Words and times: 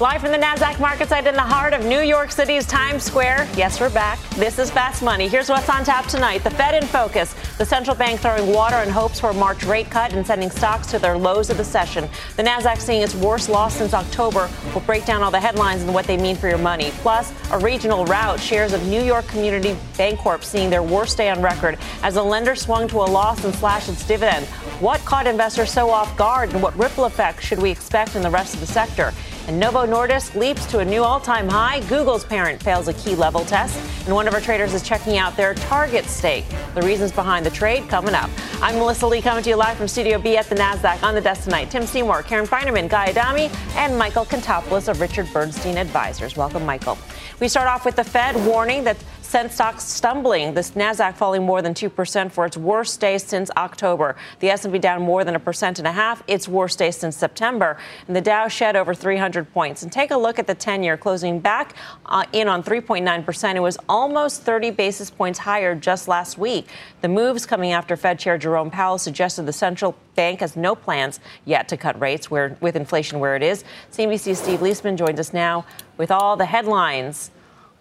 Live 0.00 0.22
from 0.22 0.32
the 0.32 0.38
NASDAQ 0.38 0.80
market 0.80 1.10
site 1.10 1.26
in 1.26 1.34
the 1.34 1.42
heart 1.42 1.74
of 1.74 1.84
New 1.84 2.00
York 2.00 2.30
City's 2.30 2.64
Times 2.64 3.02
Square. 3.02 3.46
Yes, 3.54 3.78
we're 3.82 3.90
back. 3.90 4.18
This 4.30 4.58
is 4.58 4.70
Fast 4.70 5.02
Money. 5.02 5.28
Here's 5.28 5.50
what's 5.50 5.68
on 5.68 5.84
tap 5.84 6.06
tonight. 6.06 6.42
The 6.42 6.48
Fed 6.48 6.82
in 6.82 6.88
focus. 6.88 7.34
The 7.58 7.66
central 7.66 7.94
bank 7.94 8.20
throwing 8.20 8.50
water 8.50 8.78
in 8.78 8.88
hopes 8.88 9.20
for 9.20 9.28
a 9.28 9.34
March 9.34 9.62
rate 9.64 9.90
cut 9.90 10.14
and 10.14 10.26
sending 10.26 10.50
stocks 10.50 10.86
to 10.92 10.98
their 10.98 11.18
lows 11.18 11.50
of 11.50 11.58
the 11.58 11.64
session. 11.64 12.08
The 12.38 12.42
NASDAQ 12.42 12.78
seeing 12.78 13.02
its 13.02 13.14
worst 13.14 13.50
loss 13.50 13.76
since 13.76 13.92
October. 13.92 14.48
We'll 14.74 14.80
break 14.86 15.04
down 15.04 15.22
all 15.22 15.30
the 15.30 15.38
headlines 15.38 15.82
and 15.82 15.92
what 15.92 16.06
they 16.06 16.16
mean 16.16 16.34
for 16.34 16.48
your 16.48 16.56
money. 16.56 16.92
Plus, 17.02 17.34
a 17.52 17.58
regional 17.58 18.06
rout. 18.06 18.40
Shares 18.40 18.72
of 18.72 18.82
New 18.86 19.02
York 19.02 19.26
Community 19.26 19.76
Bancorp 19.98 20.44
seeing 20.44 20.70
their 20.70 20.82
worst 20.82 21.18
day 21.18 21.28
on 21.28 21.42
record 21.42 21.78
as 22.02 22.14
the 22.14 22.22
lender 22.22 22.54
swung 22.54 22.88
to 22.88 22.96
a 22.96 23.04
loss 23.04 23.44
and 23.44 23.54
slashed 23.54 23.90
its 23.90 24.06
dividend. 24.06 24.46
What 24.80 25.00
caught 25.00 25.26
investors 25.26 25.70
so 25.70 25.90
off 25.90 26.16
guard 26.16 26.54
and 26.54 26.62
what 26.62 26.74
ripple 26.78 27.04
effects 27.04 27.44
should 27.44 27.58
we 27.58 27.70
expect 27.70 28.16
in 28.16 28.22
the 28.22 28.30
rest 28.30 28.54
of 28.54 28.60
the 28.60 28.66
sector? 28.66 29.12
And 29.48 29.58
Novo 29.58 29.86
Nordisk 29.86 30.34
leaps 30.34 30.66
to 30.66 30.78
a 30.78 30.84
new 30.84 31.02
all 31.02 31.18
time 31.18 31.48
high. 31.48 31.80
Google's 31.88 32.24
parent 32.24 32.62
fails 32.62 32.88
a 32.88 32.94
key 32.94 33.14
level 33.14 33.44
test. 33.44 33.78
And 34.06 34.14
one 34.14 34.28
of 34.28 34.34
our 34.34 34.40
traders 34.40 34.74
is 34.74 34.82
checking 34.82 35.18
out 35.18 35.36
their 35.36 35.54
target 35.54 36.04
stake. 36.04 36.44
The 36.74 36.82
reasons 36.82 37.12
behind 37.12 37.44
the 37.44 37.50
trade 37.50 37.88
coming 37.88 38.14
up. 38.14 38.30
I'm 38.62 38.76
Melissa 38.76 39.06
Lee 39.06 39.20
coming 39.20 39.42
to 39.42 39.50
you 39.50 39.56
live 39.56 39.76
from 39.76 39.88
Studio 39.88 40.18
B 40.18 40.36
at 40.36 40.48
the 40.48 40.54
NASDAQ 40.54 41.02
on 41.02 41.14
the 41.14 41.20
desk 41.20 41.44
tonight. 41.44 41.70
Tim 41.70 41.86
Seymour, 41.86 42.22
Karen 42.22 42.46
Finerman, 42.46 42.88
Guy 42.88 43.10
Adami, 43.10 43.50
and 43.74 43.98
Michael 43.98 44.24
Contopoulos 44.24 44.88
of 44.88 45.00
Richard 45.00 45.26
Bernstein 45.32 45.78
Advisors. 45.78 46.36
Welcome, 46.36 46.64
Michael. 46.64 46.96
We 47.40 47.48
start 47.48 47.68
off 47.68 47.84
with 47.84 47.96
the 47.96 48.04
Fed 48.04 48.36
warning 48.46 48.84
that 48.84 48.98
sent 49.30 49.52
stocks 49.52 49.84
stumbling. 49.84 50.54
The 50.54 50.60
Nasdaq 50.60 51.14
falling 51.14 51.46
more 51.46 51.62
than 51.62 51.72
2% 51.72 52.32
for 52.32 52.46
its 52.46 52.56
worst 52.56 53.00
day 53.00 53.16
since 53.16 53.48
October. 53.56 54.16
The 54.40 54.50
S&P 54.50 54.80
down 54.80 55.02
more 55.02 55.22
than 55.22 55.36
a 55.36 55.38
percent 55.38 55.78
and 55.78 55.86
a 55.86 55.92
half, 55.92 56.20
its 56.26 56.48
worst 56.48 56.80
day 56.80 56.90
since 56.90 57.16
September. 57.16 57.78
And 58.08 58.16
the 58.16 58.20
Dow 58.20 58.48
shed 58.48 58.74
over 58.74 58.92
300 58.92 59.52
points. 59.52 59.84
And 59.84 59.92
take 59.92 60.10
a 60.10 60.16
look 60.16 60.40
at 60.40 60.48
the 60.48 60.54
10-year 60.56 60.96
closing 60.96 61.38
back 61.38 61.76
uh, 62.06 62.24
in 62.32 62.48
on 62.48 62.64
3.9%. 62.64 63.54
It 63.54 63.60
was 63.60 63.78
almost 63.88 64.42
30 64.42 64.72
basis 64.72 65.10
points 65.10 65.38
higher 65.38 65.76
just 65.76 66.08
last 66.08 66.36
week. 66.36 66.66
The 67.00 67.08
moves 67.08 67.46
coming 67.46 67.70
after 67.70 67.96
Fed 67.96 68.18
Chair 68.18 68.36
Jerome 68.36 68.68
Powell 68.68 68.98
suggested 68.98 69.46
the 69.46 69.52
central 69.52 69.94
bank 70.16 70.40
has 70.40 70.56
no 70.56 70.74
plans 70.74 71.20
yet 71.44 71.68
to 71.68 71.76
cut 71.76 72.00
rates 72.00 72.32
where, 72.32 72.56
with 72.60 72.74
inflation 72.74 73.20
where 73.20 73.36
it 73.36 73.44
is. 73.44 73.62
CNBC's 73.92 74.40
Steve 74.40 74.58
Liesman 74.58 74.96
joins 74.96 75.20
us 75.20 75.32
now 75.32 75.64
with 75.98 76.10
all 76.10 76.36
the 76.36 76.46
headlines 76.46 77.30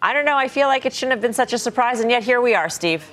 I 0.02 0.14
don't 0.14 0.26
know. 0.26 0.38
I 0.38 0.48
feel 0.48 0.68
like 0.68 0.86
it 0.86 0.94
shouldn't 0.94 1.12
have 1.12 1.22
been 1.22 1.34
such 1.34 1.54
a 1.54 1.58
surprise, 1.58 2.00
and 2.00 2.10
yet 2.10 2.24
here 2.24 2.40
we 2.42 2.56
are, 2.56 2.70
Steve. 2.70 3.06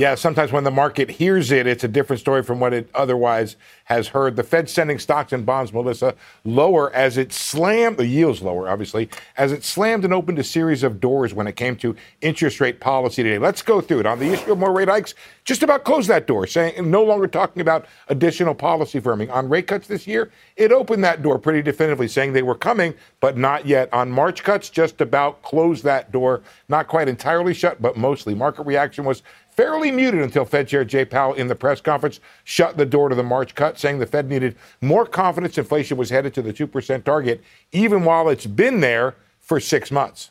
Yeah, 0.00 0.14
sometimes 0.14 0.50
when 0.50 0.64
the 0.64 0.70
market 0.70 1.10
hears 1.10 1.52
it, 1.52 1.66
it's 1.66 1.84
a 1.84 1.88
different 1.88 2.20
story 2.20 2.42
from 2.42 2.58
what 2.58 2.72
it 2.72 2.88
otherwise 2.94 3.56
has 3.84 4.08
heard. 4.08 4.34
The 4.34 4.42
Fed 4.42 4.70
sending 4.70 4.98
stocks 4.98 5.30
and 5.30 5.44
bonds, 5.44 5.74
Melissa, 5.74 6.14
lower 6.42 6.90
as 6.94 7.18
it 7.18 7.34
slammed, 7.34 7.98
the 7.98 8.06
yields 8.06 8.40
lower, 8.40 8.66
obviously, 8.66 9.10
as 9.36 9.52
it 9.52 9.62
slammed 9.62 10.06
and 10.06 10.14
opened 10.14 10.38
a 10.38 10.44
series 10.44 10.82
of 10.82 11.00
doors 11.00 11.34
when 11.34 11.46
it 11.46 11.56
came 11.56 11.76
to 11.76 11.94
interest 12.22 12.60
rate 12.60 12.80
policy 12.80 13.22
today. 13.22 13.36
Let's 13.36 13.60
go 13.60 13.82
through 13.82 14.00
it. 14.00 14.06
On 14.06 14.18
the 14.18 14.32
issue 14.32 14.52
of 14.52 14.58
more 14.58 14.72
rate 14.72 14.88
hikes, 14.88 15.14
just 15.44 15.62
about 15.62 15.84
closed 15.84 16.08
that 16.08 16.26
door, 16.26 16.46
saying 16.46 16.90
no 16.90 17.04
longer 17.04 17.26
talking 17.26 17.60
about 17.60 17.84
additional 18.08 18.54
policy 18.54 19.02
firming. 19.02 19.30
On 19.30 19.50
rate 19.50 19.66
cuts 19.66 19.86
this 19.86 20.06
year, 20.06 20.30
it 20.56 20.72
opened 20.72 21.04
that 21.04 21.20
door 21.20 21.38
pretty 21.38 21.60
definitively, 21.60 22.08
saying 22.08 22.32
they 22.32 22.42
were 22.42 22.54
coming, 22.54 22.94
but 23.20 23.36
not 23.36 23.66
yet. 23.66 23.92
On 23.92 24.10
March 24.10 24.44
cuts, 24.44 24.70
just 24.70 25.02
about 25.02 25.42
closed 25.42 25.84
that 25.84 26.10
door. 26.10 26.40
Not 26.70 26.86
quite 26.86 27.08
entirely 27.08 27.52
shut, 27.52 27.82
but 27.82 27.98
mostly. 27.98 28.34
Market 28.34 28.62
reaction 28.62 29.04
was 29.04 29.22
fairly 29.60 29.90
muted 29.90 30.22
until 30.22 30.46
Fed 30.46 30.68
Chair 30.68 30.86
Jay 30.86 31.04
Powell 31.04 31.34
in 31.34 31.48
the 31.48 31.54
press 31.54 31.82
conference 31.82 32.18
shut 32.44 32.78
the 32.78 32.86
door 32.86 33.10
to 33.10 33.14
the 33.14 33.22
March 33.22 33.54
cut, 33.54 33.78
saying 33.78 33.98
the 33.98 34.06
Fed 34.06 34.26
needed 34.26 34.56
more 34.80 35.04
confidence 35.04 35.58
inflation 35.58 35.98
was 35.98 36.08
headed 36.08 36.32
to 36.32 36.40
the 36.40 36.50
2% 36.50 37.04
target, 37.04 37.44
even 37.70 38.06
while 38.06 38.30
it's 38.30 38.46
been 38.46 38.80
there 38.80 39.16
for 39.38 39.60
six 39.60 39.90
months. 39.90 40.30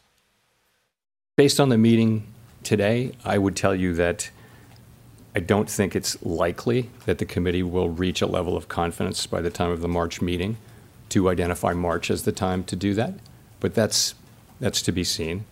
Based 1.35 1.59
on 1.59 1.69
the 1.69 1.77
meeting 1.77 2.25
today, 2.63 3.11
I 3.23 3.37
would 3.37 3.55
tell 3.55 3.75
you 3.75 3.93
that 3.93 4.31
I 5.35 5.41
don't 5.41 5.69
think 5.69 5.95
it's 5.95 6.19
likely 6.23 6.89
that 7.05 7.19
the 7.19 7.25
committee 7.25 7.61
will 7.61 7.89
reach 7.89 8.23
a 8.23 8.27
level 8.27 8.57
of 8.57 8.67
confidence 8.67 9.27
by 9.27 9.41
the 9.41 9.51
time 9.51 9.69
of 9.69 9.81
the 9.81 9.87
March 9.87 10.23
meeting 10.23 10.57
to 11.09 11.29
identify 11.29 11.73
March 11.73 12.09
as 12.09 12.23
the 12.23 12.31
time 12.31 12.63
to 12.63 12.75
do 12.75 12.95
that. 12.95 13.13
But 13.59 13.75
that's, 13.75 14.15
that's 14.59 14.81
to 14.81 14.91
be 14.91 15.03
seen. 15.03 15.45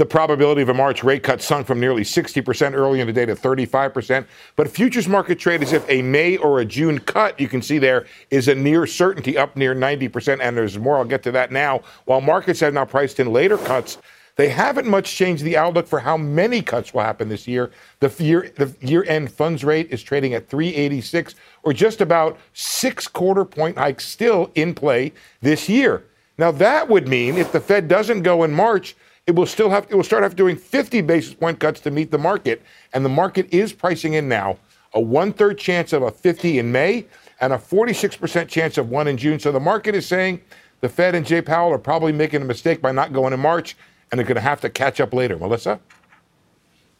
The 0.00 0.06
probability 0.06 0.62
of 0.62 0.70
a 0.70 0.72
March 0.72 1.04
rate 1.04 1.22
cut 1.22 1.42
sunk 1.42 1.66
from 1.66 1.78
nearly 1.78 2.04
60% 2.04 2.72
early 2.72 3.00
in 3.00 3.06
the 3.06 3.12
day 3.12 3.26
to 3.26 3.34
35%. 3.34 4.24
But 4.56 4.70
futures 4.70 5.06
market 5.06 5.38
trade 5.38 5.62
as 5.62 5.74
if 5.74 5.86
a 5.90 6.00
May 6.00 6.38
or 6.38 6.60
a 6.60 6.64
June 6.64 7.00
cut, 7.00 7.38
you 7.38 7.48
can 7.48 7.60
see 7.60 7.76
there, 7.76 8.06
is 8.30 8.48
a 8.48 8.54
near 8.54 8.86
certainty 8.86 9.36
up 9.36 9.56
near 9.56 9.74
90%. 9.74 10.38
And 10.40 10.56
there's 10.56 10.78
more. 10.78 10.96
I'll 10.96 11.04
get 11.04 11.22
to 11.24 11.32
that 11.32 11.52
now. 11.52 11.82
While 12.06 12.22
markets 12.22 12.60
have 12.60 12.72
now 12.72 12.86
priced 12.86 13.20
in 13.20 13.30
later 13.30 13.58
cuts, 13.58 13.98
they 14.36 14.48
haven't 14.48 14.86
much 14.86 15.14
changed 15.14 15.44
the 15.44 15.58
outlook 15.58 15.86
for 15.86 15.98
how 15.98 16.16
many 16.16 16.62
cuts 16.62 16.94
will 16.94 17.02
happen 17.02 17.28
this 17.28 17.46
year. 17.46 17.70
The 17.98 18.10
year 18.24 18.50
the 18.56 18.74
year-end 18.80 19.30
funds 19.30 19.64
rate 19.64 19.88
is 19.90 20.02
trading 20.02 20.32
at 20.32 20.48
386, 20.48 21.34
or 21.62 21.74
just 21.74 22.00
about 22.00 22.38
six 22.54 23.06
quarter 23.06 23.44
point 23.44 23.76
hikes 23.76 24.06
still 24.06 24.50
in 24.54 24.72
play 24.72 25.12
this 25.42 25.68
year. 25.68 26.06
Now 26.38 26.52
that 26.52 26.88
would 26.88 27.06
mean 27.06 27.36
if 27.36 27.52
the 27.52 27.60
Fed 27.60 27.86
doesn't 27.86 28.22
go 28.22 28.44
in 28.44 28.50
March, 28.50 28.96
it 29.30 29.36
will 29.36 29.46
still 29.46 29.70
have 29.70 29.86
it 29.88 29.94
will 29.94 30.02
start 30.02 30.24
after 30.24 30.36
doing 30.36 30.56
50 30.56 31.02
basis 31.02 31.34
point 31.34 31.60
cuts 31.60 31.78
to 31.80 31.90
meet 31.92 32.10
the 32.10 32.18
market, 32.18 32.62
and 32.92 33.04
the 33.04 33.08
market 33.08 33.46
is 33.54 33.72
pricing 33.72 34.14
in 34.14 34.28
now 34.28 34.58
a 34.92 35.00
one-third 35.00 35.56
chance 35.56 35.92
of 35.92 36.02
a 36.02 36.10
50 36.10 36.58
in 36.58 36.72
May 36.72 37.06
and 37.40 37.52
a 37.52 37.56
46% 37.56 38.48
chance 38.48 38.76
of 38.76 38.90
one 38.90 39.06
in 39.06 39.16
June. 39.16 39.38
So 39.38 39.52
the 39.52 39.60
market 39.60 39.94
is 39.94 40.04
saying 40.04 40.40
the 40.80 40.88
Fed 40.88 41.14
and 41.14 41.24
Jay 41.24 41.40
Powell 41.40 41.72
are 41.72 41.78
probably 41.78 42.10
making 42.10 42.42
a 42.42 42.44
mistake 42.44 42.82
by 42.82 42.90
not 42.90 43.12
going 43.12 43.32
in 43.32 43.38
March, 43.38 43.76
and 44.10 44.18
they're 44.18 44.26
going 44.26 44.34
to 44.34 44.40
have 44.40 44.60
to 44.62 44.68
catch 44.68 45.00
up 45.00 45.14
later. 45.14 45.38
Melissa. 45.38 45.78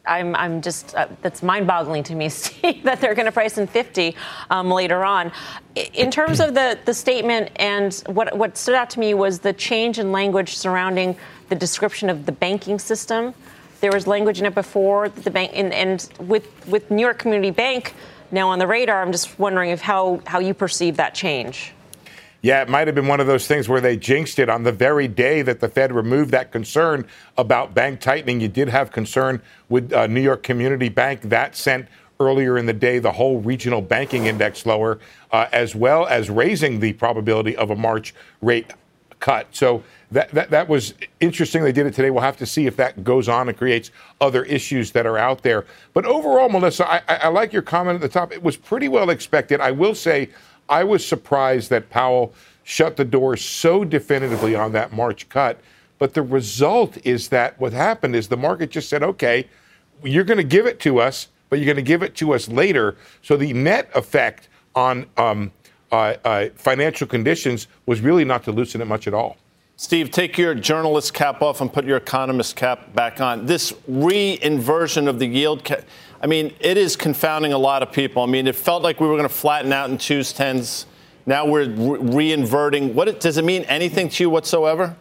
I'm, 0.05 0.35
I'm 0.35 0.61
just, 0.61 0.95
uh, 0.95 1.07
that's 1.21 1.43
mind 1.43 1.67
boggling 1.67 2.01
to 2.03 2.15
me, 2.15 2.29
Steve, 2.29 2.83
that 2.83 3.01
they're 3.01 3.13
going 3.13 3.25
to 3.25 3.31
price 3.31 3.57
in 3.57 3.67
50 3.67 4.15
um, 4.49 4.71
later 4.71 5.03
on. 5.03 5.33
In 5.75 6.09
terms 6.09 6.39
of 6.39 6.53
the, 6.53 6.79
the 6.85 6.93
statement, 6.93 7.51
and 7.57 7.93
what, 8.07 8.35
what 8.37 8.57
stood 8.57 8.75
out 8.75 8.89
to 8.91 8.99
me 8.99 9.13
was 9.13 9.39
the 9.39 9.53
change 9.53 9.99
in 9.99 10.13
language 10.13 10.55
surrounding 10.55 11.17
the 11.51 11.55
description 11.55 12.09
of 12.09 12.25
the 12.25 12.31
banking 12.31 12.79
system. 12.79 13.33
There 13.81 13.91
was 13.91 14.07
language 14.07 14.39
in 14.39 14.45
it 14.45 14.55
before 14.55 15.09
the 15.09 15.29
bank, 15.29 15.51
and, 15.53 15.73
and 15.73 16.07
with 16.17 16.47
with 16.65 16.89
New 16.89 17.01
York 17.01 17.19
Community 17.19 17.51
Bank 17.51 17.93
now 18.31 18.47
on 18.47 18.57
the 18.57 18.65
radar. 18.65 19.01
I'm 19.01 19.11
just 19.11 19.37
wondering 19.37 19.69
if 19.69 19.81
how 19.81 20.21
how 20.25 20.39
you 20.39 20.53
perceive 20.53 20.95
that 20.95 21.13
change. 21.13 21.73
Yeah, 22.41 22.61
it 22.61 22.69
might 22.69 22.87
have 22.87 22.95
been 22.95 23.07
one 23.07 23.19
of 23.19 23.27
those 23.27 23.47
things 23.47 23.67
where 23.67 23.81
they 23.81 23.97
jinxed 23.97 24.39
it 24.39 24.49
on 24.49 24.63
the 24.63 24.71
very 24.71 25.09
day 25.09 25.41
that 25.41 25.59
the 25.59 25.67
Fed 25.67 25.91
removed 25.91 26.31
that 26.31 26.51
concern 26.53 27.05
about 27.37 27.75
bank 27.75 27.99
tightening. 27.99 28.39
You 28.39 28.47
did 28.47 28.69
have 28.69 28.91
concern 28.91 29.41
with 29.67 29.91
uh, 29.91 30.07
New 30.07 30.21
York 30.21 30.41
Community 30.43 30.89
Bank 30.89 31.21
that 31.23 31.55
sent 31.55 31.87
earlier 32.21 32.57
in 32.57 32.65
the 32.65 32.73
day 32.73 32.97
the 32.97 33.11
whole 33.11 33.41
regional 33.41 33.81
banking 33.81 34.27
index 34.27 34.65
lower, 34.65 34.99
uh, 35.31 35.47
as 35.51 35.75
well 35.75 36.07
as 36.07 36.29
raising 36.29 36.79
the 36.79 36.93
probability 36.93 37.57
of 37.57 37.71
a 37.71 37.75
March 37.75 38.15
rate 38.41 38.71
cut. 39.19 39.47
So 39.51 39.83
that, 40.11 40.29
that, 40.31 40.49
that 40.49 40.67
was 40.67 40.93
interesting. 41.19 41.63
They 41.63 41.71
did 41.71 41.85
it 41.85 41.93
today. 41.93 42.09
We'll 42.09 42.21
have 42.21 42.37
to 42.37 42.45
see 42.45 42.67
if 42.67 42.75
that 42.77 43.03
goes 43.03 43.29
on 43.29 43.47
and 43.47 43.57
creates 43.57 43.91
other 44.19 44.43
issues 44.43 44.91
that 44.91 45.05
are 45.05 45.17
out 45.17 45.41
there. 45.41 45.65
But 45.93 46.05
overall, 46.05 46.49
Melissa, 46.49 46.89
I, 46.89 47.01
I, 47.07 47.15
I 47.15 47.27
like 47.29 47.53
your 47.53 47.61
comment 47.61 47.95
at 47.95 48.01
the 48.01 48.09
top. 48.09 48.33
It 48.33 48.43
was 48.43 48.57
pretty 48.57 48.89
well 48.89 49.09
expected. 49.09 49.61
I 49.61 49.71
will 49.71 49.95
say 49.95 50.29
I 50.67 50.83
was 50.83 51.05
surprised 51.05 51.69
that 51.69 51.89
Powell 51.89 52.33
shut 52.63 52.97
the 52.97 53.05
door 53.05 53.37
so 53.37 53.83
definitively 53.83 54.53
on 54.53 54.73
that 54.73 54.93
March 54.93 55.29
cut. 55.29 55.59
But 55.97 56.13
the 56.13 56.21
result 56.21 56.97
is 57.05 57.29
that 57.29 57.59
what 57.59 57.73
happened 57.73 58.15
is 58.15 58.27
the 58.27 58.37
market 58.37 58.71
just 58.71 58.89
said, 58.89 59.03
okay, 59.03 59.47
you're 60.03 60.23
going 60.23 60.37
to 60.37 60.43
give 60.43 60.65
it 60.65 60.79
to 60.81 60.99
us, 60.99 61.27
but 61.49 61.59
you're 61.59 61.65
going 61.65 61.75
to 61.75 61.81
give 61.81 62.03
it 62.03 62.15
to 62.15 62.33
us 62.33 62.49
later. 62.49 62.95
So 63.21 63.37
the 63.37 63.53
net 63.53 63.89
effect 63.93 64.49
on 64.75 65.05
um, 65.17 65.51
uh, 65.91 66.15
uh, 66.25 66.49
financial 66.55 67.07
conditions 67.07 67.67
was 67.85 68.01
really 68.01 68.25
not 68.25 68.43
to 68.45 68.51
loosen 68.51 68.81
it 68.81 68.85
much 68.85 69.07
at 69.07 69.13
all. 69.13 69.37
Steve, 69.81 70.11
take 70.11 70.37
your 70.37 70.53
journalist 70.53 71.11
cap 71.11 71.41
off 71.41 71.59
and 71.59 71.73
put 71.73 71.85
your 71.85 71.97
economist 71.97 72.55
cap 72.55 72.93
back 72.93 73.19
on. 73.19 73.47
This 73.47 73.73
re-inversion 73.87 75.07
of 75.07 75.17
the 75.17 75.25
yield 75.25 75.63
cap, 75.63 75.81
I 76.21 76.27
mean, 76.27 76.53
it 76.59 76.77
is 76.77 76.95
confounding 76.95 77.51
a 77.51 77.57
lot 77.57 77.81
of 77.81 77.91
people. 77.91 78.21
I 78.21 78.27
mean, 78.27 78.45
it 78.45 78.55
felt 78.55 78.83
like 78.83 78.99
we 78.99 79.07
were 79.07 79.15
going 79.15 79.27
to 79.27 79.33
flatten 79.33 79.73
out 79.73 79.89
in 79.89 79.97
twos, 79.97 80.33
tens, 80.33 80.85
Now 81.25 81.47
we're 81.47 81.67
re 81.67 82.31
inverting. 82.31 82.93
What 82.93 83.19
does 83.19 83.39
it 83.39 83.43
mean 83.43 83.63
anything 83.63 84.07
to 84.09 84.23
you 84.23 84.29
whatsoever? 84.29 84.95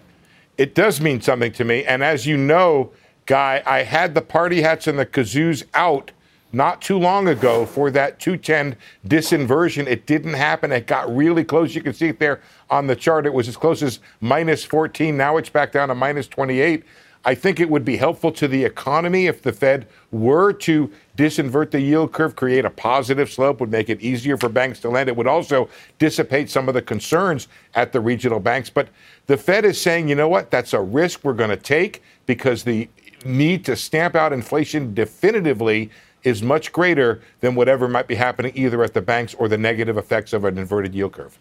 It 0.57 0.75
does 0.75 0.99
mean 0.99 1.21
something 1.21 1.53
to 1.53 1.65
me. 1.65 1.85
And 1.85 2.03
as 2.03 2.27
you 2.27 2.39
know, 2.39 2.91
Guy, 3.27 3.63
I 3.67 3.83
had 3.83 4.15
the 4.15 4.23
party 4.23 4.63
hats 4.63 4.87
and 4.87 4.99
the 4.99 5.05
kazoos 5.05 5.63
out 5.75 6.11
not 6.53 6.83
too 6.83 6.99
long 6.99 7.29
ago 7.29 7.65
for 7.65 7.91
that 7.91 8.19
210 8.19 8.77
disinversion. 9.07 9.87
It 9.87 10.07
didn't 10.07 10.35
happen. 10.35 10.73
It 10.73 10.87
got 10.87 11.15
really 11.15 11.45
close. 11.45 11.75
You 11.75 11.83
can 11.83 11.93
see 11.93 12.09
it 12.09 12.19
there 12.19 12.41
on 12.69 12.87
the 12.87 12.97
chart. 12.97 13.27
It 13.27 13.33
was 13.33 13.49
as 13.49 13.57
close 13.57 13.83
as 13.83 14.01
minus 14.21 14.65
14. 14.65 15.17
Now 15.17 15.37
it's 15.37 15.49
back 15.49 15.73
down 15.73 15.89
to 15.89 15.95
minus 15.95 16.27
28. 16.27 16.85
I 17.23 17.35
think 17.35 17.61
it 17.61 17.69
would 17.69 17.85
be 17.85 17.99
helpful 17.99 18.33
to 18.33 18.49
the 18.49 18.65
economy 18.65 19.27
if 19.27 19.43
the 19.43 19.53
Fed 19.53 19.87
were 20.11 20.55
to 20.55 20.91
disinvert 21.19 21.71
the 21.71 21.81
yield 21.81 22.13
curve, 22.13 22.35
create 22.35 22.65
a 22.65 22.71
positive 22.71 23.31
slope, 23.31 23.61
would 23.61 23.71
make 23.71 23.91
it 23.91 24.01
easier 24.01 24.39
for 24.39 24.49
banks 24.49 24.81
to 24.81 24.89
lend. 24.89 25.11
It 25.11 25.17
would 25.17 25.27
also 25.27 25.69
dissipate 25.99 26.49
some 26.49 26.67
of 26.67 26.73
the 26.73 26.81
concerns 26.81 27.49
at 27.75 27.93
the 27.93 28.01
regional 28.01 28.41
banks. 28.41 28.71
But 28.71 28.89
the 29.27 29.37
Fed 29.37 29.67
is 29.67 29.79
saying, 29.79 30.09
you 30.09 30.15
know 30.15 30.29
what, 30.29 30.51
that's 30.51 30.73
a 30.73 30.81
risk 30.81 31.21
we're 31.23 31.35
going 31.35 31.51
to 31.51 31.59
take 31.59 32.03
because 32.25 32.65
the 32.65 32.89
need 33.27 33.67
to 33.67 33.77
stamp 33.77 34.15
out 34.15 34.33
inflation 34.33 34.95
definitively 34.95 35.91
is 36.23 36.43
much 36.43 36.73
greater 36.73 37.21
than 37.41 37.55
whatever 37.55 37.89
might 37.89 38.07
be 38.07 38.15
happening 38.15 38.53
either 38.55 38.83
at 38.83 38.95
the 38.95 39.01
banks 39.01 39.35
or 39.35 39.49
the 39.49 39.59
negative 39.59 39.97
effects 39.97 40.33
of 40.33 40.45
an 40.45 40.59
inverted 40.59 40.95
yield 40.95 41.13
curve. 41.13 41.39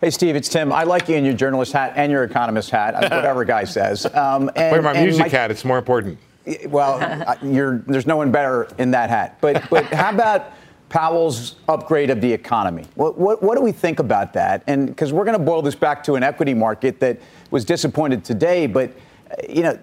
Hey, 0.00 0.10
Steve, 0.10 0.34
it's 0.34 0.48
Tim. 0.48 0.72
I 0.72 0.82
like 0.82 1.08
you 1.08 1.14
in 1.14 1.24
your 1.24 1.34
journalist 1.34 1.72
hat 1.72 1.92
and 1.94 2.10
your 2.10 2.24
economist 2.24 2.70
hat, 2.70 2.94
whatever 2.94 3.44
guy 3.44 3.64
says. 3.78 4.04
Um, 4.06 4.50
and, 4.56 4.72
Wait, 4.72 4.82
my 4.82 5.00
music 5.00 5.30
hat, 5.30 5.50
it's 5.50 5.64
more 5.64 5.78
important. 5.78 6.18
Well, 6.66 6.98
there's 7.40 8.06
no 8.06 8.16
one 8.16 8.32
better 8.32 8.68
in 8.78 8.90
that 8.90 9.10
hat. 9.10 9.38
But, 9.40 9.68
but 9.70 9.84
how 9.94 10.10
about 10.10 10.54
Powell's 10.88 11.54
upgrade 11.68 12.10
of 12.10 12.20
the 12.20 12.32
economy? 12.32 12.84
What, 12.96 13.16
what, 13.16 13.42
what 13.44 13.56
do 13.56 13.62
we 13.62 13.70
think 13.70 14.00
about 14.00 14.32
that? 14.32 14.64
And 14.66 14.88
because 14.88 15.12
we're 15.12 15.24
going 15.24 15.38
to 15.38 15.44
boil 15.44 15.62
this 15.62 15.76
back 15.76 16.02
to 16.04 16.16
an 16.16 16.24
equity 16.24 16.52
market 16.52 16.98
that 16.98 17.20
was 17.52 17.64
disappointed 17.64 18.24
today, 18.24 18.66
but, 18.66 18.92
you 19.48 19.62
know, 19.62 19.78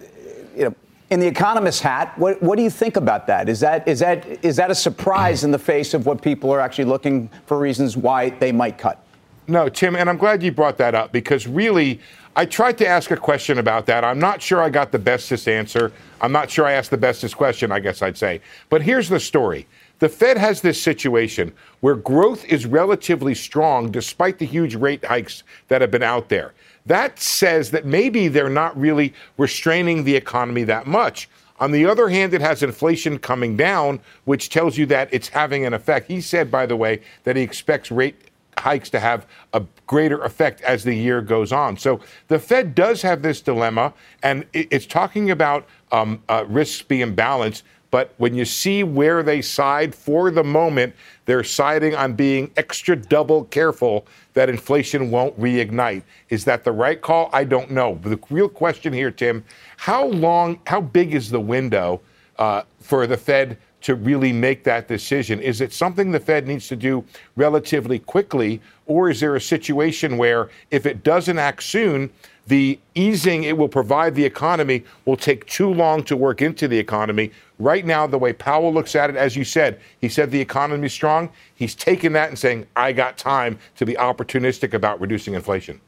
you 0.54 0.66
know 0.66 0.76
in 1.10 1.20
the 1.20 1.28
economist 1.28 1.82
hat, 1.82 2.18
what, 2.18 2.42
what 2.42 2.56
do 2.56 2.64
you 2.64 2.70
think 2.70 2.96
about 2.96 3.26
that? 3.28 3.50
Is 3.50 3.60
that 3.62 3.88
is 3.88 4.00
that 4.00 4.44
is 4.44 4.56
that 4.58 4.70
a 4.70 4.76
surprise 4.76 5.44
in 5.44 5.52
the 5.52 5.60
face 5.60 5.94
of 5.94 6.06
what 6.06 6.22
people 6.22 6.52
are 6.52 6.60
actually 6.60 6.86
looking 6.86 7.30
for 7.46 7.58
reasons 7.58 7.98
why 7.98 8.30
they 8.30 8.52
might 8.52 8.78
cut? 8.78 9.04
No, 9.48 9.68
Tim, 9.68 9.96
and 9.96 10.08
I'm 10.08 10.18
glad 10.18 10.44
you 10.44 10.52
brought 10.52 10.78
that 10.78 10.94
up 10.94 11.12
because 11.12 11.48
really, 11.48 12.00
I 12.36 12.46
tried 12.46 12.78
to 12.78 12.88
ask 12.88 13.10
a 13.10 13.18
question 13.18 13.58
about 13.58 13.88
that. 13.88 14.04
I'm 14.04 14.20
not 14.20 14.44
sure 14.44 14.62
I 14.62 14.70
got 14.70 14.92
the 14.92 15.00
bestest 15.00 15.48
answer. 15.48 15.92
I'm 16.22 16.32
not 16.32 16.52
sure 16.52 16.66
I 16.66 16.74
asked 16.74 16.92
the 16.92 16.98
bestest 16.98 17.36
question, 17.36 17.72
I 17.72 17.80
guess 17.80 18.04
I'd 18.04 18.18
say. 18.18 18.42
But 18.70 18.84
here's 18.84 19.10
the 19.10 19.20
story. 19.20 19.66
The 19.98 20.08
Fed 20.08 20.38
has 20.38 20.62
this 20.62 20.82
situation 20.82 21.52
where 21.80 21.96
growth 21.96 22.46
is 22.46 22.68
relatively 22.68 23.34
strong 23.34 23.90
despite 23.90 24.38
the 24.38 24.46
huge 24.46 24.76
rate 24.76 25.04
hikes 25.04 25.44
that 25.68 25.82
have 25.82 25.90
been 25.90 26.04
out 26.04 26.30
there. 26.30 26.54
That 26.90 27.20
says 27.20 27.70
that 27.70 27.86
maybe 27.86 28.30
they're 28.30 28.50
not 28.50 28.76
really 28.76 29.14
restraining 29.38 30.06
the 30.06 30.16
economy 30.16 30.64
that 30.64 30.88
much. 30.88 31.30
On 31.60 31.72
the 31.72 31.86
other 31.86 32.10
hand, 32.10 32.34
it 32.34 32.42
has 32.42 32.64
inflation 32.64 33.20
coming 33.20 33.56
down, 33.56 34.00
which 34.26 34.50
tells 34.50 34.76
you 34.76 34.88
that 34.88 35.08
it's 35.12 35.28
having 35.28 35.68
an 35.68 35.76
effect. 35.76 36.08
He 36.08 36.20
said, 36.20 36.50
by 36.50 36.66
the 36.66 36.76
way, 36.76 37.02
that 37.26 37.36
he 37.36 37.44
expects 37.44 37.92
rate 37.92 38.16
hikes 38.58 38.90
to 38.90 39.00
have 39.00 39.28
a 39.54 39.64
greater 39.86 40.24
effect 40.24 40.62
as 40.62 40.84
the 40.84 40.96
year 40.96 41.22
goes 41.22 41.52
on. 41.52 41.78
So 41.78 42.00
the 42.28 42.40
Fed 42.40 42.74
does 42.74 43.04
have 43.04 43.22
this 43.22 43.40
dilemma, 43.40 43.94
and 44.24 44.48
it's 44.54 44.88
talking 44.88 45.30
about 45.30 45.68
um, 45.92 46.24
uh, 46.28 46.46
risks 46.48 46.82
being 46.82 47.14
balanced. 47.14 47.66
But 47.92 48.16
when 48.18 48.34
you 48.34 48.46
see 48.46 48.84
where 48.84 49.22
they 49.22 49.44
side 49.44 49.94
for 49.94 50.32
the 50.32 50.44
moment, 50.44 50.96
they're 51.30 51.44
siding 51.44 51.94
on 51.94 52.14
being 52.14 52.50
extra 52.58 52.96
double 52.96 53.44
careful 53.44 54.08
that 54.34 54.50
inflation 54.50 55.12
won't 55.12 55.40
reignite. 55.40 56.02
Is 56.30 56.44
that 56.46 56.64
the 56.64 56.72
right 56.72 57.00
call? 57.00 57.30
I 57.32 57.44
don't 57.44 57.70
know. 57.70 57.94
But 57.94 58.10
the 58.10 58.20
real 58.34 58.50
question 58.50 58.92
here, 58.92 59.12
Tim, 59.12 59.46
how 59.78 60.08
long, 60.08 60.60
how 60.66 60.82
big 60.82 61.14
is 61.14 61.30
the 61.30 61.40
window 61.40 62.02
uh, 62.40 62.64
for 62.80 63.06
the 63.06 63.16
Fed 63.16 63.60
to 63.82 63.96
really 63.96 64.34
make 64.34 64.64
that 64.64 64.88
decision? 64.88 65.40
Is 65.42 65.62
it 65.62 65.74
something 65.74 66.12
the 66.12 66.20
Fed 66.20 66.48
needs 66.48 66.68
to 66.68 66.76
do 66.76 67.04
relatively 67.36 68.00
quickly, 68.00 68.62
or 68.86 69.10
is 69.10 69.20
there 69.20 69.36
a 69.36 69.42
situation 69.42 70.18
where 70.18 70.50
if 70.72 70.86
it 70.86 71.04
doesn't 71.04 71.40
act 71.40 71.64
soon, 71.64 72.10
the 72.50 72.80
easing 72.96 73.44
it 73.44 73.56
will 73.56 73.70
provide 73.70 74.16
the 74.16 74.26
economy 74.26 74.84
will 75.06 75.16
take 75.16 75.46
too 75.46 75.72
long 75.72 76.04
to 76.04 76.18
work 76.18 76.42
into 76.42 76.68
the 76.68 76.78
economy. 76.78 77.32
Right 77.60 77.86
now, 77.86 78.08
the 78.08 78.18
way 78.18 78.34
Powell 78.34 78.74
looks 78.74 78.96
at 78.96 79.12
it, 79.12 79.16
as 79.16 79.36
you 79.36 79.44
said, 79.44 79.80
he 80.02 80.10
said 80.10 80.32
the 80.32 80.42
economy 80.42 80.88
is 80.88 80.94
strong. 80.94 81.30
He's 81.54 81.76
taken 81.76 82.12
that 82.14 82.30
and 82.30 82.40
saying, 82.40 82.66
I 82.76 82.92
got 82.92 83.20
time 83.20 83.60
to 83.76 83.86
be 83.86 83.94
opportunistic 83.94 84.74
about 84.74 85.00
reducing 85.00 85.36
inflation. 85.36 85.80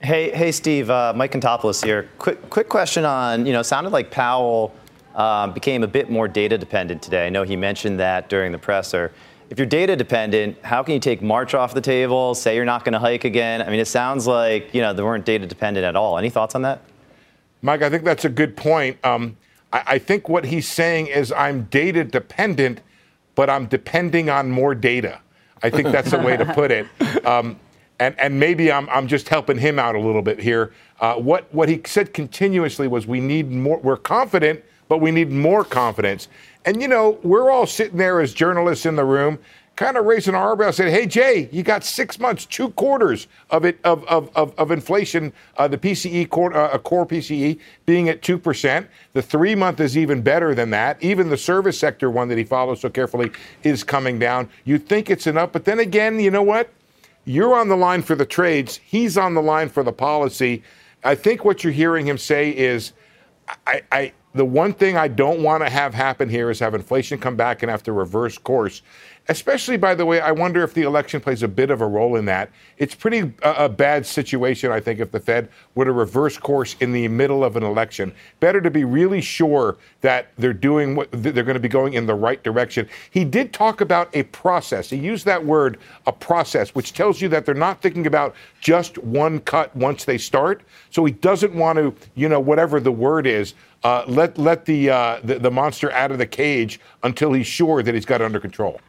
Hey, 0.00 0.30
hey, 0.30 0.50
Steve. 0.50 0.90
Uh, 0.90 1.12
Mike 1.14 1.30
Contopoulos 1.32 1.84
here. 1.84 2.08
Quick, 2.18 2.50
quick 2.50 2.68
question 2.68 3.04
on 3.04 3.46
you 3.46 3.52
know, 3.52 3.62
sounded 3.62 3.92
like 3.92 4.10
Powell 4.10 4.74
uh, 5.14 5.46
became 5.48 5.82
a 5.82 5.88
bit 5.88 6.10
more 6.10 6.28
data 6.28 6.58
dependent 6.58 7.02
today. 7.02 7.26
I 7.26 7.30
know 7.30 7.42
he 7.42 7.56
mentioned 7.56 8.00
that 8.00 8.28
during 8.28 8.52
the 8.52 8.58
presser 8.58 9.12
if 9.50 9.58
you're 9.58 9.66
data 9.66 9.96
dependent, 9.96 10.62
how 10.62 10.82
can 10.82 10.94
you 10.94 11.00
take 11.00 11.22
March 11.22 11.54
off 11.54 11.72
the 11.72 11.80
table, 11.80 12.34
say 12.34 12.54
you're 12.54 12.66
not 12.66 12.84
going 12.84 12.92
to 12.92 12.98
hike 12.98 13.24
again? 13.24 13.62
I 13.62 13.70
mean, 13.70 13.80
it 13.80 13.88
sounds 13.88 14.26
like, 14.26 14.74
you 14.74 14.82
know, 14.82 14.92
they 14.92 15.02
weren't 15.02 15.24
data 15.24 15.46
dependent 15.46 15.84
at 15.84 15.96
all. 15.96 16.18
Any 16.18 16.28
thoughts 16.28 16.54
on 16.54 16.62
that? 16.62 16.82
Mike, 17.62 17.82
I 17.82 17.88
think 17.88 18.04
that's 18.04 18.24
a 18.24 18.28
good 18.28 18.56
point. 18.56 19.02
Um, 19.04 19.36
I, 19.72 19.82
I, 19.86 19.98
think 19.98 20.28
what 20.28 20.44
he's 20.44 20.68
saying 20.68 21.06
is 21.08 21.32
I'm 21.32 21.64
data 21.64 22.04
dependent, 22.04 22.82
but 23.34 23.48
I'm 23.48 23.66
depending 23.66 24.28
on 24.28 24.50
more 24.50 24.74
data. 24.74 25.20
I 25.62 25.70
think 25.70 25.88
that's 25.88 26.10
the 26.10 26.18
way 26.18 26.36
to 26.36 26.44
put 26.54 26.70
it. 26.70 26.86
Um, 27.24 27.58
and, 28.00 28.18
and 28.18 28.38
maybe 28.38 28.70
I'm, 28.72 28.88
I'm 28.88 29.06
just 29.06 29.28
helping 29.28 29.58
him 29.58 29.78
out 29.78 29.94
a 29.94 29.98
little 29.98 30.22
bit 30.22 30.40
here. 30.40 30.72
Uh, 31.00 31.16
what, 31.16 31.52
what 31.52 31.68
he 31.68 31.82
said 31.84 32.14
continuously 32.14 32.86
was 32.86 33.06
we 33.06 33.20
need 33.20 33.50
more, 33.50 33.78
we're 33.78 33.96
confident, 33.96 34.62
but 34.88 34.98
we 34.98 35.10
need 35.10 35.30
more 35.30 35.64
confidence. 35.64 36.28
And, 36.64 36.82
you 36.82 36.88
know, 36.88 37.18
we're 37.22 37.50
all 37.50 37.66
sitting 37.66 37.98
there 37.98 38.20
as 38.20 38.34
journalists 38.34 38.84
in 38.86 38.96
the 38.96 39.04
room, 39.04 39.38
kind 39.76 39.96
of 39.96 40.06
raising 40.06 40.34
our 40.34 40.52
eyebrows, 40.52 40.76
saying, 40.76 40.92
hey, 40.92 41.06
Jay, 41.06 41.48
you 41.52 41.62
got 41.62 41.84
six 41.84 42.18
months, 42.18 42.44
two 42.44 42.70
quarters 42.70 43.28
of 43.50 43.64
it 43.64 43.78
of, 43.84 44.04
of, 44.06 44.28
of, 44.34 44.52
of 44.58 44.72
inflation, 44.72 45.32
uh, 45.56 45.68
the 45.68 45.78
PCE, 45.78 46.28
core, 46.30 46.52
uh, 46.52 46.76
core 46.78 47.06
PCE 47.06 47.60
being 47.86 48.08
at 48.08 48.20
2%. 48.20 48.88
The 49.12 49.22
three 49.22 49.54
month 49.54 49.78
is 49.78 49.96
even 49.96 50.20
better 50.20 50.52
than 50.54 50.70
that. 50.70 51.00
Even 51.00 51.30
the 51.30 51.36
service 51.36 51.78
sector 51.78 52.10
one 52.10 52.28
that 52.28 52.38
he 52.38 52.44
follows 52.44 52.80
so 52.80 52.90
carefully 52.90 53.30
is 53.62 53.84
coming 53.84 54.18
down. 54.18 54.48
You 54.64 54.78
think 54.78 55.10
it's 55.10 55.28
enough, 55.28 55.52
but 55.52 55.64
then 55.64 55.78
again, 55.78 56.18
you 56.18 56.32
know 56.32 56.42
what? 56.42 56.70
You're 57.24 57.54
on 57.54 57.68
the 57.68 57.76
line 57.76 58.02
for 58.02 58.16
the 58.16 58.26
trades. 58.26 58.80
He's 58.84 59.16
on 59.16 59.34
the 59.34 59.42
line 59.42 59.68
for 59.68 59.82
the 59.82 59.92
policy. 59.92 60.62
I 61.04 61.14
think 61.14 61.44
what 61.44 61.62
you're 61.62 61.72
hearing 61.72 62.06
him 62.06 62.18
say 62.18 62.50
is, 62.50 62.94
I, 63.66 63.82
I 63.92 64.12
the 64.34 64.44
one 64.44 64.72
thing 64.72 64.96
I 64.96 65.08
don't 65.08 65.42
want 65.42 65.62
to 65.64 65.70
have 65.70 65.94
happen 65.94 66.28
here 66.28 66.50
is 66.50 66.60
have 66.60 66.74
inflation 66.74 67.18
come 67.18 67.36
back 67.36 67.62
and 67.62 67.70
have 67.70 67.82
to 67.84 67.92
reverse 67.92 68.38
course. 68.38 68.82
Especially, 69.30 69.76
by 69.76 69.94
the 69.94 70.06
way, 70.06 70.20
I 70.20 70.32
wonder 70.32 70.62
if 70.62 70.72
the 70.72 70.84
election 70.84 71.20
plays 71.20 71.42
a 71.42 71.48
bit 71.48 71.70
of 71.70 71.82
a 71.82 71.86
role 71.86 72.16
in 72.16 72.24
that. 72.24 72.50
It's 72.78 72.94
pretty 72.94 73.30
uh, 73.42 73.54
a 73.58 73.68
bad 73.68 74.06
situation, 74.06 74.72
I 74.72 74.80
think, 74.80 75.00
if 75.00 75.10
the 75.10 75.20
Fed 75.20 75.50
were 75.74 75.84
to 75.84 75.92
reverse 75.92 76.38
course 76.38 76.76
in 76.80 76.92
the 76.92 77.08
middle 77.08 77.44
of 77.44 77.54
an 77.54 77.62
election. 77.62 78.14
Better 78.40 78.62
to 78.62 78.70
be 78.70 78.84
really 78.84 79.20
sure 79.20 79.76
that 80.00 80.32
they're 80.38 80.54
doing 80.54 80.96
what 80.96 81.10
they're 81.12 81.42
going 81.42 81.54
to 81.54 81.60
be 81.60 81.68
going 81.68 81.92
in 81.92 82.06
the 82.06 82.14
right 82.14 82.42
direction. 82.42 82.88
He 83.10 83.22
did 83.22 83.52
talk 83.52 83.82
about 83.82 84.08
a 84.16 84.22
process. 84.24 84.88
He 84.88 84.96
used 84.96 85.26
that 85.26 85.44
word, 85.44 85.78
a 86.06 86.12
process, 86.12 86.74
which 86.74 86.94
tells 86.94 87.20
you 87.20 87.28
that 87.28 87.44
they're 87.44 87.54
not 87.54 87.82
thinking 87.82 88.06
about 88.06 88.34
just 88.62 88.96
one 88.96 89.40
cut 89.40 89.76
once 89.76 90.06
they 90.06 90.16
start. 90.16 90.62
So 90.88 91.04
he 91.04 91.12
doesn't 91.12 91.54
want 91.54 91.76
to, 91.76 91.94
you 92.14 92.30
know, 92.30 92.40
whatever 92.40 92.80
the 92.80 92.92
word 92.92 93.26
is, 93.26 93.52
uh, 93.84 94.04
let 94.06 94.38
let 94.38 94.64
the, 94.64 94.90
uh, 94.90 95.20
the 95.22 95.38
the 95.38 95.50
monster 95.50 95.90
out 95.92 96.10
of 96.10 96.18
the 96.18 96.26
cage 96.26 96.80
until 97.02 97.32
he's 97.32 97.46
sure 97.46 97.82
that 97.82 97.94
he's 97.94 98.06
got 98.06 98.20
it 98.20 98.24
under 98.24 98.40
control. 98.40 98.80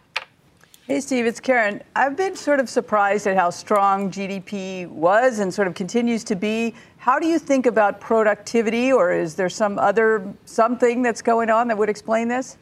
Hey, 0.87 1.01
Steve, 1.01 1.27
it's 1.27 1.39
Karen. 1.39 1.83
I've 1.95 2.17
been 2.17 2.35
sort 2.35 2.59
of 2.59 2.67
surprised 2.67 3.27
at 3.27 3.37
how 3.37 3.51
strong 3.51 4.09
GDP 4.09 4.87
was 4.87 5.37
and 5.37 5.53
sort 5.53 5.67
of 5.67 5.75
continues 5.75 6.23
to 6.23 6.35
be. 6.35 6.73
How 6.97 7.19
do 7.19 7.27
you 7.27 7.37
think 7.37 7.67
about 7.67 8.01
productivity, 8.01 8.91
or 8.91 9.11
is 9.11 9.35
there 9.35 9.49
some 9.49 9.77
other 9.77 10.33
something 10.45 11.03
that's 11.03 11.21
going 11.21 11.51
on 11.51 11.67
that 11.67 11.77
would 11.77 11.89
explain 11.89 12.27
this? 12.27 12.57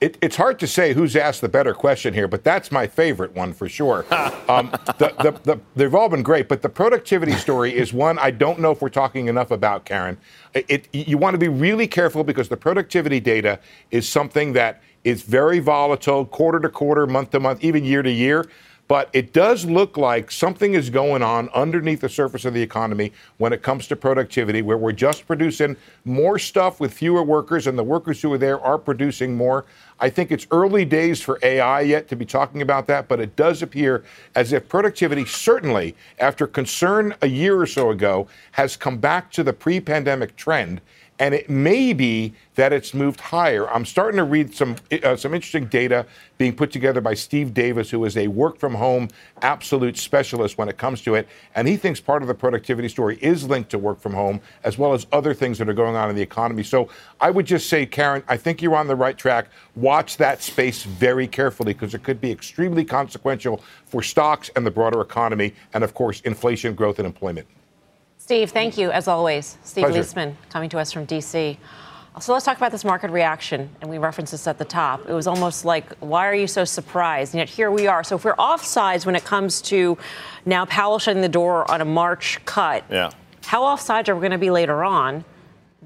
It, 0.00 0.16
it's 0.22 0.36
hard 0.36 0.58
to 0.60 0.66
say 0.66 0.94
who's 0.94 1.14
asked 1.14 1.42
the 1.42 1.48
better 1.48 1.74
question 1.74 2.14
here, 2.14 2.26
but 2.26 2.42
that's 2.42 2.72
my 2.72 2.86
favorite 2.86 3.34
one 3.34 3.52
for 3.52 3.68
sure. 3.68 4.06
um, 4.48 4.70
the, 4.98 5.12
the, 5.22 5.40
the, 5.42 5.60
they've 5.76 5.94
all 5.94 6.08
been 6.08 6.22
great, 6.22 6.48
but 6.48 6.62
the 6.62 6.70
productivity 6.70 7.32
story 7.32 7.76
is 7.76 7.92
one 7.92 8.18
I 8.18 8.30
don't 8.30 8.60
know 8.60 8.70
if 8.70 8.80
we're 8.80 8.88
talking 8.88 9.28
enough 9.28 9.50
about, 9.50 9.84
Karen. 9.84 10.16
It, 10.54 10.64
it, 10.68 10.88
you 10.92 11.18
want 11.18 11.34
to 11.34 11.38
be 11.38 11.48
really 11.48 11.86
careful 11.86 12.24
because 12.24 12.48
the 12.48 12.56
productivity 12.56 13.20
data 13.20 13.60
is 13.90 14.08
something 14.08 14.54
that 14.54 14.82
is 15.04 15.22
very 15.22 15.58
volatile, 15.58 16.24
quarter 16.24 16.60
to 16.60 16.68
quarter, 16.70 17.06
month 17.06 17.30
to 17.32 17.40
month, 17.40 17.62
even 17.62 17.84
year 17.84 18.02
to 18.02 18.10
year. 18.10 18.46
But 18.90 19.08
it 19.12 19.32
does 19.32 19.64
look 19.66 19.96
like 19.96 20.32
something 20.32 20.74
is 20.74 20.90
going 20.90 21.22
on 21.22 21.48
underneath 21.50 22.00
the 22.00 22.08
surface 22.08 22.44
of 22.44 22.54
the 22.54 22.60
economy 22.60 23.12
when 23.38 23.52
it 23.52 23.62
comes 23.62 23.86
to 23.86 23.94
productivity, 23.94 24.62
where 24.62 24.76
we're 24.76 24.90
just 24.90 25.28
producing 25.28 25.76
more 26.04 26.40
stuff 26.40 26.80
with 26.80 26.92
fewer 26.92 27.22
workers, 27.22 27.68
and 27.68 27.78
the 27.78 27.84
workers 27.84 28.20
who 28.20 28.32
are 28.32 28.38
there 28.38 28.60
are 28.60 28.78
producing 28.78 29.36
more. 29.36 29.64
I 30.00 30.08
think 30.08 30.32
it's 30.32 30.46
early 30.50 30.86
days 30.86 31.20
for 31.20 31.38
AI 31.42 31.82
yet 31.82 32.08
to 32.08 32.16
be 32.16 32.24
talking 32.24 32.62
about 32.62 32.86
that, 32.86 33.06
but 33.06 33.20
it 33.20 33.36
does 33.36 33.60
appear 33.60 34.02
as 34.34 34.52
if 34.52 34.68
productivity, 34.68 35.26
certainly 35.26 35.94
after 36.18 36.46
concern 36.46 37.14
a 37.20 37.26
year 37.26 37.60
or 37.60 37.66
so 37.66 37.90
ago, 37.90 38.26
has 38.52 38.76
come 38.76 38.96
back 38.96 39.30
to 39.32 39.42
the 39.42 39.52
pre 39.52 39.78
pandemic 39.78 40.36
trend 40.36 40.80
and 41.20 41.34
it 41.34 41.50
may 41.50 41.92
be 41.92 42.32
that 42.54 42.72
it's 42.72 42.94
moved 42.94 43.20
higher. 43.20 43.70
I'm 43.70 43.84
starting 43.84 44.16
to 44.16 44.24
read 44.24 44.54
some 44.54 44.76
uh, 45.04 45.16
some 45.16 45.34
interesting 45.34 45.66
data 45.66 46.06
being 46.38 46.56
put 46.56 46.72
together 46.72 47.02
by 47.02 47.12
Steve 47.12 47.52
Davis, 47.52 47.90
who 47.90 48.04
is 48.06 48.16
a 48.16 48.26
work 48.26 48.58
from 48.58 48.74
home 48.74 49.08
absolute 49.42 49.98
specialist 49.98 50.56
when 50.56 50.68
it 50.68 50.78
comes 50.78 51.02
to 51.02 51.14
it, 51.14 51.28
and 51.54 51.68
he 51.68 51.76
thinks 51.76 52.00
part 52.00 52.22
of 52.22 52.28
the 52.28 52.34
productivity 52.34 52.88
story 52.88 53.18
is 53.20 53.48
linked 53.48 53.70
to 53.70 53.78
work 53.78 54.00
from 54.00 54.14
home 54.14 54.40
as 54.64 54.78
well 54.78 54.94
as 54.94 55.06
other 55.12 55.34
things 55.34 55.58
that 55.58 55.68
are 55.68 55.74
going 55.74 55.94
on 55.94 56.08
in 56.08 56.16
the 56.16 56.22
economy. 56.22 56.62
So 56.62 56.88
I 57.20 57.30
would 57.30 57.46
just 57.46 57.68
say, 57.68 57.84
Karen, 57.84 58.22
I 58.26 58.38
think 58.38 58.62
you're 58.62 58.74
on 58.74 58.88
the 58.88 58.96
right 58.96 59.16
track. 59.16 59.48
Watch 59.76 60.16
that 60.16 60.42
space 60.42 60.84
very 60.84 61.28
carefully 61.28 61.74
because 61.74 61.94
it 61.94 62.02
could 62.02 62.20
be 62.20 62.32
extremely 62.32 62.84
consequential 62.84 63.62
for 63.84 64.02
stocks 64.02 64.50
and 64.56 64.64
the 64.64 64.70
broader 64.70 65.02
economy, 65.02 65.54
and 65.74 65.84
of 65.84 65.92
course, 65.92 66.22
inflation, 66.22 66.74
growth, 66.74 66.98
and 66.98 67.06
employment. 67.06 67.46
Steve, 68.30 68.52
thank 68.52 68.78
you 68.78 68.92
as 68.92 69.08
always. 69.08 69.58
Steve 69.64 69.86
Pleasure. 69.86 70.02
Liesman 70.02 70.34
coming 70.50 70.70
to 70.70 70.78
us 70.78 70.92
from 70.92 71.04
DC. 71.04 71.56
So 72.20 72.32
let's 72.32 72.44
talk 72.44 72.56
about 72.58 72.70
this 72.70 72.84
market 72.84 73.10
reaction, 73.10 73.68
and 73.80 73.90
we 73.90 73.98
referenced 73.98 74.30
this 74.30 74.46
at 74.46 74.56
the 74.56 74.64
top. 74.64 75.08
It 75.08 75.12
was 75.12 75.26
almost 75.26 75.64
like, 75.64 75.96
why 75.98 76.28
are 76.28 76.34
you 76.36 76.46
so 76.46 76.64
surprised? 76.64 77.34
And 77.34 77.40
yet 77.40 77.48
here 77.48 77.72
we 77.72 77.88
are. 77.88 78.04
So 78.04 78.14
if 78.14 78.24
we're 78.24 78.36
offsides 78.36 79.04
when 79.04 79.16
it 79.16 79.24
comes 79.24 79.60
to 79.62 79.98
now 80.46 80.64
Powell 80.66 81.00
shutting 81.00 81.22
the 81.22 81.28
door 81.28 81.68
on 81.68 81.80
a 81.80 81.84
March 81.84 82.38
cut, 82.44 82.84
Yeah. 82.88 83.10
how 83.46 83.62
offsides 83.62 84.08
are 84.08 84.14
we 84.14 84.20
going 84.20 84.30
to 84.30 84.38
be 84.38 84.52
later 84.52 84.84
on 84.84 85.24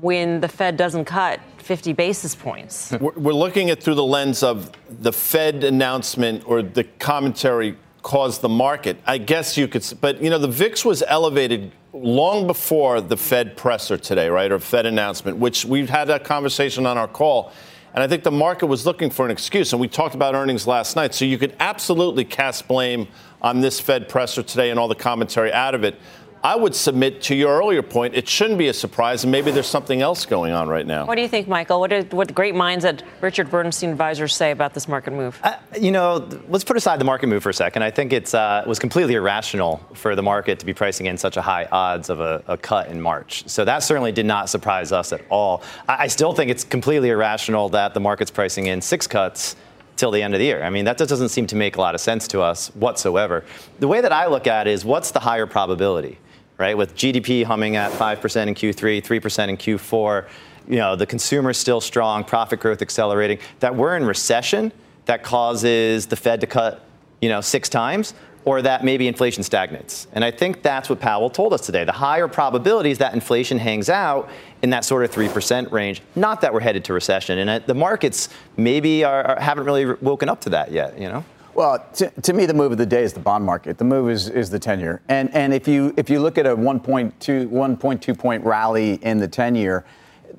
when 0.03 0.43
the 0.43 0.49
Fed 0.49 0.77
doesn't 0.77 1.07
cut 1.07 1.41
50 1.57 1.95
basis 1.95 2.35
points? 2.35 2.93
We're 3.01 3.13
we're 3.13 3.33
looking 3.33 3.71
at 3.71 3.83
through 3.83 3.95
the 3.95 4.05
lens 4.05 4.43
of 4.43 4.71
the 4.91 5.15
Fed 5.15 5.65
announcement 5.65 6.47
or 6.47 6.61
the 6.61 6.85
commentary 6.85 7.79
caused 8.05 8.43
the 8.43 8.49
market. 8.49 8.99
I 9.07 9.19
guess 9.19 9.57
you 9.57 9.67
could, 9.67 9.85
but 10.01 10.23
you 10.23 10.31
know, 10.31 10.39
the 10.39 10.47
VIX 10.47 10.85
was 10.85 11.03
elevated 11.03 11.73
long 11.93 12.47
before 12.47 13.01
the 13.01 13.17
Fed 13.17 13.57
presser 13.57 13.97
today, 13.97 14.29
right, 14.29 14.53
or 14.53 14.61
Fed 14.61 14.87
announcement, 14.87 15.39
which 15.39 15.65
we've 15.65 15.89
had 15.89 16.05
that 16.09 16.23
conversation 16.23 16.87
on 16.87 16.99
our 16.99 17.09
call. 17.09 17.53
And 17.95 18.03
I 18.03 18.09
think 18.09 18.23
the 18.23 18.31
market 18.31 18.67
was 18.67 18.85
looking 18.85 19.09
for 19.09 19.25
an 19.25 19.31
excuse. 19.31 19.73
And 19.73 19.81
we 19.81 19.89
talked 19.89 20.15
about 20.15 20.35
earnings 20.35 20.67
last 20.67 20.97
night. 20.97 21.15
So 21.15 21.25
you 21.25 21.39
could 21.39 21.57
absolutely 21.61 22.25
cast 22.25 22.69
blame 22.69 23.09
on 23.41 23.61
this 23.61 23.81
Fed 23.81 24.09
presser 24.09 24.43
today 24.43 24.71
and 24.71 24.79
all 24.79 24.89
the 24.89 24.97
commentary 24.97 25.53
out 25.53 25.75
of 25.75 25.85
it. 25.85 25.95
I 26.45 26.57
would 26.57 26.75
submit 26.75 27.23
to 27.23 27.35
your 27.35 27.59
earlier 27.59 27.81
point, 27.83 28.15
it 28.15 28.29
shouldn't 28.29 28.59
be 28.59 28.69
a 28.69 28.75
surprise, 28.75 29.25
and 29.25 29.33
maybe 29.33 29.51
there's 29.51 29.67
something 29.67 30.03
else 30.03 30.27
going 30.27 30.53
on 30.53 30.69
right 30.69 30.87
now. 30.87 31.07
What 31.07 31.15
do 31.15 31.23
you 31.23 31.29
think, 31.29 31.49
Michael? 31.49 31.81
What 31.81 31.89
did 31.89 32.13
what 32.13 32.29
the 32.29 32.35
great 32.35 32.55
minds 32.55 32.85
at 32.85 33.03
Richard 33.23 33.51
Bernstein 33.51 33.89
Advisors 33.89 34.37
say 34.37 34.51
about 34.51 34.75
this 34.75 34.87
market 34.87 35.15
move? 35.15 35.41
Uh, 35.43 35.57
you 35.81 35.91
know, 35.91 36.29
let's 36.49 36.63
put 36.63 36.77
aside 36.77 37.01
the 37.01 37.05
market 37.07 37.29
move 37.29 37.43
for 37.43 37.49
a 37.49 37.55
second. 37.55 37.83
I 37.83 37.91
think 37.91 38.13
it's 38.13 38.35
uh, 38.35 38.63
it 38.63 38.69
was 38.69 38.79
completely 38.79 39.15
irrational 39.15 39.81
for 39.95 40.15
the 40.15 40.23
market 40.23 40.59
to 40.59 40.67
be 40.67 40.75
pricing 40.75 41.07
in 41.07 41.17
such 41.17 41.39
a 41.39 41.41
high 41.41 41.67
odds 41.73 42.11
of 42.11 42.21
a, 42.21 42.43
a 42.47 42.59
cut 42.59 42.89
in 42.89 43.01
March. 43.01 43.49
So 43.49 43.65
that 43.65 43.79
certainly 43.79 44.13
did 44.13 44.27
not 44.27 44.51
surprise 44.51 44.93
us 44.93 45.15
at 45.15 45.23
all. 45.31 45.63
I, 45.89 46.05
I 46.05 46.07
still 46.09 46.35
think 46.35 46.51
it's 46.51 46.63
completely 46.63 47.09
irrational 47.09 47.71
that 47.71 47.95
the 47.95 48.01
market's 48.01 48.31
pricing 48.31 48.67
in 48.67 48.83
six 48.83 49.07
cuts 49.07 49.57
till 49.97 50.11
the 50.11 50.21
end 50.21 50.35
of 50.35 50.41
the 50.41 50.45
year. 50.45 50.63
I 50.63 50.69
mean, 50.69 50.85
that 50.85 50.99
just 50.99 51.09
doesn't 51.09 51.31
seem 51.31 51.47
to 51.47 51.57
make 51.57 51.77
a 51.77 51.81
lot 51.81 51.95
of 51.95 52.03
sense 52.03 52.29
to 52.29 52.43
us 52.43 52.69
whatsoever. 52.75 53.45
The 53.79 53.89
way 53.89 54.03
that 54.03 54.13
I 54.13 54.27
look 54.27 54.47
at 54.47 54.67
it 54.67 54.73
is 54.73 54.85
what's 54.85 55.11
the 55.11 55.21
higher 55.21 55.47
probability? 55.47 56.19
Right? 56.59 56.77
With 56.77 56.95
GDP 56.95 57.45
humming 57.45 57.77
at 57.77 57.91
5% 57.93 58.47
in 58.47 58.55
Q3, 58.55 59.03
3% 59.03 59.49
in 59.49 59.57
Q4, 59.57 60.29
you 60.69 60.77
know, 60.77 60.97
the 60.97 61.07
consumer's 61.07 61.59
still 61.59 61.81
strong, 61.81 62.25
profit 62.25 62.61
growth 62.61 62.81
accelerating, 62.83 63.39
that 63.61 63.75
we're 63.75 63.97
in 63.97 64.05
recession 64.05 64.73
that 65.07 65.23
causes 65.23 66.07
the 66.07 66.17
Fed 66.17 66.41
to 66.41 66.47
cut, 66.47 66.85
you 67.21 67.29
know, 67.29 67.41
six 67.41 67.69
times, 67.69 68.15
or 68.45 68.61
that 68.63 68.85
maybe 68.85 69.09
inflation 69.09 69.43
stagnates. 69.43 70.07
And 70.13 70.25
I 70.25 70.31
think 70.31 70.63
that's 70.63 70.91
what 70.91 71.01
Powell 71.01 71.31
told 71.31 71.53
us 71.53 71.65
today. 71.65 71.85
The 71.85 71.93
higher 71.93 72.29
probability 72.29 72.91
is 72.91 72.99
that 72.99 73.15
inflation 73.15 73.59
hangs 73.59 73.89
out 73.89 74.29
in 74.63 74.71
that 74.71 74.85
sort 74.85 75.05
of 75.05 75.11
3% 75.11 75.71
range, 75.73 76.03
not 76.15 76.41
that 76.43 76.53
we're 76.53 76.61
headed 76.61 76.85
to 76.87 76.93
recession. 76.93 77.39
And 77.39 77.65
the 77.67 77.75
markets 77.75 78.29
maybe 78.57 79.05
are, 79.05 79.25
are, 79.25 79.41
haven't 79.41 79.65
really 79.65 79.87
woken 79.87 80.29
up 80.29 80.43
to 80.43 80.51
that 80.51 80.73
yet, 80.73 80.99
you 80.99 81.09
know? 81.09 81.25
Well, 81.55 81.87
to, 81.95 82.11
to, 82.11 82.33
me, 82.33 82.47
the 82.47 82.55
move 82.55 82.73
of 82.73 82.79
the 82.79 82.87
day 82.87 83.05
is 83.05 83.13
the 83.13 83.21
bond 83.21 83.45
market. 83.45 83.79
The 83.79 83.85
move 83.85 84.11
is, 84.11 84.29
is 84.29 84.51
the 84.51 84.59
10 84.59 84.81
year. 84.81 85.03
And, 85.09 85.33
and 85.35 85.55
if, 85.55 85.69
you, 85.69 85.95
if 85.97 86.11
you 86.11 86.19
look 86.19 86.37
at 86.37 86.47
a 86.47 86.57
1.2, 86.57 87.13
1.2 87.49 88.19
point 88.19 88.45
rally 88.45 88.95
in 88.95 89.19
the 89.19 89.29
10 89.29 89.55
year, 89.55 89.85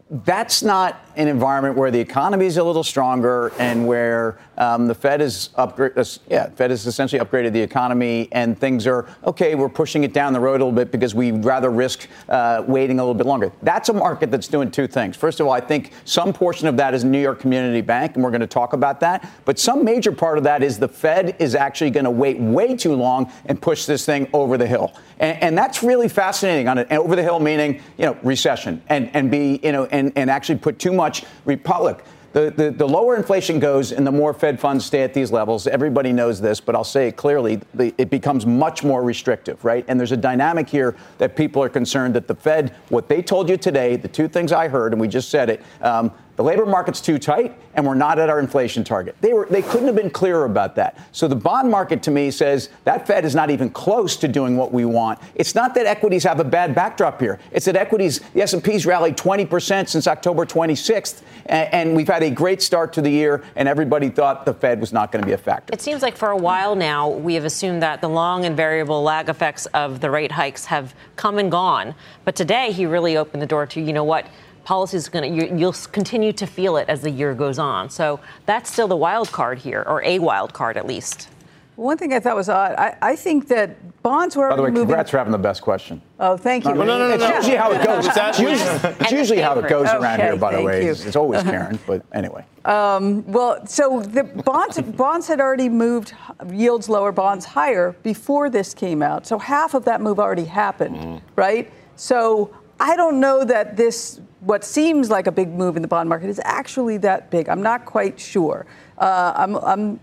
that's 0.10 0.62
not 0.62 1.02
an 1.16 1.28
environment 1.28 1.76
where 1.76 1.90
the 1.90 2.00
economy 2.00 2.46
is 2.46 2.58
a 2.58 2.64
little 2.64 2.84
stronger 2.84 3.52
and 3.58 3.88
where 3.88 4.38
um, 4.58 4.88
the 4.88 4.94
Fed 4.94 5.22
is 5.22 5.50
upgrade, 5.56 5.98
uh, 5.98 6.04
yeah, 6.30 6.50
Fed 6.50 6.70
has 6.70 6.86
essentially 6.86 7.20
upgraded 7.20 7.54
the 7.54 7.62
economy 7.62 8.28
and 8.32 8.58
things 8.58 8.86
are 8.86 9.08
okay. 9.26 9.56
We're 9.56 9.70
pushing 9.70 10.04
it 10.04 10.14
down 10.14 10.34
the 10.34 10.40
road 10.40 10.62
a 10.62 10.66
little 10.66 10.72
bit 10.72 10.92
because 10.92 11.16
we'd 11.16 11.44
rather 11.44 11.72
risk 11.72 12.08
uh, 12.30 12.64
waiting 12.68 13.00
a 13.00 13.02
little 13.02 13.16
bit 13.16 13.26
longer. 13.26 13.52
That's 13.64 13.90
a 13.90 13.94
market 13.94 14.30
that's 14.30 14.48
doing 14.48 14.72
two 14.72 14.88
things. 14.88 15.18
First 15.18 15.40
of 15.40 15.48
all, 15.48 15.54
I 15.54 15.60
think 15.60 15.92
some 16.04 16.34
portion 16.34 16.68
of 16.68 16.78
that 16.78 16.94
is 16.94 17.04
New 17.04 17.22
York 17.22 17.40
Community 17.40 17.82
Bank, 17.82 18.16
and 18.16 18.24
we're 18.24 18.32
going 18.32 18.42
to 18.42 18.48
talk 18.48 18.74
about 18.74 19.00
that. 19.00 19.30
But 19.46 19.58
some 19.58 19.84
major 19.84 20.12
part 20.12 20.38
of 20.38 20.44
that 20.44 20.62
is 20.62 20.78
the 20.78 20.88
Fed 20.88 21.36
is 21.40 21.56
actually 21.56 21.92
going 21.92 22.06
to 22.06 22.12
wait 22.12 22.40
way 22.40 22.76
too 22.76 22.94
long 22.94 23.32
and 23.46 23.62
push 23.62 23.86
this 23.86 24.06
thing 24.06 24.28
over 24.34 24.58
the 24.58 24.68
hill, 24.68 24.94
and, 25.20 25.42
and 25.42 25.58
that's 25.58 25.82
really 25.82 26.10
fascinating. 26.10 26.68
On 26.68 26.78
it, 26.78 26.92
over 26.92 27.16
the 27.16 27.24
hill 27.24 27.40
meaning 27.40 27.82
you 27.98 28.06
know 28.06 28.18
recession 28.24 28.82
and 28.90 29.10
and 29.16 29.32
be 29.32 29.60
you 29.64 29.72
know 29.72 29.86
and 29.96 30.12
and 30.16 30.30
actually 30.30 30.60
put 30.60 30.78
too 30.80 30.92
much 30.92 31.24
republic. 31.46 32.04
The, 32.34 32.52
the, 32.52 32.70
the, 32.70 32.86
lower 32.86 33.16
inflation 33.16 33.60
goes 33.60 33.94
and 33.94 34.06
the 34.06 34.12
more 34.12 34.34
Fed 34.34 34.60
funds 34.60 34.86
stay 34.86 35.04
at 35.04 35.14
these 35.14 35.32
levels, 35.32 35.68
everybody 35.68 36.12
knows 36.12 36.42
this, 36.42 36.60
but 36.60 36.76
I'll 36.76 36.84
say 36.84 37.08
it 37.08 37.16
clearly, 37.16 37.62
the, 37.74 37.96
it 37.98 38.10
becomes 38.10 38.46
much 38.46 38.84
more 38.84 39.06
restrictive, 39.06 39.64
right? 39.64 39.86
And 39.88 39.98
there's 39.98 40.12
a 40.12 40.18
dynamic 40.18 40.68
here 40.68 40.98
that 41.18 41.38
people 41.38 41.64
are 41.64 41.70
concerned 41.70 42.14
that 42.16 42.28
the 42.28 42.36
Fed, 42.36 42.76
what 42.90 43.08
they 43.08 43.22
told 43.22 43.48
you 43.48 43.56
today, 43.56 43.96
the 43.96 44.10
two 44.10 44.28
things 44.28 44.52
I 44.52 44.68
heard, 44.68 44.92
and 44.92 45.00
we 45.00 45.08
just 45.08 45.30
said 45.30 45.50
it, 45.50 45.64
um, 45.80 46.12
the 46.36 46.44
labor 46.44 46.66
market's 46.66 47.00
too 47.00 47.18
tight, 47.18 47.58
and 47.76 47.86
we're 47.86 47.96
not 47.96 48.20
at 48.20 48.30
our 48.30 48.40
inflation 48.40 48.84
target. 48.84 49.16
They 49.22 49.34
were 49.34 49.48
they 49.50 49.62
couldn't 49.62 49.88
have 49.88 49.96
been 49.96 50.10
clearer 50.10 50.46
about 50.46 50.76
that. 50.76 50.98
So 51.12 51.28
the 51.28 51.36
bond 51.36 51.70
market 51.70 52.04
to 52.04 52.12
me 52.12 52.32
says 52.32 52.70
that 52.84 53.08
Fed 53.08 53.26
is 53.26 53.36
not 53.36 53.50
even 53.50 53.70
close 53.70 54.18
to 54.18 54.28
doing 54.28 54.58
what 54.58 54.74
we 54.74 54.86
want. 54.86 55.20
It's 55.36 55.56
not 55.56 55.74
that 55.76 55.86
equities 55.86 56.24
have 56.24 56.40
a 56.40 56.44
bad 56.44 56.76
backdrop 56.76 57.20
here. 57.22 57.40
It's 57.52 57.66
that 57.66 57.76
equities, 57.76 58.20
the 58.34 58.42
S&P's 58.42 58.86
rallied 58.86 59.18
20% 59.18 59.88
since 59.88 60.08
October 60.08 60.46
26th, 60.46 61.22
and, 61.46 61.74
and 61.74 61.96
we've 61.96 62.08
had 62.08 62.24
a 62.24 62.30
great 62.30 62.62
start 62.62 62.94
to 62.94 63.02
the 63.02 63.10
year, 63.10 63.44
and 63.56 63.68
everybody 63.68 64.10
thought 64.10 64.46
the 64.46 64.54
Fed 64.54 64.80
was 64.80 64.92
not 64.92 65.12
going 65.12 65.22
to 65.22 65.28
be 65.28 65.34
a 65.34 65.38
factor. 65.38 65.74
It 65.74 65.82
seems 65.82 66.02
like 66.02 66.18
for 66.18 66.30
a 66.30 66.38
while 66.38 66.76
now 66.76 67.10
we 67.10 67.36
have 67.36 67.46
assumed 67.46 67.82
that 67.82 68.02
the 68.02 68.10
long 68.10 68.46
and 68.46 68.58
variable 68.58 69.04
lag 69.04 69.30
effects 69.30 69.66
of 69.68 70.02
the 70.02 70.10
rate 70.10 70.32
hikes 70.32 70.66
have 70.66 70.94
come 71.16 71.38
and 71.38 71.50
gone. 71.50 71.96
But 72.24 72.36
today 72.36 72.72
he 72.72 72.86
really 72.86 73.18
opened 73.18 73.42
the 73.42 73.48
door 73.48 73.66
to 73.68 73.82
you 73.82 73.94
know 73.94 74.04
what 74.04 74.28
policy 74.66 74.98
is 74.98 75.08
going 75.08 75.38
to, 75.40 75.56
you'll 75.56 75.74
continue 75.94 76.34
to 76.34 76.46
feel 76.46 76.76
it 76.78 76.90
as 76.90 77.02
the 77.02 77.10
year 77.12 77.34
goes 77.34 77.58
on. 77.60 77.90
So 77.90 78.20
that's 78.46 78.70
still 78.72 78.88
the 78.90 78.98
wild 78.98 79.32
card 79.32 79.60
here, 79.60 79.84
or 79.88 80.04
a 80.04 80.20
wild 80.20 80.54
card 80.54 80.76
at 80.76 80.86
least. 80.86 81.30
One 81.78 81.98
thing 81.98 82.14
I 82.14 82.22
thought 82.22 82.38
was 82.38 82.48
odd, 82.48 82.72
I, 82.78 82.96
I 83.02 83.16
think 83.18 83.50
that 83.50 84.02
bonds 84.02 84.36
were 84.38 84.50
By 84.50 84.56
the 84.56 84.62
way, 84.62 84.70
moving. 84.70 84.88
congrats 84.88 85.12
for 85.12 85.18
having 85.18 85.34
the 85.34 85.38
best 85.38 85.62
question. 85.62 86.02
Oh, 86.22 86.38
thank 86.38 86.64
you. 86.64 86.74
No, 86.74 86.84
no, 86.86 86.98
no, 86.98 87.10
no, 87.10 87.14
It's 87.16 87.24
no. 87.24 87.36
usually 87.36 87.58
how 87.58 87.72
it 87.74 87.86
goes. 87.86 88.06
It's 88.08 88.40
usually, 88.40 88.96
it's 89.02 89.12
usually 89.12 89.42
how 89.42 89.60
it 89.60 89.68
goes 89.68 89.88
around 89.90 90.20
Okay, 90.22 90.24
here, 90.24 90.38
by 90.38 90.56
the 90.56 90.64
way. 90.64 90.86
It's, 90.86 91.06
it's 91.06 91.18
always 91.18 91.44
Karen, 91.44 91.78
but 91.86 92.02
anyway. 92.14 92.46
Um, 92.64 93.30
well, 93.30 93.68
so 93.68 94.02
the 94.02 94.24
bonds 94.24 94.80
bonds 94.82 95.28
had 95.28 95.42
already 95.42 95.68
moved 95.68 96.14
yields 96.50 96.88
lower, 96.88 97.12
bonds 97.12 97.44
higher 97.46 97.94
before 98.04 98.50
this 98.50 98.74
came 98.74 99.04
out. 99.04 99.28
So 99.28 99.38
half 99.38 99.74
of 99.74 99.84
that 99.86 100.00
move 100.02 100.18
already 100.18 100.46
happened, 100.46 100.96
Mm-hmm. 100.96 101.18
right? 101.36 101.70
So 101.98 102.56
I 102.80 102.96
don't 102.96 103.20
know 103.20 103.44
that 103.44 103.76
this 103.76 104.22
what 104.46 104.64
seems 104.64 105.10
like 105.10 105.28
a 105.28 105.32
big 105.32 105.50
move 105.50 105.76
in 105.76 105.82
the 105.82 105.88
bond 105.88 106.08
market 106.08 106.30
is 106.30 106.40
actually 106.44 106.98
that 106.98 107.32
big. 107.32 107.50
I'm 107.50 107.64
not 107.64 107.86
quite 107.86 108.20
sure. 108.20 108.66
Uh, 108.98 109.34
I'm, 109.36 109.56
I'm 109.56 110.00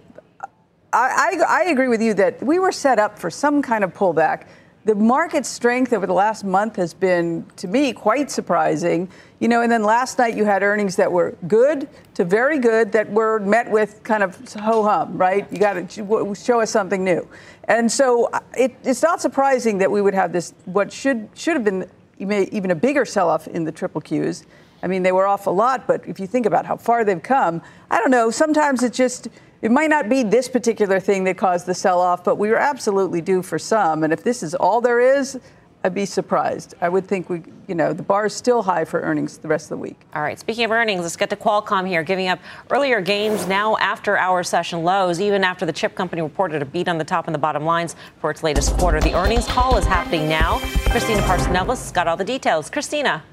I, 0.92 1.38
I, 1.48 1.64
I 1.64 1.70
agree 1.70 1.88
with 1.88 2.02
you 2.02 2.12
that 2.14 2.42
we 2.42 2.58
were 2.58 2.72
set 2.72 2.98
up 2.98 3.18
for 3.18 3.30
some 3.30 3.62
kind 3.62 3.82
of 3.82 3.94
pullback. 3.94 4.46
The 4.84 4.96
market 4.96 5.46
strength 5.46 5.92
over 5.92 6.06
the 6.08 6.12
last 6.12 6.42
month 6.42 6.74
has 6.74 6.92
been, 6.92 7.46
to 7.56 7.68
me, 7.68 7.92
quite 7.92 8.32
surprising. 8.32 9.08
You 9.38 9.46
know, 9.46 9.62
and 9.62 9.70
then 9.70 9.84
last 9.84 10.18
night 10.18 10.36
you 10.36 10.44
had 10.44 10.62
earnings 10.64 10.96
that 10.96 11.10
were 11.10 11.36
good 11.46 11.88
to 12.14 12.24
very 12.24 12.58
good 12.58 12.90
that 12.92 13.10
were 13.10 13.38
met 13.38 13.70
with 13.70 14.02
kind 14.02 14.24
of 14.24 14.36
ho 14.54 14.82
hum, 14.82 15.16
right? 15.16 15.50
You 15.52 15.58
got 15.58 15.88
to 15.88 16.34
show 16.34 16.60
us 16.60 16.70
something 16.70 17.04
new. 17.04 17.26
And 17.64 17.90
so 17.90 18.24
uh, 18.32 18.40
it, 18.58 18.74
it's 18.82 19.02
not 19.02 19.20
surprising 19.20 19.78
that 19.78 19.90
we 19.90 20.02
would 20.02 20.14
have 20.14 20.32
this, 20.32 20.52
what 20.64 20.92
should, 20.92 21.28
should 21.34 21.54
have 21.54 21.64
been 21.64 21.88
even 22.22 22.70
a 22.70 22.74
bigger 22.74 23.04
sell 23.04 23.28
off 23.28 23.48
in 23.48 23.64
the 23.64 23.72
triple 23.72 24.00
Qs. 24.00 24.44
I 24.82 24.88
mean, 24.88 25.02
they 25.02 25.12
were 25.12 25.26
off 25.26 25.46
a 25.46 25.50
lot, 25.50 25.86
but 25.86 26.06
if 26.06 26.18
you 26.18 26.26
think 26.26 26.46
about 26.46 26.66
how 26.66 26.76
far 26.76 27.04
they've 27.04 27.22
come, 27.22 27.62
I 27.90 27.98
don't 27.98 28.10
know. 28.10 28.30
Sometimes 28.30 28.82
it 28.82 28.92
just, 28.92 29.28
it 29.60 29.70
might 29.70 29.90
not 29.90 30.08
be 30.08 30.24
this 30.24 30.48
particular 30.48 30.98
thing 30.98 31.24
that 31.24 31.36
caused 31.36 31.66
the 31.66 31.74
sell 31.74 32.00
off, 32.00 32.24
but 32.24 32.36
we 32.36 32.48
were 32.48 32.56
absolutely 32.56 33.20
due 33.20 33.42
for 33.42 33.58
some. 33.58 34.02
And 34.02 34.12
if 34.12 34.24
this 34.24 34.42
is 34.42 34.54
all 34.54 34.80
there 34.80 34.98
is, 34.98 35.38
I'd 35.84 35.94
be 35.94 36.06
surprised. 36.06 36.74
I 36.80 36.88
would 36.88 37.08
think 37.08 37.28
we, 37.28 37.42
you 37.66 37.74
know, 37.74 37.92
the 37.92 38.04
bar 38.04 38.26
is 38.26 38.34
still 38.34 38.62
high 38.62 38.84
for 38.84 39.00
earnings 39.00 39.38
the 39.38 39.48
rest 39.48 39.66
of 39.66 39.70
the 39.70 39.76
week. 39.78 39.98
All 40.14 40.22
right. 40.22 40.38
Speaking 40.38 40.64
of 40.64 40.70
earnings, 40.70 41.02
let's 41.02 41.16
get 41.16 41.28
to 41.30 41.36
Qualcomm 41.36 41.88
here, 41.88 42.04
giving 42.04 42.28
up 42.28 42.38
earlier 42.70 43.00
gains 43.00 43.48
now 43.48 43.76
after 43.78 44.16
our 44.16 44.44
session 44.44 44.84
lows, 44.84 45.20
even 45.20 45.42
after 45.42 45.66
the 45.66 45.72
chip 45.72 45.96
company 45.96 46.22
reported 46.22 46.62
a 46.62 46.64
beat 46.64 46.86
on 46.86 46.98
the 46.98 47.04
top 47.04 47.26
and 47.26 47.34
the 47.34 47.38
bottom 47.38 47.64
lines 47.64 47.96
for 48.20 48.30
its 48.30 48.44
latest 48.44 48.76
quarter. 48.78 49.00
The 49.00 49.14
earnings 49.14 49.46
call 49.46 49.76
is 49.76 49.84
happening 49.84 50.28
now. 50.28 50.58
Christina 50.90 51.20
Partsinevelos 51.22 51.92
got 51.92 52.06
all 52.06 52.16
the 52.16 52.24
details. 52.24 52.70
Christina. 52.70 53.24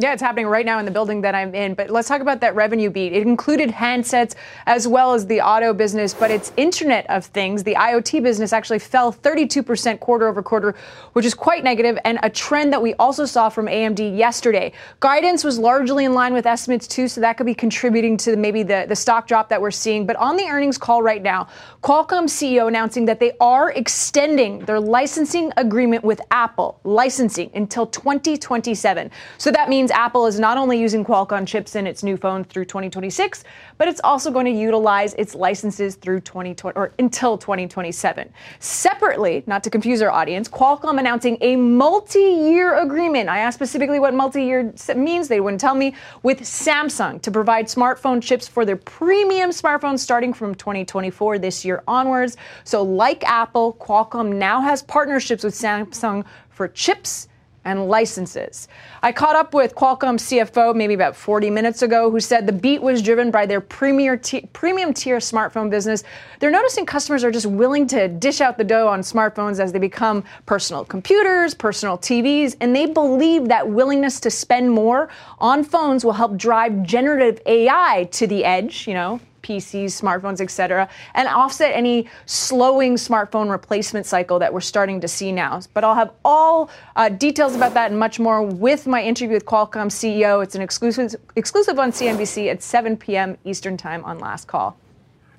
Yeah, 0.00 0.14
it's 0.14 0.22
happening 0.22 0.46
right 0.46 0.64
now 0.64 0.78
in 0.78 0.86
the 0.86 0.90
building 0.90 1.20
that 1.20 1.34
I'm 1.34 1.54
in. 1.54 1.74
But 1.74 1.90
let's 1.90 2.08
talk 2.08 2.22
about 2.22 2.40
that 2.40 2.54
revenue 2.54 2.88
beat. 2.88 3.12
It 3.12 3.20
included 3.20 3.68
handsets 3.68 4.34
as 4.64 4.88
well 4.88 5.12
as 5.12 5.26
the 5.26 5.42
auto 5.42 5.74
business, 5.74 6.14
but 6.14 6.30
it's 6.30 6.54
Internet 6.56 7.04
of 7.10 7.26
Things. 7.26 7.62
The 7.64 7.74
IoT 7.74 8.22
business 8.22 8.54
actually 8.54 8.78
fell 8.78 9.12
32% 9.12 10.00
quarter 10.00 10.26
over 10.26 10.42
quarter, 10.42 10.74
which 11.12 11.26
is 11.26 11.34
quite 11.34 11.64
negative, 11.64 11.98
and 12.06 12.18
a 12.22 12.30
trend 12.30 12.72
that 12.72 12.80
we 12.80 12.94
also 12.94 13.26
saw 13.26 13.50
from 13.50 13.66
AMD 13.66 14.16
yesterday. 14.16 14.72
Guidance 15.00 15.44
was 15.44 15.58
largely 15.58 16.06
in 16.06 16.14
line 16.14 16.32
with 16.32 16.46
estimates 16.46 16.88
too, 16.88 17.06
so 17.06 17.20
that 17.20 17.36
could 17.36 17.44
be 17.44 17.54
contributing 17.54 18.16
to 18.16 18.36
maybe 18.36 18.62
the, 18.62 18.86
the 18.88 18.96
stock 18.96 19.26
drop 19.26 19.50
that 19.50 19.60
we're 19.60 19.70
seeing. 19.70 20.06
But 20.06 20.16
on 20.16 20.38
the 20.38 20.44
earnings 20.44 20.78
call 20.78 21.02
right 21.02 21.22
now, 21.22 21.46
Qualcomm 21.82 22.24
CEO 22.24 22.68
announcing 22.68 23.04
that 23.04 23.20
they 23.20 23.32
are 23.38 23.72
extending 23.72 24.60
their 24.60 24.80
licensing 24.80 25.52
agreement 25.58 26.04
with 26.04 26.22
Apple, 26.30 26.80
licensing 26.84 27.50
until 27.54 27.86
2027. 27.86 29.10
So 29.36 29.50
that 29.50 29.68
means 29.68 29.89
Apple 29.90 30.26
is 30.26 30.40
not 30.40 30.58
only 30.58 30.78
using 30.80 31.04
Qualcomm 31.04 31.46
chips 31.46 31.76
in 31.76 31.86
its 31.86 32.02
new 32.02 32.16
phones 32.16 32.46
through 32.46 32.64
2026, 32.64 33.44
but 33.78 33.88
it's 33.88 34.00
also 34.04 34.30
going 34.30 34.46
to 34.46 34.52
utilize 34.52 35.14
its 35.14 35.34
licenses 35.34 35.96
through 35.96 36.20
2020 36.20 36.76
or 36.76 36.92
until 36.98 37.38
2027. 37.38 38.32
Separately, 38.58 39.42
not 39.46 39.62
to 39.64 39.70
confuse 39.70 40.02
our 40.02 40.10
audience, 40.10 40.48
Qualcomm 40.48 40.98
announcing 40.98 41.38
a 41.40 41.56
multi-year 41.56 42.76
agreement. 42.80 43.28
I 43.28 43.38
asked 43.38 43.56
specifically 43.56 44.00
what 44.00 44.14
multi-year 44.14 44.72
means. 44.94 45.28
They 45.28 45.40
wouldn't 45.40 45.60
tell 45.60 45.74
me 45.74 45.94
with 46.22 46.40
Samsung 46.40 47.22
to 47.22 47.30
provide 47.30 47.66
smartphone 47.66 48.22
chips 48.22 48.46
for 48.46 48.64
their 48.64 48.76
premium 48.76 49.50
smartphones 49.50 50.00
starting 50.00 50.32
from 50.32 50.54
2024 50.54 51.38
this 51.38 51.64
year 51.64 51.82
onwards. 51.88 52.36
So, 52.64 52.82
like 52.82 53.24
Apple, 53.24 53.76
Qualcomm 53.80 54.34
now 54.36 54.60
has 54.60 54.82
partnerships 54.82 55.44
with 55.44 55.54
Samsung 55.54 56.24
for 56.50 56.68
chips 56.68 57.28
and 57.64 57.88
licenses. 57.88 58.68
I 59.02 59.12
caught 59.12 59.36
up 59.36 59.54
with 59.54 59.74
Qualcomm 59.74 60.18
CFO 60.18 60.74
maybe 60.74 60.94
about 60.94 61.14
40 61.14 61.50
minutes 61.50 61.82
ago, 61.82 62.10
who 62.10 62.20
said 62.20 62.46
the 62.46 62.52
beat 62.52 62.80
was 62.80 63.02
driven 63.02 63.30
by 63.30 63.46
their 63.46 63.60
premier 63.60 64.16
t- 64.16 64.48
premium 64.52 64.94
tier 64.94 65.18
smartphone 65.18 65.70
business. 65.70 66.04
They're 66.38 66.50
noticing 66.50 66.86
customers 66.86 67.22
are 67.22 67.30
just 67.30 67.46
willing 67.46 67.86
to 67.88 68.08
dish 68.08 68.40
out 68.40 68.56
the 68.56 68.64
dough 68.64 68.88
on 68.88 69.00
smartphones 69.00 69.60
as 69.60 69.72
they 69.72 69.78
become 69.78 70.24
personal 70.46 70.84
computers, 70.84 71.54
personal 71.54 71.98
TVs, 71.98 72.56
and 72.60 72.74
they 72.74 72.86
believe 72.86 73.48
that 73.48 73.68
willingness 73.68 74.20
to 74.20 74.30
spend 74.30 74.70
more 74.70 75.10
on 75.38 75.62
phones 75.62 76.04
will 76.04 76.12
help 76.12 76.36
drive 76.36 76.82
generative 76.82 77.40
AI 77.46 78.08
to 78.12 78.26
the 78.26 78.44
edge, 78.44 78.86
you 78.86 78.94
know, 78.94 79.20
PCs, 79.42 79.86
smartphones, 79.86 80.40
et 80.40 80.50
cetera, 80.50 80.88
and 81.14 81.28
offset 81.28 81.72
any 81.74 82.08
slowing 82.26 82.96
smartphone 82.96 83.50
replacement 83.50 84.06
cycle 84.06 84.38
that 84.38 84.52
we're 84.52 84.60
starting 84.60 85.00
to 85.00 85.08
see 85.08 85.32
now. 85.32 85.60
But 85.74 85.84
I'll 85.84 85.94
have 85.94 86.12
all 86.24 86.70
uh, 86.96 87.08
details 87.08 87.54
about 87.54 87.74
that 87.74 87.90
and 87.90 87.98
much 87.98 88.18
more 88.18 88.42
with 88.42 88.86
my 88.86 89.02
interview 89.02 89.34
with 89.34 89.46
Qualcomm 89.46 89.88
CEO. 89.88 90.42
It's 90.42 90.54
an 90.54 90.62
exclusive, 90.62 91.14
exclusive 91.36 91.78
on 91.78 91.92
CNBC 91.92 92.50
at 92.50 92.62
7 92.62 92.96
p.m. 92.96 93.36
Eastern 93.44 93.76
Time 93.76 94.04
on 94.04 94.18
Last 94.18 94.46
Call. 94.46 94.76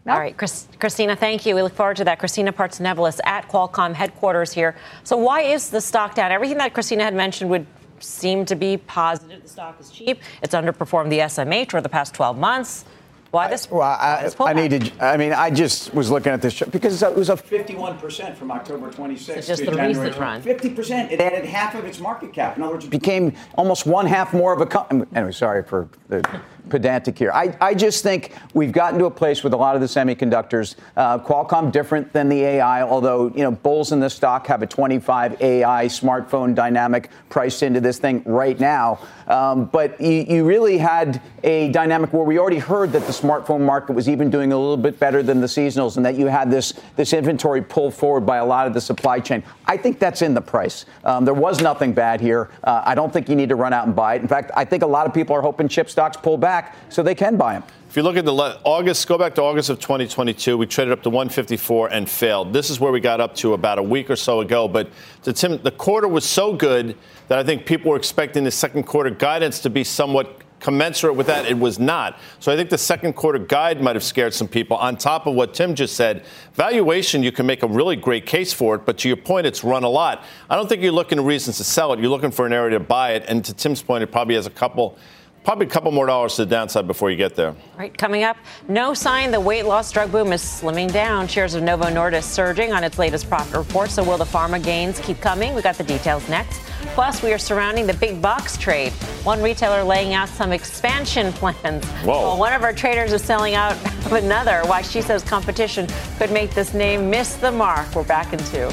All 0.08 0.18
right, 0.18 0.36
Chris, 0.36 0.68
Christina, 0.80 1.16
thank 1.16 1.46
you. 1.46 1.54
We 1.54 1.62
look 1.62 1.76
forward 1.76 1.98
to 1.98 2.04
that. 2.06 2.18
Christina 2.18 2.52
Partsinevelos 2.52 3.20
at 3.24 3.48
Qualcomm 3.48 3.94
headquarters 3.94 4.52
here. 4.52 4.76
So, 5.04 5.16
why 5.16 5.42
is 5.42 5.70
the 5.70 5.80
stock 5.80 6.16
down? 6.16 6.32
Everything 6.32 6.58
that 6.58 6.74
Christina 6.74 7.04
had 7.04 7.14
mentioned 7.14 7.52
would 7.52 7.68
seem 8.00 8.46
to 8.46 8.56
be 8.56 8.78
positive. 8.78 9.44
The 9.44 9.48
stock 9.48 9.80
is 9.80 9.92
cheap. 9.92 10.20
It's 10.42 10.56
underperformed 10.56 11.10
the 11.10 11.20
SMH 11.20 11.70
for 11.70 11.82
the 11.82 11.90
past 11.90 12.16
12 12.16 12.36
months. 12.38 12.86
Why 13.32 13.48
this? 13.48 13.72
Well, 13.72 13.82
I, 13.82 14.30
I 14.42 14.52
needed. 14.52 14.92
I 15.00 15.16
mean, 15.16 15.32
I 15.32 15.50
just 15.50 15.94
was 15.94 16.12
looking 16.12 16.34
at 16.34 16.42
this 16.42 16.60
because 16.60 17.02
it 17.02 17.16
was 17.16 17.30
a 17.30 17.38
51% 17.38 18.36
from 18.36 18.52
October 18.52 18.92
26th 18.92 19.38
It's 19.38 19.48
just 19.48 19.64
to 19.64 19.72
the 19.72 19.78
January 19.78 20.08
recent 20.10 20.22
run. 20.22 20.42
50%. 20.44 21.12
It 21.12 21.22
added 21.22 21.46
half 21.46 21.74
of 21.76 21.86
its 21.86 22.00
market 22.02 22.34
cap. 22.34 22.58
In 22.58 22.64
other 22.64 22.74
words, 22.74 22.86
it 22.86 22.92
became 22.92 23.34
almost 23.56 23.86
one 23.86 24.06
half 24.06 24.34
more 24.34 24.52
of 24.52 24.60
a 24.60 24.66
company. 24.66 25.06
Anyway, 25.16 25.32
sorry 25.32 25.64
for 25.64 25.88
the 26.10 26.22
pedantic 26.70 27.18
here. 27.18 27.32
I, 27.34 27.56
I 27.60 27.74
just 27.74 28.04
think 28.04 28.34
we've 28.54 28.72
gotten 28.72 29.00
to 29.00 29.06
a 29.06 29.12
place 29.12 29.44
with 29.44 29.54
a 29.54 29.58
lot 29.58 29.76
of 29.76 29.82
the 29.82 29.88
semiconductors. 29.88 30.76
Uh, 30.96 31.20
Qualcomm 31.20 31.72
different 31.72 32.12
than 32.14 32.30
the 32.30 32.42
AI, 32.42 32.82
although 32.84 33.30
you 33.30 33.44
know 33.44 33.52
bulls 33.52 33.92
in 33.92 34.00
the 34.00 34.10
stock 34.10 34.48
have 34.48 34.62
a 34.62 34.68
25 34.68 35.42
AI 35.42 35.86
smartphone 35.86 36.56
dynamic 36.56 37.10
priced 37.30 37.64
into 37.64 37.82
this 37.82 38.00
thing 38.00 38.22
right 38.26 38.60
now. 38.60 39.00
Um, 39.28 39.66
but 39.66 40.00
you, 40.00 40.26
you 40.28 40.46
really 40.46 40.78
had 40.78 41.22
a 41.44 41.70
dynamic 41.70 42.14
where 42.14 42.24
we 42.24 42.38
already 42.38 42.60
heard 42.60 42.92
that 42.92 43.06
the 43.06 43.14
smartphone 43.14 43.62
market 43.62 43.94
was 43.94 44.08
even 44.10 44.30
doing 44.30 44.52
a 44.52 44.58
little 44.58 44.78
bit 44.78 45.00
better 45.00 45.24
than 45.24 45.42
the 45.42 45.48
seasonals, 45.48 45.98
and 45.98 46.06
that 46.06 46.16
you 46.16 46.28
had 46.28 46.52
this 46.52 46.74
this 46.96 47.14
inventory 47.14 47.62
pulled 47.62 47.94
forward 47.94 48.22
by 48.22 48.38
a 48.38 48.46
lot 48.46 48.68
of 48.68 48.74
the 48.74 48.82
supply 48.82 49.20
chain. 49.20 49.44
I 49.66 49.78
think 49.78 50.00
that's 50.00 50.22
in 50.22 50.34
the 50.34 50.42
price. 50.42 50.86
Um, 51.04 51.26
there 51.26 51.34
was 51.34 51.62
nothing 51.62 51.94
bad 51.94 52.22
here. 52.22 52.50
Uh, 52.64 52.84
I 52.86 52.96
don't 52.96 53.12
think 53.12 53.30
you 53.30 53.36
need 53.36 53.50
to 53.50 53.56
run 53.56 53.74
out 53.74 53.88
and 53.88 53.96
buy 53.96 54.16
it. 54.16 54.22
In 54.22 54.28
fact, 54.28 54.52
I 54.56 54.66
think 54.66 54.84
a 54.84 54.88
lot 54.88 55.08
of 55.08 55.14
people 55.14 55.36
are 55.36 55.42
hoping 55.42 55.68
chip 55.68 55.90
stocks 55.90 56.18
pull 56.18 56.38
back 56.38 56.51
so 56.90 57.04
they 57.04 57.16
can 57.16 57.38
buy 57.38 57.54
them. 57.54 57.64
If 57.90 57.98
you 57.98 58.04
look 58.04 58.16
at 58.16 58.24
the 58.24 58.32
le- 58.32 58.58
August, 58.64 59.06
go 59.08 59.18
back 59.18 59.36
to 59.36 59.42
August 59.42 59.70
of 59.70 59.80
2022, 59.80 60.58
we 60.58 60.66
traded 60.66 60.94
up 60.94 61.04
to 61.04 61.10
154 61.10 61.90
and 61.90 62.10
failed. 62.10 62.54
This 62.54 62.70
is 62.70 62.80
where 62.80 62.92
we 62.92 63.02
got 63.02 63.20
up 63.20 63.36
to 63.36 63.54
about 63.54 63.80
a 63.80 63.84
week 63.84 64.10
or 64.10 64.16
so 64.16 64.40
ago. 64.40 64.68
But 64.68 64.90
to 65.24 65.34
Tim, 65.34 65.62
the 65.62 65.72
quarter 65.72 66.08
was 66.08 66.24
so 66.24 66.54
good 66.54 66.96
that 67.28 67.38
I 67.38 67.44
think 67.44 67.66
people 67.66 67.92
were 67.92 67.98
expecting 67.98 68.46
the 68.46 68.52
second 68.52 68.84
quarter 68.84 69.10
guidance 69.10 69.60
to 69.60 69.70
be 69.70 69.84
somewhat 69.84 70.42
commensurate 70.62 71.16
with 71.16 71.28
that. 71.28 71.46
It 71.48 71.60
was 71.60 71.80
not. 71.80 72.18
So 72.40 72.52
I 72.52 72.56
think 72.56 72.70
the 72.70 72.78
second 72.78 73.14
quarter 73.14 73.40
guide 73.40 73.82
might 73.82 73.96
have 73.96 74.04
scared 74.04 74.34
some 74.34 74.48
people. 74.48 74.78
On 74.78 74.96
top 74.96 75.28
of 75.28 75.34
what 75.34 75.54
Tim 75.54 75.76
just 75.76 75.96
said, 75.96 76.24
valuation, 76.54 77.24
you 77.24 77.32
can 77.32 77.46
make 77.46 77.64
a 77.64 77.68
really 77.68 77.98
great 77.98 78.26
case 78.26 78.54
for 78.54 78.76
it, 78.76 78.86
but 78.86 79.00
to 79.00 79.10
your 79.10 79.18
point, 79.18 79.48
it's 79.48 79.64
run 79.64 79.84
a 79.84 79.90
lot. 79.90 80.24
I 80.50 80.56
don't 80.56 80.70
think 80.70 80.82
you're 80.82 80.94
looking 80.94 81.18
for 81.18 81.26
reasons 81.26 81.58
to 81.58 81.64
sell 81.64 81.92
it. 81.92 82.00
You're 82.00 82.10
looking 82.10 82.32
for 82.32 82.46
an 82.46 82.54
area 82.54 82.78
to 82.78 82.84
buy 82.84 83.14
it. 83.14 83.26
And 83.28 83.44
to 83.44 83.54
Tim's 83.54 83.82
point, 83.82 84.04
it 84.04 84.12
probably 84.12 84.36
has 84.36 84.46
a 84.46 84.52
couple. 84.52 84.98
Probably 85.44 85.66
a 85.66 85.70
couple 85.70 85.92
more 85.92 86.06
dollars 86.06 86.36
to 86.36 86.46
the 86.46 86.52
downside 86.52 86.86
before 86.86 87.10
you 87.10 87.18
get 87.18 87.36
there. 87.36 87.50
All 87.50 87.56
right, 87.76 87.98
coming 87.98 88.24
up, 88.24 88.38
no 88.68 88.94
sign 88.94 89.32
the 89.32 89.40
weight 89.40 89.66
loss 89.66 89.92
drug 89.92 90.12
boom 90.12 90.32
is 90.34 90.42
slimming 90.42 90.92
down. 90.92 91.28
Shares 91.28 91.56
of 91.56 91.64
Novo 91.64 91.86
Nordisk 91.86 92.26
surging 92.26 92.72
on 92.74 92.84
its 92.84 93.00
latest 93.00 93.28
profit 93.28 93.56
report. 93.58 93.90
So 93.90 94.04
will 94.04 94.20
the 94.20 94.24
pharma 94.26 94.64
gains 94.64 95.00
keep 95.00 95.20
coming? 95.20 95.56
We 95.56 95.64
got 95.64 95.80
the 95.80 95.84
details 95.84 96.28
next. 96.30 96.62
Plus, 96.94 97.24
we 97.24 97.34
are 97.34 97.40
surrounding 97.40 97.88
the 97.88 97.96
big 97.96 98.22
box 98.22 98.56
trade. 98.56 98.92
One 99.24 99.42
retailer 99.42 99.84
laying 99.84 100.14
out 100.14 100.30
some 100.30 100.52
expansion 100.52 101.34
plans. 101.34 101.86
Whoa. 102.04 102.22
While 102.22 102.38
one 102.38 102.54
of 102.54 102.62
our 102.62 102.74
traders 102.74 103.12
is 103.12 103.24
selling 103.24 103.56
out 103.56 103.74
of 104.06 104.14
another. 104.14 104.62
Why 104.66 104.84
she 104.84 105.02
says 105.02 105.24
competition 105.24 105.88
could 106.20 106.32
make 106.32 106.54
this 106.54 106.76
name 106.76 107.10
miss 107.10 107.36
the 107.36 107.52
mark. 107.52 107.96
We're 107.96 108.04
back 108.04 108.32
in 108.32 108.40
two. 108.40 108.70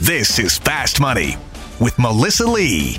This 0.00 0.40
is 0.40 0.58
Fast 0.58 0.98
Money 1.00 1.36
with 1.78 1.96
Melissa 2.00 2.46
Lee. 2.46 2.98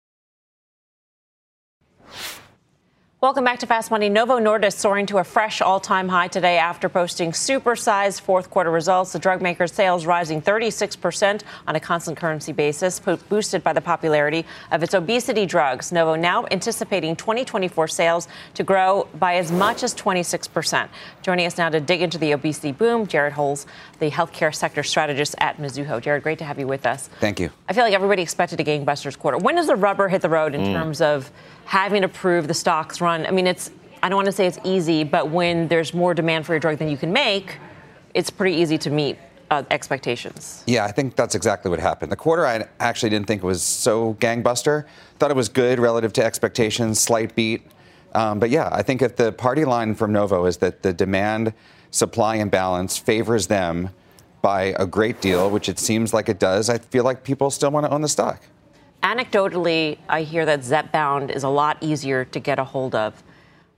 Welcome 3.21 3.43
back 3.43 3.59
to 3.59 3.67
Fast 3.67 3.91
Money. 3.91 4.09
Novo 4.09 4.39
Nordisk 4.39 4.79
soaring 4.79 5.05
to 5.05 5.19
a 5.19 5.23
fresh 5.23 5.61
all-time 5.61 6.09
high 6.09 6.27
today 6.27 6.57
after 6.57 6.89
posting 6.89 7.33
supersized 7.33 8.21
fourth 8.21 8.49
quarter 8.49 8.71
results. 8.71 9.13
The 9.13 9.19
drug 9.19 9.43
maker's 9.43 9.71
sales 9.71 10.07
rising 10.07 10.41
36% 10.41 11.43
on 11.67 11.75
a 11.75 11.79
constant 11.79 12.17
currency 12.17 12.51
basis, 12.51 12.99
boosted 12.99 13.63
by 13.63 13.73
the 13.73 13.79
popularity 13.79 14.43
of 14.71 14.81
its 14.81 14.95
obesity 14.95 15.45
drugs. 15.45 15.91
Novo 15.91 16.15
now 16.15 16.47
anticipating 16.49 17.15
2024 17.15 17.87
sales 17.89 18.27
to 18.55 18.63
grow 18.63 19.07
by 19.19 19.35
as 19.35 19.51
much 19.51 19.83
as 19.83 19.93
26%. 19.93 20.89
Joining 21.21 21.45
us 21.45 21.59
now 21.59 21.69
to 21.69 21.79
dig 21.79 22.01
into 22.01 22.17
the 22.17 22.31
obesity 22.31 22.71
boom, 22.71 23.05
Jared 23.05 23.33
Holz, 23.33 23.67
the 23.99 24.09
healthcare 24.09 24.53
sector 24.55 24.81
strategist 24.81 25.35
at 25.37 25.57
Mizuho. 25.57 26.01
Jared, 26.01 26.23
great 26.23 26.39
to 26.39 26.45
have 26.45 26.57
you 26.57 26.65
with 26.65 26.87
us. 26.87 27.07
Thank 27.19 27.39
you. 27.39 27.51
I 27.69 27.73
feel 27.73 27.83
like 27.83 27.93
everybody 27.93 28.23
expected 28.23 28.59
a 28.59 28.63
gangbusters 28.63 29.15
quarter. 29.15 29.37
When 29.37 29.57
does 29.57 29.67
the 29.67 29.75
rubber 29.75 30.07
hit 30.07 30.23
the 30.23 30.29
road 30.29 30.55
in 30.55 30.61
mm. 30.61 30.73
terms 30.73 31.01
of 31.01 31.31
having 31.71 32.01
to 32.01 32.07
prove 32.09 32.47
the 32.49 32.53
stocks 32.53 32.99
run. 32.99 33.10
I 33.11 33.31
mean, 33.31 33.47
it's 33.47 33.71
I 34.03 34.09
don't 34.09 34.15
want 34.15 34.25
to 34.27 34.31
say 34.31 34.47
it's 34.47 34.59
easy, 34.63 35.03
but 35.03 35.29
when 35.29 35.67
there's 35.67 35.93
more 35.93 36.13
demand 36.13 36.45
for 36.45 36.53
your 36.53 36.59
drug 36.59 36.77
than 36.79 36.89
you 36.89 36.97
can 36.97 37.13
make, 37.13 37.57
it's 38.13 38.29
pretty 38.29 38.57
easy 38.57 38.77
to 38.79 38.89
meet 38.89 39.17
uh, 39.51 39.63
expectations. 39.69 40.63
Yeah, 40.65 40.85
I 40.85 40.91
think 40.91 41.15
that's 41.15 41.35
exactly 41.35 41.69
what 41.69 41.79
happened. 41.79 42.11
The 42.11 42.15
quarter 42.15 42.45
I 42.45 42.65
actually 42.79 43.09
didn't 43.09 43.27
think 43.27 43.43
it 43.43 43.45
was 43.45 43.61
so 43.61 44.15
gangbuster. 44.15 44.85
Thought 45.19 45.29
it 45.29 45.37
was 45.37 45.49
good 45.49 45.79
relative 45.79 46.13
to 46.13 46.23
expectations, 46.23 46.99
slight 46.99 47.35
beat. 47.35 47.63
Um, 48.13 48.39
but 48.39 48.49
yeah, 48.49 48.69
I 48.71 48.81
think 48.81 49.01
if 49.01 49.17
the 49.17 49.31
party 49.31 49.65
line 49.65 49.93
from 49.93 50.11
Novo 50.11 50.45
is 50.45 50.57
that 50.57 50.83
the 50.83 50.93
demand 50.93 51.53
supply 51.91 52.35
imbalance 52.35 52.97
favors 52.97 53.47
them 53.47 53.89
by 54.41 54.73
a 54.79 54.87
great 54.87 55.21
deal, 55.21 55.49
which 55.49 55.69
it 55.69 55.77
seems 55.77 56.13
like 56.13 56.27
it 56.27 56.39
does, 56.39 56.69
I 56.69 56.79
feel 56.79 57.03
like 57.03 57.23
people 57.23 57.51
still 57.51 57.71
want 57.71 57.85
to 57.85 57.91
own 57.91 58.01
the 58.01 58.09
stock. 58.09 58.41
Anecdotally, 59.03 59.97
I 60.07 60.21
hear 60.21 60.45
that 60.45 60.59
Zepbound 60.59 61.35
is 61.35 61.43
a 61.43 61.49
lot 61.49 61.77
easier 61.81 62.23
to 62.25 62.39
get 62.39 62.59
a 62.59 62.63
hold 62.63 62.93
of. 62.93 63.21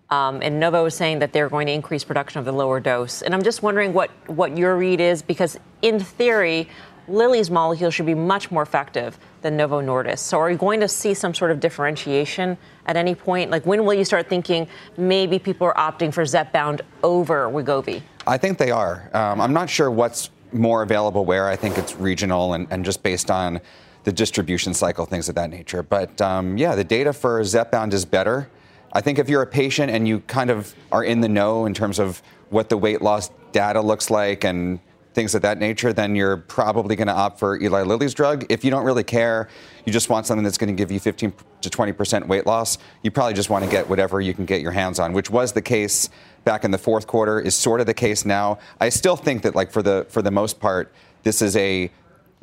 Um, 0.09 0.41
and 0.41 0.59
Novo 0.59 0.85
is 0.85 0.95
saying 0.95 1.19
that 1.19 1.31
they're 1.31 1.49
going 1.49 1.67
to 1.67 1.73
increase 1.73 2.03
production 2.03 2.39
of 2.39 2.45
the 2.45 2.51
lower 2.51 2.79
dose. 2.79 3.21
And 3.21 3.33
I'm 3.33 3.41
just 3.41 3.63
wondering 3.63 3.93
what, 3.93 4.11
what 4.27 4.57
your 4.57 4.77
read 4.77 4.99
is, 4.99 5.21
because 5.21 5.57
in 5.81 5.99
theory, 5.99 6.67
Lilly's 7.07 7.49
molecule 7.49 7.89
should 7.89 8.05
be 8.05 8.13
much 8.13 8.51
more 8.51 8.63
effective 8.63 9.17
than 9.41 9.57
Novo 9.57 9.81
Nordisk. 9.81 10.19
So 10.19 10.39
are 10.39 10.51
you 10.51 10.57
going 10.57 10.79
to 10.81 10.87
see 10.87 11.13
some 11.13 11.33
sort 11.33 11.51
of 11.51 11.59
differentiation 11.59 12.57
at 12.85 12.95
any 12.97 13.15
point? 13.15 13.49
Like 13.49 13.65
when 13.65 13.85
will 13.85 13.93
you 13.93 14.05
start 14.05 14.29
thinking 14.29 14.67
maybe 14.97 15.39
people 15.39 15.67
are 15.67 15.73
opting 15.75 16.13
for 16.13 16.23
Zepbound 16.23 16.81
over 17.01 17.49
Wegovy? 17.49 18.03
I 18.27 18.37
think 18.37 18.57
they 18.57 18.71
are. 18.71 19.09
Um, 19.13 19.41
I'm 19.41 19.53
not 19.53 19.69
sure 19.69 19.89
what's 19.89 20.29
more 20.51 20.83
available 20.83 21.25
where. 21.25 21.47
I 21.47 21.55
think 21.55 21.77
it's 21.77 21.95
regional 21.95 22.53
and, 22.53 22.67
and 22.69 22.85
just 22.85 23.03
based 23.03 23.31
on 23.31 23.59
the 24.03 24.11
distribution 24.11 24.73
cycle, 24.73 25.05
things 25.05 25.29
of 25.29 25.35
that 25.35 25.49
nature. 25.49 25.83
But 25.83 26.21
um, 26.21 26.57
yeah, 26.57 26.75
the 26.75 26.83
data 26.83 27.13
for 27.13 27.41
Zepbound 27.41 27.93
is 27.93 28.05
better. 28.05 28.49
I 28.91 29.01
think 29.01 29.17
if 29.17 29.29
you're 29.29 29.41
a 29.41 29.47
patient 29.47 29.91
and 29.91 30.07
you 30.07 30.19
kind 30.21 30.49
of 30.49 30.75
are 30.91 31.03
in 31.03 31.21
the 31.21 31.29
know 31.29 31.65
in 31.65 31.73
terms 31.73 31.99
of 31.99 32.21
what 32.49 32.69
the 32.69 32.77
weight 32.77 33.01
loss 33.01 33.31
data 33.51 33.81
looks 33.81 34.11
like 34.11 34.43
and 34.43 34.79
things 35.13 35.35
of 35.35 35.41
that 35.43 35.59
nature, 35.59 35.93
then 35.93 36.15
you're 36.15 36.37
probably 36.37 36.95
going 36.95 37.07
to 37.07 37.13
opt 37.13 37.39
for 37.39 37.59
Eli 37.61 37.83
Lilly's 37.83 38.13
drug. 38.13 38.45
If 38.49 38.63
you 38.63 38.71
don't 38.71 38.83
really 38.83 39.03
care, 39.03 39.47
you 39.85 39.93
just 39.93 40.09
want 40.09 40.25
something 40.25 40.43
that's 40.43 40.57
going 40.57 40.75
to 40.75 40.79
give 40.79 40.91
you 40.91 40.99
15 40.99 41.33
to 41.61 41.69
20 41.69 41.91
percent 41.93 42.27
weight 42.27 42.45
loss, 42.45 42.77
you 43.03 43.11
probably 43.11 43.33
just 43.33 43.49
want 43.49 43.63
to 43.63 43.71
get 43.71 43.89
whatever 43.89 44.21
you 44.21 44.33
can 44.33 44.45
get 44.45 44.61
your 44.61 44.71
hands 44.71 44.99
on, 44.99 45.13
which 45.13 45.29
was 45.29 45.53
the 45.53 45.61
case 45.61 46.09
back 46.43 46.63
in 46.63 46.71
the 46.71 46.77
fourth 46.77 47.07
quarter, 47.07 47.39
is 47.39 47.55
sort 47.55 47.79
of 47.79 47.85
the 47.85 47.93
case 47.93 48.25
now. 48.25 48.59
I 48.79 48.89
still 48.89 49.15
think 49.15 49.43
that, 49.43 49.55
like 49.55 49.71
for 49.71 49.81
the 49.81 50.05
for 50.09 50.21
the 50.21 50.31
most 50.31 50.59
part, 50.59 50.93
this 51.23 51.41
is 51.41 51.55
a 51.55 51.89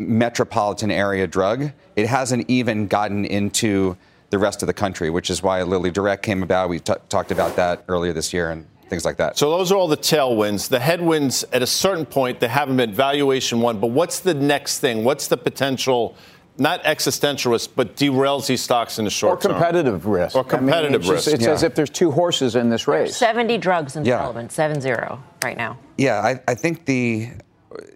metropolitan 0.01 0.91
area 0.91 1.27
drug. 1.27 1.71
It 1.95 2.07
hasn't 2.07 2.49
even 2.49 2.87
gotten 2.87 3.25
into 3.25 3.97
the 4.31 4.39
rest 4.39 4.63
of 4.63 4.67
the 4.67 4.73
country, 4.73 5.11
which 5.11 5.29
is 5.31 5.43
why 5.43 5.63
Lilly 5.63 5.91
Direct 5.91 6.23
came 6.23 6.43
about. 6.43 6.69
We 6.69 6.81
t- 6.81 6.95
talked 7.09 7.31
about 7.31 7.57
that 7.57 7.85
earlier 7.89 8.13
this 8.13 8.33
year 8.33 8.51
and 8.51 8.67
things 8.89 9.05
like 9.05 9.19
that. 9.19 9.37
So 9.37 9.51
those 9.51 9.71
are 9.71 9.77
all 9.77 9.89
the 9.89 9.97
tailwinds. 9.97 10.69
The 10.69 10.81
headwinds, 10.81 11.45
at 11.53 11.63
a 11.63 11.67
certain 11.67 12.07
point, 12.07 12.41
they 12.41 12.49
haven't 12.49 12.77
been 12.77 12.93
valuation 12.93 13.61
one. 13.61 13.79
But 13.79 13.89
what's 13.89 14.21
the 14.21 14.35
next 14.35 14.79
thing? 14.79 15.05
What's 15.05 15.29
the 15.29 15.37
potential? 15.37 16.17
Not 16.59 16.85
existential 16.85 17.53
risk, 17.53 17.71
but 17.75 17.97
derails 17.97 18.47
these 18.47 18.63
stocks 18.63 18.99
in 18.99 19.05
the 19.05 19.11
short 19.11 19.41
term. 19.41 19.53
Or 19.53 19.55
competitive 19.55 20.03
term. 20.03 20.13
risk. 20.13 20.37
Or 20.37 20.45
competitive 20.45 20.87
I 20.87 20.89
mean, 20.93 21.01
it's 21.01 21.09
risk. 21.09 21.25
Just, 21.25 21.35
it's 21.37 21.45
yeah. 21.45 21.53
as 21.53 21.63
if 21.63 21.75
there's 21.75 21.91
two 21.91 22.11
horses 22.11 22.57
in 22.57 22.69
this 22.69 22.87
race. 22.87 23.09
There's 23.09 23.17
70 23.17 23.59
drugs 23.59 23.97
in 23.97 24.05
yeah. 24.05 24.17
development, 24.17 24.51
7-0 24.51 25.19
right 25.43 25.57
now. 25.57 25.79
Yeah, 25.97 26.21
I, 26.21 26.41
I 26.49 26.55
think 26.55 26.85
the 26.85 27.31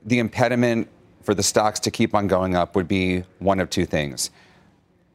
the 0.04 0.20
impediment 0.20 0.88
for 1.24 1.34
the 1.34 1.42
stocks 1.42 1.80
to 1.80 1.90
keep 1.90 2.14
on 2.14 2.26
going 2.26 2.54
up 2.54 2.76
would 2.76 2.88
be 2.88 3.24
one 3.38 3.60
of 3.60 3.70
two 3.70 3.86
things. 3.86 4.30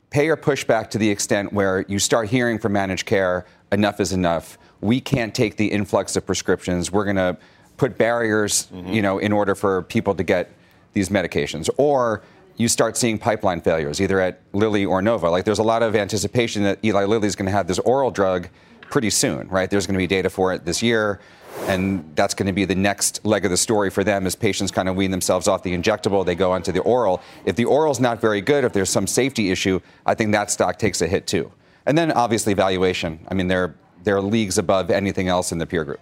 Payer 0.10 0.36
pushback 0.36 0.90
to 0.92 0.98
the 0.98 1.10
extent 1.10 1.54
where 1.54 1.86
you 1.88 2.00
start 2.00 2.30
hearing 2.30 2.58
from 2.58 2.74
managed 2.74 3.06
care, 3.06 3.46
enough 3.72 4.00
is 4.00 4.12
enough. 4.12 4.58
We 4.82 5.00
can't 5.00 5.36
take 5.36 5.58
the 5.58 5.68
influx 5.68 6.16
of 6.16 6.26
prescriptions. 6.26 6.92
We're 6.92 7.04
going 7.04 7.18
to 7.18 7.38
put 7.78 7.98
barriers, 7.98 8.68
mm-hmm. 8.74 8.92
you 8.92 9.02
know, 9.02 9.20
in 9.20 9.32
order 9.32 9.56
for 9.56 9.84
people 9.84 10.16
to 10.16 10.24
get 10.24 10.52
these 10.94 11.10
medications. 11.10 11.70
Or 11.78 12.24
you 12.58 12.68
start 12.68 12.98
seeing 12.98 13.18
pipeline 13.18 13.62
failures, 13.62 14.02
either 14.02 14.20
at 14.20 14.42
Lilly 14.52 14.86
or 14.86 15.02
Novo. 15.02 15.30
Like 15.30 15.46
there's 15.46 15.60
a 15.60 15.64
lot 15.64 15.82
of 15.82 15.96
anticipation 15.96 16.64
that 16.64 16.80
Eli 16.84 17.06
Lilly 17.06 17.28
is 17.28 17.36
going 17.36 17.46
to 17.46 17.52
have 17.52 17.68
this 17.68 17.80
oral 17.80 18.12
drug 18.12 18.50
pretty 18.90 19.10
soon, 19.10 19.48
right? 19.48 19.70
There's 19.70 19.88
going 19.88 19.94
to 19.94 20.00
be 20.00 20.08
data 20.08 20.30
for 20.30 20.54
it 20.54 20.66
this 20.66 20.84
year. 20.84 21.20
And 21.68 22.12
that's 22.16 22.34
going 22.34 22.48
to 22.48 22.54
be 22.54 22.66
the 22.66 22.76
next 22.76 23.26
leg 23.26 23.46
of 23.46 23.52
the 23.52 23.58
story 23.58 23.90
for 23.90 24.04
them 24.04 24.26
as 24.26 24.36
patients 24.36 24.72
kind 24.72 24.90
of 24.90 24.96
wean 24.96 25.12
themselves 25.12 25.48
off 25.48 25.64
the 25.64 25.78
injectable, 25.78 26.26
they 26.26 26.36
go 26.36 26.52
onto 26.52 26.72
the 26.72 26.82
oral. 26.82 27.22
If 27.46 27.56
the 27.56 27.66
oral 27.66 27.92
is 27.92 28.00
not 28.00 28.20
very 28.20 28.42
good, 28.42 28.64
if 28.64 28.74
there's 28.74 28.90
some 28.90 29.06
safety 29.06 29.52
issue, 29.52 29.80
I 30.06 30.16
think 30.16 30.32
that 30.32 30.50
stock 30.50 30.80
takes 30.80 31.02
a 31.02 31.08
hit 31.08 31.28
too. 31.28 31.52
And 31.86 31.98
then 31.98 32.12
obviously 32.12 32.54
valuation. 32.54 33.20
I 33.28 33.34
mean, 33.34 33.48
they're, 33.48 33.76
they're 34.04 34.22
leagues 34.22 34.58
above 34.58 34.90
anything 34.90 35.28
else 35.28 35.52
in 35.52 35.58
the 35.58 35.66
peer 35.66 35.84
group. 35.84 36.00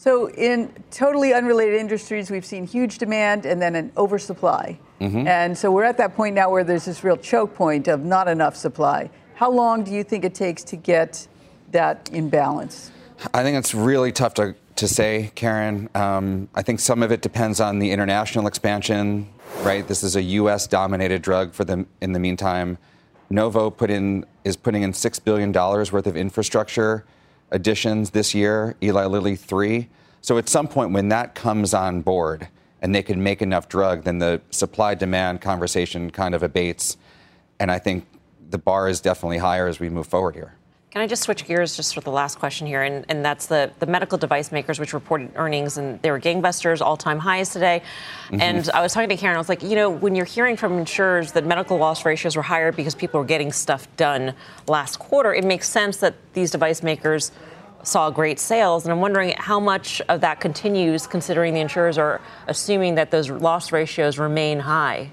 So, 0.00 0.30
in 0.30 0.72
totally 0.90 1.34
unrelated 1.34 1.78
industries, 1.78 2.30
we've 2.30 2.46
seen 2.46 2.66
huge 2.66 2.96
demand 2.96 3.44
and 3.44 3.60
then 3.60 3.74
an 3.74 3.92
oversupply. 3.98 4.78
Mm-hmm. 4.98 5.26
And 5.26 5.58
so, 5.58 5.70
we're 5.70 5.84
at 5.84 5.98
that 5.98 6.16
point 6.16 6.34
now 6.34 6.48
where 6.50 6.64
there's 6.64 6.86
this 6.86 7.04
real 7.04 7.18
choke 7.18 7.54
point 7.54 7.86
of 7.86 8.02
not 8.02 8.26
enough 8.26 8.56
supply. 8.56 9.10
How 9.34 9.50
long 9.50 9.84
do 9.84 9.92
you 9.92 10.02
think 10.02 10.24
it 10.24 10.34
takes 10.34 10.64
to 10.64 10.76
get 10.76 11.28
that 11.72 12.08
in 12.14 12.30
balance? 12.30 12.92
I 13.34 13.42
think 13.42 13.58
it's 13.58 13.74
really 13.74 14.12
tough 14.12 14.34
to, 14.34 14.54
to 14.76 14.88
say, 14.88 15.30
Karen. 15.34 15.90
Um, 15.94 16.48
I 16.54 16.62
think 16.62 16.80
some 16.80 17.02
of 17.02 17.12
it 17.12 17.20
depends 17.20 17.60
on 17.60 17.78
the 17.78 17.90
international 17.90 18.46
expansion, 18.46 19.28
right? 19.62 19.86
This 19.86 20.02
is 20.02 20.16
a 20.16 20.22
U.S. 20.22 20.66
dominated 20.66 21.20
drug 21.20 21.52
for 21.52 21.64
them 21.64 21.86
in 22.00 22.12
the 22.12 22.18
meantime. 22.18 22.78
Novo 23.28 23.68
put 23.68 23.90
in, 23.90 24.24
is 24.44 24.56
putting 24.56 24.82
in 24.82 24.92
$6 24.92 25.24
billion 25.24 25.52
worth 25.52 26.06
of 26.06 26.16
infrastructure 26.16 27.04
additions 27.50 28.10
this 28.10 28.34
year, 28.34 28.74
Eli 28.82 29.04
Lilly, 29.04 29.36
three. 29.36 29.88
So 30.22 30.38
at 30.38 30.48
some 30.48 30.66
point, 30.66 30.92
when 30.92 31.10
that 31.10 31.34
comes 31.34 31.74
on 31.74 32.00
board 32.00 32.48
and 32.80 32.94
they 32.94 33.02
can 33.02 33.22
make 33.22 33.42
enough 33.42 33.68
drug, 33.68 34.04
then 34.04 34.18
the 34.18 34.40
supply 34.50 34.94
demand 34.94 35.42
conversation 35.42 36.10
kind 36.10 36.34
of 36.34 36.42
abates. 36.42 36.96
And 37.58 37.70
I 37.70 37.78
think 37.78 38.06
the 38.48 38.58
bar 38.58 38.88
is 38.88 39.00
definitely 39.00 39.38
higher 39.38 39.68
as 39.68 39.78
we 39.78 39.90
move 39.90 40.06
forward 40.06 40.34
here. 40.34 40.54
Can 40.90 41.02
I 41.02 41.06
just 41.06 41.22
switch 41.22 41.46
gears 41.46 41.76
just 41.76 41.94
for 41.94 42.00
the 42.00 42.10
last 42.10 42.40
question 42.40 42.66
here? 42.66 42.82
And, 42.82 43.04
and 43.08 43.24
that's 43.24 43.46
the, 43.46 43.70
the 43.78 43.86
medical 43.86 44.18
device 44.18 44.50
makers, 44.50 44.80
which 44.80 44.92
reported 44.92 45.30
earnings, 45.36 45.78
and 45.78 46.02
they 46.02 46.10
were 46.10 46.18
gangbusters, 46.18 46.80
all 46.80 46.96
time 46.96 47.20
highs 47.20 47.50
today. 47.50 47.82
Mm-hmm. 48.26 48.40
And 48.40 48.70
I 48.74 48.82
was 48.82 48.92
talking 48.92 49.08
to 49.08 49.16
Karen, 49.16 49.36
I 49.36 49.38
was 49.38 49.48
like, 49.48 49.62
you 49.62 49.76
know, 49.76 49.88
when 49.88 50.16
you're 50.16 50.24
hearing 50.24 50.56
from 50.56 50.78
insurers 50.78 51.30
that 51.32 51.46
medical 51.46 51.76
loss 51.76 52.04
ratios 52.04 52.34
were 52.34 52.42
higher 52.42 52.72
because 52.72 52.96
people 52.96 53.20
were 53.20 53.26
getting 53.26 53.52
stuff 53.52 53.86
done 53.96 54.34
last 54.66 54.98
quarter, 54.98 55.32
it 55.32 55.44
makes 55.44 55.68
sense 55.68 55.98
that 55.98 56.16
these 56.32 56.50
device 56.50 56.82
makers 56.82 57.30
saw 57.84 58.10
great 58.10 58.40
sales. 58.40 58.84
And 58.84 58.90
I'm 58.92 59.00
wondering 59.00 59.36
how 59.38 59.60
much 59.60 60.02
of 60.08 60.20
that 60.22 60.40
continues, 60.40 61.06
considering 61.06 61.54
the 61.54 61.60
insurers 61.60 61.98
are 61.98 62.20
assuming 62.48 62.96
that 62.96 63.12
those 63.12 63.30
loss 63.30 63.70
ratios 63.70 64.18
remain 64.18 64.58
high. 64.58 65.12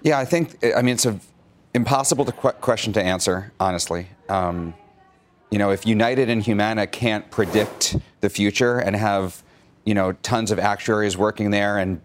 Yeah, 0.00 0.18
I 0.18 0.24
think, 0.24 0.56
I 0.74 0.80
mean, 0.80 0.94
it's 0.94 1.04
an 1.04 1.20
impossible 1.74 2.24
to 2.24 2.32
qu- 2.32 2.52
question 2.52 2.94
to 2.94 3.02
answer, 3.02 3.52
honestly. 3.60 4.06
Um, 4.30 4.72
you 5.52 5.58
know, 5.58 5.70
if 5.70 5.86
United 5.86 6.30
and 6.30 6.42
Humana 6.42 6.86
can't 6.86 7.30
predict 7.30 7.96
the 8.22 8.30
future 8.30 8.78
and 8.78 8.96
have, 8.96 9.42
you 9.84 9.92
know, 9.92 10.12
tons 10.12 10.50
of 10.50 10.58
actuaries 10.58 11.18
working 11.18 11.50
there 11.50 11.76
and 11.76 12.00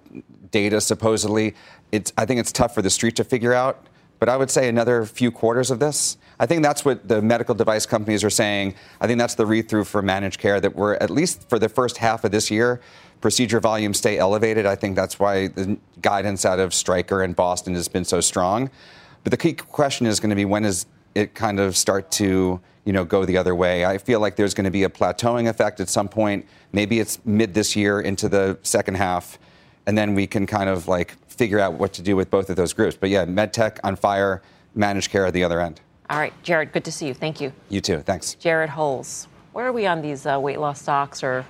data 0.51 0.81
supposedly, 0.81 1.55
it's, 1.93 2.11
I 2.17 2.25
think 2.25 2.41
it's 2.41 2.51
tough 2.51 2.75
for 2.75 2.81
the 2.81 2.89
street 2.89 3.15
to 3.15 3.23
figure 3.23 3.53
out. 3.53 3.87
But 4.19 4.27
I 4.27 4.35
would 4.35 4.51
say 4.51 4.67
another 4.67 5.05
few 5.05 5.31
quarters 5.31 5.71
of 5.71 5.79
this. 5.79 6.17
I 6.41 6.45
think 6.45 6.61
that's 6.61 6.83
what 6.83 7.07
the 7.07 7.21
medical 7.21 7.55
device 7.55 7.85
companies 7.85 8.21
are 8.23 8.29
saying. 8.29 8.75
I 8.99 9.07
think 9.07 9.17
that's 9.17 9.35
the 9.35 9.45
read 9.45 9.69
through 9.69 9.85
for 9.85 10.01
managed 10.01 10.39
care 10.41 10.59
that 10.59 10.75
we're, 10.75 10.95
at 10.95 11.09
least 11.09 11.47
for 11.47 11.57
the 11.57 11.69
first 11.69 11.97
half 11.97 12.25
of 12.25 12.31
this 12.31 12.51
year, 12.51 12.81
procedure 13.21 13.61
volumes 13.61 13.97
stay 13.97 14.17
elevated. 14.17 14.65
I 14.65 14.75
think 14.75 14.97
that's 14.97 15.19
why 15.19 15.47
the 15.47 15.77
guidance 16.01 16.43
out 16.43 16.59
of 16.59 16.73
Stryker 16.73 17.21
and 17.21 17.33
Boston 17.33 17.75
has 17.75 17.87
been 17.87 18.03
so 18.03 18.19
strong. 18.19 18.69
But 19.23 19.31
the 19.31 19.37
key 19.37 19.53
question 19.53 20.05
is 20.05 20.19
going 20.19 20.31
to 20.31 20.35
be 20.35 20.45
when 20.45 20.63
does 20.63 20.85
it 21.15 21.33
kind 21.33 21.61
of 21.61 21.77
start 21.77 22.11
to 22.11 22.59
you 22.87 22.93
know, 22.93 23.03
go 23.03 23.25
the 23.25 23.37
other 23.37 23.53
way. 23.53 23.85
I 23.85 23.97
feel 23.97 24.21
like 24.21 24.37
there's 24.37 24.53
going 24.53 24.63
to 24.63 24.71
be 24.71 24.83
a 24.83 24.89
plateauing 24.89 25.49
effect 25.49 25.81
at 25.81 25.89
some 25.89 26.07
point. 26.07 26.45
Maybe 26.71 27.01
it's 27.01 27.19
mid 27.25 27.53
this 27.53 27.75
year 27.75 27.99
into 27.99 28.29
the 28.29 28.57
second 28.63 28.95
half, 28.95 29.37
and 29.85 29.97
then 29.97 30.15
we 30.15 30.25
can 30.25 30.45
kind 30.45 30.69
of 30.69 30.87
like 30.87 31.17
figure 31.27 31.59
out 31.59 31.73
what 31.73 31.91
to 31.93 32.01
do 32.01 32.15
with 32.15 32.31
both 32.31 32.49
of 32.49 32.55
those 32.55 32.71
groups. 32.71 32.95
But 32.95 33.09
yeah, 33.09 33.25
medtech 33.25 33.79
on 33.83 33.97
fire, 33.97 34.41
managed 34.73 35.11
care 35.11 35.25
at 35.25 35.33
the 35.33 35.43
other 35.43 35.59
end. 35.59 35.81
All 36.09 36.17
right, 36.17 36.31
Jared, 36.43 36.71
good 36.71 36.85
to 36.85 36.91
see 36.93 37.07
you. 37.07 37.13
Thank 37.13 37.41
you. 37.41 37.51
You 37.67 37.81
too. 37.81 37.99
Thanks. 37.99 38.35
Jared 38.35 38.69
Holz. 38.69 39.27
Where 39.51 39.65
are 39.65 39.73
we 39.73 39.85
on 39.85 40.01
these 40.01 40.25
uh, 40.25 40.39
weight 40.39 40.61
loss 40.61 40.81
stocks 40.81 41.23
or 41.23 41.45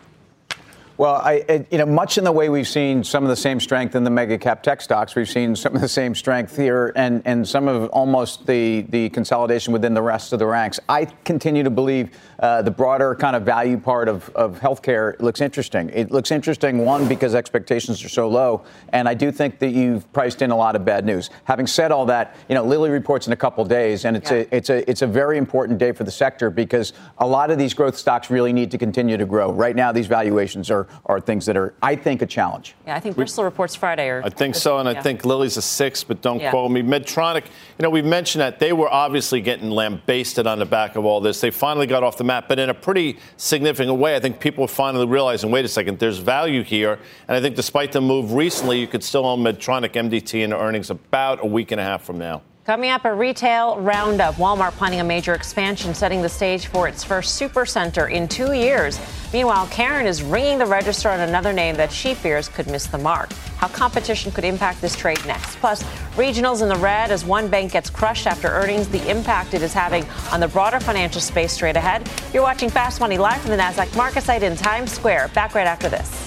well, 0.98 1.16
I, 1.16 1.34
it, 1.48 1.68
you 1.72 1.78
know, 1.78 1.86
much 1.86 2.18
in 2.18 2.24
the 2.24 2.32
way 2.32 2.50
we've 2.50 2.68
seen 2.68 3.04
some 3.04 3.24
of 3.24 3.30
the 3.30 3.36
same 3.36 3.60
strength 3.60 3.94
in 3.94 4.04
the 4.04 4.10
mega 4.10 4.38
cap 4.38 4.64
tech 4.64 4.82
stocks, 4.82 5.16
we've 5.16 5.30
seen 5.30 5.56
some 5.56 5.76
of 5.76 5.82
the 5.82 5.88
same 5.88 6.16
strength 6.16 6.58
here, 6.58 6.92
and 6.96 7.22
and 7.26 7.48
some 7.48 7.68
of 7.68 7.90
almost 7.90 8.48
the 8.48 8.82
the 8.90 9.10
consolidation 9.10 9.74
within 9.74 9.94
the 9.94 10.02
rest 10.02 10.34
of 10.34 10.40
the 10.40 10.48
ranks. 10.48 10.80
I 10.90 11.06
continue 11.06 11.62
to 11.62 11.70
believe 11.70 12.10
uh, 12.40 12.64
the 12.64 12.72
broader 12.72 13.14
kind 13.14 13.36
of 13.36 13.44
value 13.44 13.78
part 13.78 14.10
of 14.10 14.28
of 14.30 14.60
healthcare 14.60 15.20
looks 15.22 15.40
interesting. 15.40 15.92
It 15.94 16.12
looks 16.12 16.32
interesting 16.32 16.80
one 16.80 17.08
because 17.08 17.36
expectations 17.36 18.04
are 18.04 18.10
so 18.10 18.28
low, 18.28 18.64
and 18.90 19.08
I 19.08 19.14
do 19.14 19.32
think 19.32 19.60
that 19.60 19.70
you've 19.70 20.12
priced 20.14 20.42
in 20.42 20.50
a 20.50 20.58
lot 20.58 20.76
of 20.76 20.84
bad 20.84 21.06
news. 21.06 21.30
Having 21.44 21.68
said 21.68 21.92
all 21.92 22.08
that, 22.08 22.36
you 22.50 22.56
know, 22.56 22.64
Lilly 22.64 22.90
reports 22.90 23.28
in 23.28 23.34
a 23.34 23.38
couple 23.38 23.64
days, 23.66 24.06
and 24.06 24.18
it's 24.18 24.32
yeah. 24.32 24.38
a 24.38 24.48
it's 24.52 24.70
a 24.72 24.90
it's 24.90 25.04
a 25.04 25.08
very 25.08 25.38
important 25.38 25.78
day 25.78 25.92
for 25.92 26.04
the 26.06 26.12
sector 26.12 26.50
because 26.50 26.94
a 27.20 27.28
lot 27.28 27.52
of 27.52 27.60
these 27.60 27.76
growth 27.76 27.96
stocks 27.96 28.32
really 28.32 28.52
need 28.52 28.72
to 28.72 28.80
continue 28.80 29.16
to 29.16 29.26
grow. 29.28 29.52
Right 29.52 29.76
now, 29.76 29.92
these 29.92 30.08
valuations 30.08 30.72
are 30.72 30.87
are, 31.06 31.20
things 31.20 31.46
that 31.46 31.58
are, 31.58 31.74
I 31.82 31.96
think, 31.96 32.22
a 32.22 32.26
challenge. 32.26 32.76
Yeah, 32.86 32.96
I 32.96 33.00
think 33.00 33.16
Bristol 33.16 33.44
reports 33.44 33.76
Friday. 33.76 34.08
Or 34.10 34.22
I 34.24 34.30
think 34.30 34.56
so, 34.56 34.78
and 34.78 34.90
yeah. 34.90 35.00
I 35.00 35.02
think 35.02 35.26
Lilly's 35.26 35.58
a 35.58 35.62
six, 35.62 36.04
but 36.04 36.22
don't 36.22 36.40
yeah. 36.40 36.52
quote 36.52 36.72
me. 36.72 36.82
Medtronic, 36.82 37.46
you 37.46 37.84
know, 37.84 37.90
we've 37.90 38.06
mentioned 38.06 38.42
that 38.42 38.60
they 38.60 38.74
were 38.74 38.90
obviously 38.90 39.42
getting 39.42 39.70
lambasted 39.70 40.48
on 40.48 40.60
the 40.60 40.66
back 40.66 40.96
of 40.96 41.06
all 41.06 41.22
this. 41.22 41.42
They 41.42 41.52
finally 41.52 41.88
got 41.88 42.04
off 42.04 42.18
the 42.18 42.24
map, 42.24 42.48
but 42.48 42.60
in 42.60 42.70
a 42.70 42.74
pretty 42.74 43.18
significant 43.38 43.98
way. 43.98 44.16
I 44.16 44.20
think 44.20 44.40
people 44.40 44.64
are 44.64 44.70
finally 44.70 45.06
realizing, 45.06 45.52
wait 45.52 45.66
a 45.66 45.70
second, 45.70 46.00
there's 46.00 46.20
value 46.20 46.64
here. 46.64 47.00
And 47.28 47.38
I 47.38 47.42
think 47.42 47.56
despite 47.56 47.92
the 47.92 48.02
move 48.02 48.34
recently, 48.34 48.80
you 48.80 48.88
could 48.88 49.04
still 49.04 49.26
own 49.26 49.40
Medtronic 49.40 49.94
MDT 49.94 50.44
in 50.44 50.54
earnings 50.54 50.90
about 50.90 51.44
a 51.44 51.48
week 51.48 51.72
and 51.72 51.82
a 51.82 51.84
half 51.84 52.04
from 52.04 52.18
now. 52.18 52.42
Coming 52.68 52.90
up, 52.90 53.06
a 53.06 53.14
retail 53.14 53.80
roundup. 53.80 54.36
Walmart 54.36 54.74
planning 54.74 55.00
a 55.00 55.04
major 55.06 55.34
expansion, 55.34 55.96
setting 55.96 56.22
the 56.22 56.28
stage 56.28 56.68
for 56.68 56.90
its 56.90 57.02
first 57.02 57.42
supercenter 57.42 58.12
in 58.12 58.28
two 58.28 58.52
years. 58.52 59.00
Meanwhile, 59.32 59.68
Karen 59.68 60.06
is 60.06 60.22
ringing 60.22 60.58
the 60.58 60.66
register 60.66 61.08
on 61.08 61.22
another 61.22 61.54
name 61.54 61.78
that 61.78 61.94
she 61.94 62.14
fears 62.14 62.50
could 62.50 62.68
miss 62.68 62.86
the 62.86 62.98
mark. 62.98 63.32
How 63.56 63.70
competition 63.70 64.34
could 64.34 64.44
impact 64.44 64.82
this 64.82 64.98
trade 64.98 65.26
next. 65.26 65.56
Plus, 65.62 65.82
regionals 66.18 66.62
in 66.62 66.68
the 66.68 66.76
red 66.76 67.10
as 67.10 67.24
one 67.24 67.48
bank 67.48 67.72
gets 67.72 67.90
crushed 67.90 68.28
after 68.28 68.50
earnings, 68.50 68.90
the 68.90 69.10
impact 69.10 69.54
it 69.54 69.62
is 69.62 69.72
having 69.72 70.06
on 70.34 70.42
the 70.42 70.48
broader 70.50 70.82
financial 70.82 71.22
space 71.22 71.54
straight 71.54 71.78
ahead. 71.78 72.06
You're 72.34 72.44
watching 72.44 72.70
Fast 72.70 73.00
Money 73.00 73.18
live 73.18 73.40
from 73.40 73.52
the 73.52 73.58
NASDAQ 73.58 73.96
market 73.96 74.24
site 74.24 74.44
in 74.44 74.58
Times 74.58 74.92
Square. 74.92 75.30
Back 75.30 75.56
right 75.56 75.68
after 75.68 75.88
this. 75.88 76.27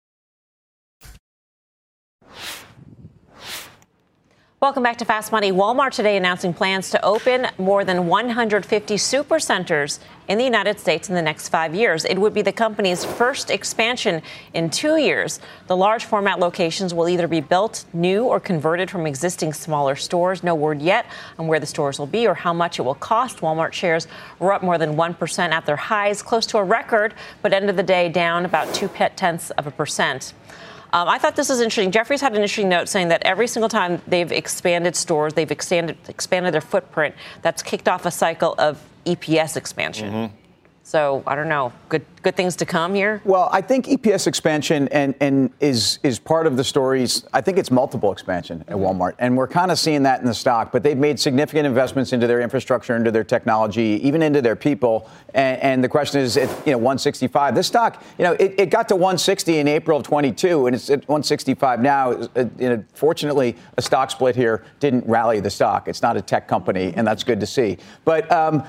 Welcome 4.61 4.83
back 4.83 4.97
to 4.97 5.05
Fast 5.05 5.31
Money. 5.31 5.51
Walmart 5.51 5.91
today 5.91 6.17
announcing 6.17 6.53
plans 6.53 6.91
to 6.91 7.03
open 7.03 7.47
more 7.57 7.83
than 7.83 8.05
150 8.05 8.93
supercenters 8.93 9.97
in 10.27 10.37
the 10.37 10.43
United 10.43 10.79
States 10.79 11.09
in 11.09 11.15
the 11.15 11.21
next 11.23 11.49
five 11.49 11.73
years. 11.73 12.05
It 12.05 12.19
would 12.19 12.31
be 12.31 12.43
the 12.43 12.51
company's 12.51 13.03
first 13.03 13.49
expansion 13.49 14.21
in 14.53 14.69
two 14.69 14.97
years. 14.97 15.39
The 15.65 15.75
large 15.75 16.05
format 16.05 16.37
locations 16.37 16.93
will 16.93 17.09
either 17.09 17.27
be 17.27 17.41
built 17.41 17.85
new 17.91 18.25
or 18.25 18.39
converted 18.39 18.91
from 18.91 19.07
existing 19.07 19.53
smaller 19.53 19.95
stores. 19.95 20.43
No 20.43 20.53
word 20.53 20.79
yet 20.79 21.07
on 21.39 21.47
where 21.47 21.59
the 21.59 21.65
stores 21.65 21.97
will 21.97 22.05
be 22.05 22.27
or 22.27 22.35
how 22.35 22.53
much 22.53 22.77
it 22.77 22.83
will 22.83 22.93
cost. 22.93 23.39
Walmart 23.39 23.73
shares 23.73 24.07
were 24.37 24.53
up 24.53 24.61
more 24.61 24.77
than 24.77 24.95
1% 24.95 25.39
at 25.49 25.65
their 25.65 25.75
highs, 25.75 26.21
close 26.21 26.45
to 26.45 26.59
a 26.59 26.63
record, 26.63 27.15
but 27.41 27.51
end 27.51 27.67
of 27.71 27.77
the 27.77 27.81
day 27.81 28.09
down 28.09 28.45
about 28.45 28.71
two 28.75 28.91
tenths 29.15 29.49
of 29.49 29.65
a 29.65 29.71
percent. 29.71 30.35
Um, 30.93 31.07
I 31.07 31.17
thought 31.17 31.35
this 31.35 31.49
was 31.49 31.61
interesting. 31.61 31.91
Jefferies 31.91 32.21
had 32.21 32.33
an 32.33 32.37
interesting 32.37 32.69
note 32.69 32.89
saying 32.89 33.07
that 33.09 33.23
every 33.23 33.47
single 33.47 33.69
time 33.69 34.01
they've 34.07 34.31
expanded 34.31 34.95
stores, 34.95 35.33
they've 35.33 35.51
expanded, 35.51 35.97
expanded 36.09 36.53
their 36.53 36.61
footprint, 36.61 37.15
that's 37.41 37.63
kicked 37.63 37.87
off 37.87 38.05
a 38.05 38.11
cycle 38.11 38.55
of 38.57 38.81
EPS 39.05 39.55
expansion. 39.55 40.11
Mm-hmm. 40.11 40.35
So 40.83 41.23
I 41.27 41.35
don't 41.35 41.49
know. 41.49 41.71
Good 41.89 42.05
good 42.23 42.35
things 42.35 42.55
to 42.57 42.65
come 42.65 42.93
here. 42.93 43.21
Well, 43.23 43.49
I 43.51 43.61
think 43.61 43.87
EPS 43.87 44.27
expansion 44.27 44.87
and, 44.89 45.15
and 45.19 45.51
is 45.59 45.99
is 46.03 46.19
part 46.19 46.47
of 46.47 46.57
the 46.57 46.63
stories. 46.63 47.25
I 47.33 47.41
think 47.41 47.57
it's 47.57 47.71
multiple 47.71 48.11
expansion 48.11 48.63
at 48.67 48.75
Walmart, 48.75 49.13
and 49.19 49.37
we're 49.37 49.47
kind 49.47 49.71
of 49.71 49.79
seeing 49.79 50.03
that 50.03 50.21
in 50.21 50.25
the 50.25 50.33
stock. 50.33 50.71
But 50.71 50.83
they've 50.83 50.97
made 50.97 51.19
significant 51.19 51.65
investments 51.65 52.13
into 52.13 52.27
their 52.27 52.41
infrastructure, 52.41 52.95
into 52.95 53.11
their 53.11 53.23
technology, 53.23 53.99
even 54.03 54.21
into 54.21 54.41
their 54.41 54.55
people. 54.55 55.09
And, 55.33 55.61
and 55.61 55.83
the 55.83 55.89
question 55.89 56.21
is, 56.21 56.35
at 56.37 56.49
you 56.65 56.73
know 56.73 56.77
165, 56.77 57.55
this 57.55 57.67
stock, 57.67 58.03
you 58.17 58.23
know, 58.23 58.33
it, 58.33 58.55
it, 58.57 58.69
got 58.69 58.87
to 58.89 58.95
160 58.95 59.59
in 59.59 59.67
April 59.67 59.99
of 59.99 60.03
22, 60.03 60.67
and 60.67 60.75
it's 60.75 60.89
at 60.89 61.07
165 61.07 61.81
now. 61.81 62.11
Uh, 62.11 62.45
you 62.57 62.69
know, 62.69 62.83
fortunately, 62.93 63.55
a 63.77 63.81
stock 63.81 64.11
split 64.11 64.35
here 64.35 64.65
didn't 64.79 65.05
rally 65.07 65.39
the 65.39 65.49
stock. 65.49 65.87
It's 65.87 66.01
not 66.01 66.17
a 66.17 66.21
tech 66.21 66.47
company, 66.47 66.93
and 66.95 67.05
that's 67.05 67.23
good 67.23 67.39
to 67.39 67.45
see. 67.45 67.77
But 68.03 68.31
um, 68.31 68.63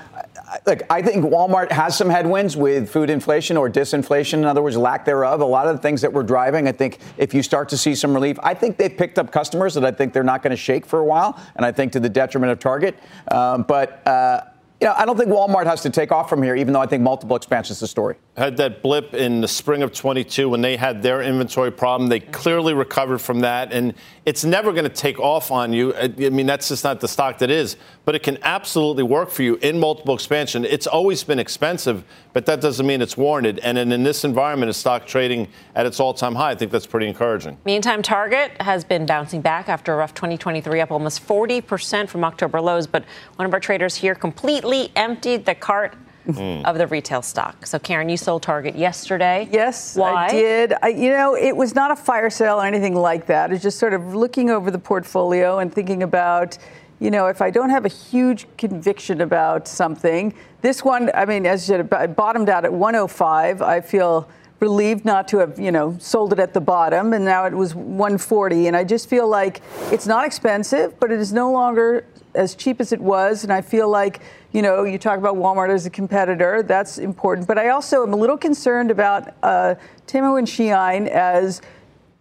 look, 0.65 0.81
I 0.89 1.01
think 1.01 1.25
Walmart 1.25 1.71
has 1.71 1.97
some 1.97 2.02
headwinds 2.09 2.55
with 2.57 2.89
food 2.89 3.09
inflation 3.09 3.57
or 3.57 3.69
disinflation, 3.69 4.33
in 4.35 4.45
other 4.45 4.61
words, 4.61 4.77
lack 4.77 5.05
thereof. 5.05 5.41
A 5.41 5.45
lot 5.45 5.67
of 5.67 5.75
the 5.75 5.81
things 5.81 6.01
that 6.01 6.11
we're 6.11 6.23
driving, 6.23 6.67
I 6.67 6.71
think 6.71 6.99
if 7.17 7.33
you 7.33 7.43
start 7.43 7.69
to 7.69 7.77
see 7.77 7.95
some 7.95 8.13
relief, 8.13 8.37
I 8.43 8.53
think 8.53 8.77
they've 8.77 8.95
picked 8.95 9.19
up 9.19 9.31
customers 9.31 9.73
that 9.75 9.85
I 9.85 9.91
think 9.91 10.13
they're 10.13 10.23
not 10.23 10.41
going 10.41 10.51
to 10.51 10.57
shake 10.57 10.85
for 10.85 10.99
a 10.99 11.05
while, 11.05 11.39
and 11.55 11.65
I 11.65 11.71
think 11.71 11.91
to 11.93 11.99
the 11.99 12.09
detriment 12.09 12.51
of 12.51 12.59
Target. 12.59 12.97
Um, 13.31 13.63
but 13.63 14.05
uh, 14.07 14.41
you 14.83 14.89
know, 14.89 14.95
I 14.97 15.05
don't 15.05 15.15
think 15.15 15.29
Walmart 15.29 15.65
has 15.65 15.81
to 15.83 15.89
take 15.89 16.11
off 16.11 16.27
from 16.27 16.43
here, 16.43 16.55
even 16.55 16.73
though 16.73 16.81
I 16.81 16.87
think 16.87 17.03
multiple 17.03 17.37
expansions 17.37 17.77
is 17.77 17.79
the 17.79 17.87
story. 17.87 18.17
Had 18.35 18.57
that 18.57 18.83
blip 18.83 19.13
in 19.13 19.39
the 19.39 19.47
spring 19.47 19.81
of 19.81 19.93
22 19.93 20.49
when 20.49 20.59
they 20.59 20.75
had 20.75 21.01
their 21.01 21.21
inventory 21.21 21.71
problem. 21.71 22.09
They 22.09 22.19
clearly 22.19 22.73
recovered 22.73 23.19
from 23.19 23.39
that, 23.39 23.71
and 23.71 23.93
it's 24.25 24.43
never 24.43 24.73
going 24.73 24.83
to 24.83 24.89
take 24.89 25.21
off 25.21 25.51
on 25.51 25.71
you. 25.71 25.95
I 25.95 26.07
mean, 26.09 26.47
that's 26.47 26.67
just 26.67 26.83
not 26.83 26.99
the 26.99 27.07
stock 27.07 27.37
that 27.37 27.49
is, 27.49 27.77
but 28.05 28.15
it 28.15 28.23
can 28.23 28.37
absolutely 28.43 29.03
work 29.03 29.29
for 29.29 29.43
you 29.43 29.55
in 29.61 29.79
multiple 29.79 30.13
expansion. 30.13 30.65
It's 30.65 30.87
always 30.87 31.23
been 31.23 31.39
expensive, 31.39 32.03
but 32.33 32.45
that 32.47 32.59
doesn't 32.59 32.85
mean 32.85 33.01
it's 33.01 33.15
warranted. 33.15 33.59
And 33.59 33.77
in, 33.77 33.91
in 33.91 34.03
this 34.03 34.25
environment, 34.25 34.69
a 34.69 34.73
stock 34.73 35.05
trading 35.05 35.47
at 35.75 35.85
its 35.85 35.99
all-time 35.99 36.35
high, 36.35 36.51
I 36.51 36.55
think 36.55 36.71
that's 36.71 36.85
pretty 36.87 37.07
encouraging. 37.07 37.57
Meantime, 37.65 38.01
Target 38.01 38.51
has 38.61 38.83
been 38.83 39.05
bouncing 39.05 39.41
back 39.41 39.69
after 39.69 39.93
a 39.93 39.95
rough 39.97 40.13
2023, 40.13 40.81
up 40.81 40.91
almost 40.91 41.25
40% 41.25 42.09
from 42.09 42.23
October 42.23 42.59
lows. 42.59 42.87
But 42.87 43.05
one 43.37 43.45
of 43.45 43.53
our 43.53 43.59
traders 43.59 43.95
here 43.95 44.15
completely 44.15 44.91
emptied 44.95 45.45
the 45.45 45.55
cart 45.55 45.95
Mm. 46.25 46.63
of 46.63 46.77
the 46.77 46.87
retail 46.87 47.21
stock. 47.21 47.65
So, 47.65 47.77
Karen, 47.77 48.07
you 48.07 48.15
sold 48.15 48.43
Target 48.43 48.77
yesterday. 48.77 49.49
Yes, 49.51 49.97
Why? 49.97 50.27
I 50.27 50.29
did. 50.29 50.73
I, 50.81 50.87
you 50.87 51.09
know, 51.11 51.35
it 51.35 51.53
was 51.53 51.75
not 51.75 51.91
a 51.91 51.97
fire 51.97 52.29
sale 52.29 52.61
or 52.61 52.65
anything 52.65 52.95
like 52.95 53.25
that. 53.25 53.51
It's 53.51 53.61
just 53.61 53.77
sort 53.77 53.93
of 53.93 54.15
looking 54.15 54.49
over 54.49 54.71
the 54.71 54.79
portfolio 54.79 55.59
and 55.59 55.69
thinking 55.73 56.01
about, 56.01 56.57
you 56.99 57.11
know, 57.11 57.27
if 57.27 57.41
I 57.41 57.49
don't 57.49 57.69
have 57.69 57.85
a 57.85 57.89
huge 57.89 58.47
conviction 58.57 59.21
about 59.21 59.67
something, 59.67 60.33
this 60.61 60.83
one, 60.83 61.11
I 61.13 61.25
mean, 61.25 61.45
as 61.45 61.67
you 61.67 61.75
said, 61.75 62.15
bottomed 62.15 62.49
out 62.49 62.65
at 62.65 62.73
105. 62.73 63.61
I 63.61 63.81
feel 63.81 64.29
relieved 64.59 65.03
not 65.03 65.27
to 65.27 65.39
have, 65.39 65.59
you 65.59 65.71
know, 65.71 65.97
sold 65.99 66.31
it 66.31 66.39
at 66.39 66.53
the 66.53 66.61
bottom, 66.61 67.11
and 67.11 67.25
now 67.25 67.45
it 67.45 67.53
was 67.53 67.75
140. 67.75 68.67
And 68.67 68.77
I 68.77 68.85
just 68.85 69.09
feel 69.09 69.27
like 69.27 69.61
it's 69.91 70.07
not 70.07 70.25
expensive, 70.25 70.97
but 70.99 71.11
it 71.11 71.19
is 71.19 71.33
no 71.33 71.51
longer 71.51 72.05
as 72.33 72.55
cheap 72.55 72.79
as 72.79 72.93
it 72.93 73.01
was. 73.01 73.43
And 73.43 73.51
I 73.51 73.61
feel 73.61 73.89
like, 73.89 74.21
you 74.53 74.61
know, 74.61 74.83
you 74.83 74.97
talk 74.97 75.17
about 75.17 75.35
Walmart 75.35 75.69
as 75.69 75.85
a 75.85 75.89
competitor, 75.89 76.63
that's 76.63 76.97
important. 76.97 77.47
But 77.47 77.57
I 77.57 77.69
also 77.69 78.03
am 78.03 78.13
a 78.13 78.15
little 78.15 78.37
concerned 78.37 78.89
about 78.89 79.33
uh, 79.43 79.75
Temu 80.07 80.37
and 80.37 80.47
Shein 80.47 81.07
as 81.07 81.61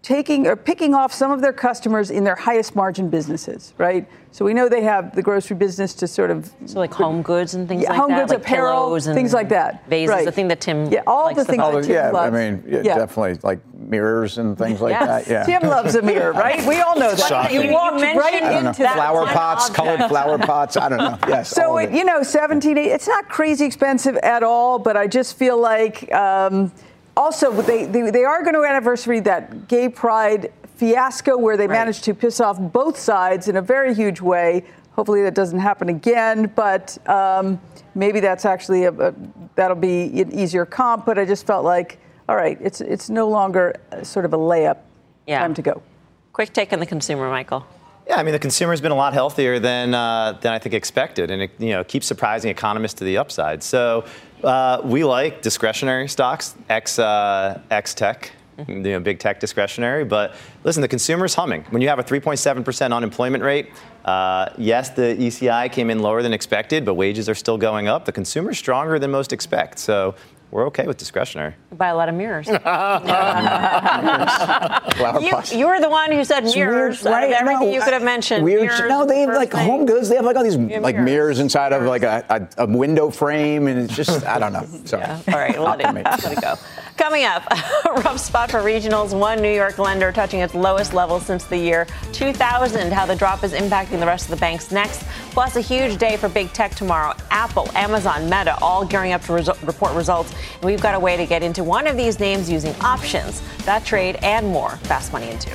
taking 0.03 0.49
or 0.49 0.57
picking 0.57 0.95
off 0.95 1.12
some 1.12 1.31
of 1.31 1.41
their 1.41 1.53
customers 1.53 2.11
in 2.11 2.25
their 2.25 2.35
highest 2.35 2.75
margin 2.75 3.09
businesses, 3.09 3.73
right? 3.79 4.07
So 4.33 4.45
we 4.45 4.53
know 4.53 4.69
they 4.69 4.83
have 4.83 5.15
the 5.15 5.23
grocery 5.23 5.57
business 5.57 5.95
to 5.95 6.09
sort 6.09 6.31
of 6.31 6.53
so 6.67 6.81
like 6.81 6.93
home 6.93 7.23
goods 7.23 7.55
and 7.55 7.69
things 7.69 7.83
yeah, 7.83 7.91
like 7.91 7.99
home 7.99 8.11
that, 8.11 8.21
goods, 8.23 8.33
like 8.33 8.41
apparel, 8.41 8.99
things 8.99 9.33
like 9.33 9.51
that. 9.51 9.87
Vases, 9.88 10.09
right. 10.09 10.25
the 10.25 10.33
thing 10.33 10.49
that 10.49 10.61
Tim 10.61 10.91
yeah, 10.91 11.03
all 11.07 11.33
the 11.33 11.45
things 11.45 11.59
that 11.59 11.83
Tim 11.83 11.93
yeah, 11.93 12.11
loves. 12.11 12.35
I 12.35 12.51
mean, 12.51 12.65
yeah, 12.67 12.83
yeah. 12.83 12.95
definitely 12.97 13.38
like 13.45 13.61
mirrors 13.75 14.38
and 14.38 14.59
things 14.59 14.81
like 14.81 14.93
yes. 14.93 15.27
that. 15.27 15.31
Yeah, 15.31 15.59
Tim 15.59 15.69
loves 15.69 15.95
a 15.95 16.03
mirror, 16.03 16.33
right? 16.33 16.67
We 16.67 16.81
all 16.81 16.99
know 16.99 17.15
that. 17.15 17.29
Shocking. 17.29 17.62
You 17.62 17.73
walked 17.73 18.01
right 18.01 18.43
into 18.43 18.83
that 18.83 18.95
flower 18.97 19.27
pots, 19.27 19.71
colored 19.71 20.09
flower 20.09 20.38
pots. 20.38 20.77
I 20.77 20.88
don't 20.88 20.99
know. 20.99 21.19
Yes. 21.29 21.51
So 21.51 21.79
it, 21.79 21.93
you 21.93 22.05
know, 22.05 22.23
17, 22.23 22.77
it's 22.77 23.07
not 23.07 23.29
crazy 23.29 23.65
expensive 23.65 24.17
at 24.19 24.43
all, 24.43 24.79
but 24.79 24.97
I 24.97 25.07
just 25.07 25.37
feel 25.37 25.59
like. 25.59 26.12
Um, 26.12 26.73
also, 27.16 27.53
they, 27.62 27.85
they, 27.85 28.11
they, 28.11 28.25
are 28.25 28.42
going 28.42 28.55
to 28.55 28.64
anniversary 28.64 29.20
that 29.20 29.68
gay 29.68 29.88
pride 29.88 30.53
fiasco 30.77 31.37
where 31.37 31.57
they 31.57 31.66
right. 31.66 31.79
managed 31.79 32.05
to 32.05 32.14
piss 32.14 32.40
off 32.40 32.59
both 32.59 32.98
sides 32.98 33.48
in 33.48 33.57
a 33.57 33.62
very 33.62 33.94
huge 33.94 34.20
way. 34.20 34.64
Hopefully 34.92 35.22
that 35.22 35.35
doesn't 35.35 35.59
happen 35.59 35.88
again, 35.88 36.53
but 36.55 36.98
um, 37.09 37.61
maybe 37.94 38.20
that's 38.20 38.44
actually 38.44 38.85
a, 38.85 38.92
a, 38.92 39.14
that'll 39.55 39.77
be 39.77 40.20
an 40.20 40.33
easier 40.33 40.66
comp. 40.66 41.07
But 41.07 41.18
I 41.18 41.25
just 41.25 41.46
felt 41.46 41.64
like, 41.64 41.98
all 42.29 42.37
right, 42.37 42.59
it's 42.61 42.81
it's 42.81 43.09
no 43.09 43.29
longer 43.29 43.75
sort 44.03 44.25
of 44.25 44.35
a 44.35 44.38
layup. 44.38 44.79
Yeah. 45.27 45.40
Time 45.40 45.55
to 45.55 45.62
go. 45.62 45.83
Quick 46.33 46.53
take 46.53 46.72
on 46.72 46.81
the 46.81 46.87
consumer, 46.87 47.31
Michael. 47.31 47.66
Yeah, 48.07 48.16
I 48.16 48.22
mean 48.25 48.33
the 48.33 48.38
consumer's 48.38 48.81
been 48.81 48.92
a 48.92 48.96
lot 48.96 49.12
healthier 49.12 49.59
than 49.59 49.94
uh, 49.94 50.33
than 50.40 50.53
I 50.53 50.59
think 50.59 50.75
expected, 50.75 51.31
and 51.31 51.42
it 51.42 51.53
you 51.59 51.70
know 51.70 51.85
keeps 51.85 52.07
surprising 52.07 52.51
economists 52.51 52.94
to 52.94 53.05
the 53.05 53.16
upside. 53.16 53.62
So 53.62 54.05
uh, 54.44 54.81
we 54.85 55.05
like 55.05 55.42
discretionary 55.42 56.09
stocks, 56.09 56.55
X 56.68 56.98
uh, 56.98 57.61
X 57.70 57.94
tech. 57.94 58.33
You 58.68 58.74
know, 58.76 59.00
big 59.00 59.18
tech 59.18 59.40
discretionary, 59.40 60.05
but 60.05 60.35
listen, 60.62 60.83
the 60.83 60.88
consumer's 60.88 61.35
humming. 61.35 61.64
When 61.70 61.81
you 61.81 61.88
have 61.88 61.98
a 61.98 62.05
3.7% 62.05 62.94
unemployment 62.94 63.42
rate, 63.42 63.70
uh, 64.05 64.50
yes, 64.59 64.90
the 64.90 65.16
ECI 65.18 65.72
came 65.72 65.88
in 65.88 66.00
lower 66.00 66.22
than 66.22 66.35
expected, 66.35 66.85
but 66.85 66.94
wages 66.94 67.31
are 67.31 67.35
still 67.35 67.57
going 67.57 67.88
up. 67.88 68.05
The 68.05 68.12
consumer's 68.12 68.59
stronger 68.59 68.98
than 68.98 69.11
most 69.11 69.33
expect. 69.33 69.78
So 69.78 70.14
we're 70.53 70.67
okay 70.67 70.87
with 70.87 70.99
discretionary. 70.99 71.55
Buy 71.73 71.88
a 71.88 71.97
lot 71.97 72.11
of 72.11 72.15
mirrors. 72.15 72.47
you, 72.47 72.55
you 75.59 75.67
were 75.67 75.81
the 75.81 75.88
one 75.88 76.12
who 76.12 76.23
said 76.25 76.45
mirrors. 76.45 77.03
Weird, 77.03 77.12
right? 77.15 77.33
everything 77.33 77.69
no, 77.69 77.75
you 77.75 77.81
could 77.81 77.95
have 77.95 78.03
mentioned. 78.03 78.45
Weird. 78.45 78.65
Mirrors 78.65 78.81
no, 78.81 79.07
they 79.07 79.21
have 79.23 79.35
like 79.35 79.53
thing. 79.53 79.67
home 79.67 79.87
goods. 79.87 80.11
They 80.11 80.17
have 80.17 80.27
like 80.27 80.37
all 80.37 80.45
these 80.45 80.59
like 80.59 80.97
mirrors, 80.97 81.05
mirrors 81.05 81.38
inside 81.38 81.71
mirrors. 81.71 81.85
of 81.85 81.88
like 81.88 82.03
a, 82.03 82.23
a, 82.29 82.47
a, 82.65 82.67
window 82.67 83.09
frame, 83.09 83.67
and 83.67 83.81
it's 83.81 83.97
just 83.97 84.27
I 84.27 84.38
don't 84.38 84.53
know. 84.53 84.67
Sorry. 84.85 85.03
yeah. 85.03 85.23
all 85.29 85.35
right, 85.35 85.59
let 85.59 85.81
it, 85.81 85.87
let 85.95 86.33
it 86.33 86.43
go. 86.43 86.55
Coming 86.96 87.24
up, 87.24 87.44
a 87.87 87.92
rough 88.02 88.18
spot 88.20 88.50
for 88.50 88.59
regionals. 88.61 89.18
One 89.18 89.40
New 89.40 89.52
York 89.52 89.78
lender 89.78 90.12
touching 90.12 90.40
its 90.40 90.55
lowest 90.55 90.92
level 90.94 91.20
since 91.20 91.44
the 91.44 91.57
year 91.57 91.87
2000. 92.12 92.92
How 92.92 93.07
the 93.07 93.16
drop 93.16 93.42
is 93.44 93.52
impacting 93.52 93.98
the 93.98 94.07
rest 94.07 94.24
of 94.26 94.31
the 94.31 94.37
banks 94.37 94.70
next. 94.70 95.02
Plus, 95.31 95.57
a 95.57 95.61
huge 95.61 95.98
day 95.98 96.16
for 96.16 96.28
big 96.28 96.52
tech 96.52 96.74
tomorrow. 96.74 97.14
Apple, 97.31 97.68
Amazon, 97.74 98.24
Meta, 98.24 98.57
all 98.61 98.85
gearing 98.85 99.12
up 99.12 99.22
to 99.22 99.33
resu- 99.33 99.66
report 99.66 99.94
results. 99.94 100.33
And 100.57 100.64
we've 100.64 100.83
got 100.83 100.94
a 100.94 101.00
way 101.00 101.16
to 101.16 101.26
get 101.26 101.42
into 101.42 101.64
one 101.64 101.87
of 101.87 101.96
these 101.96 102.20
names 102.20 102.50
using 102.50 102.74
options. 102.76 103.42
That 103.64 103.85
trade 103.85 104.16
and 104.22 104.46
more. 104.46 104.70
Fast 104.83 105.12
Money 105.12 105.31
into. 105.31 105.50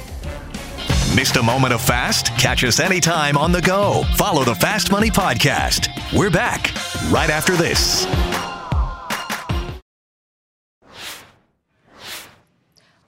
Missed 1.15 1.37
a 1.37 1.43
moment 1.43 1.73
of 1.73 1.81
fast? 1.81 2.27
Catch 2.37 2.63
us 2.63 2.79
anytime 2.79 3.37
on 3.37 3.51
the 3.51 3.61
go. 3.61 4.03
Follow 4.15 4.43
the 4.43 4.55
Fast 4.55 4.91
Money 4.91 5.09
Podcast. 5.09 5.87
We're 6.15 6.29
back 6.29 6.71
right 7.09 7.29
after 7.29 7.55
this. 7.55 8.05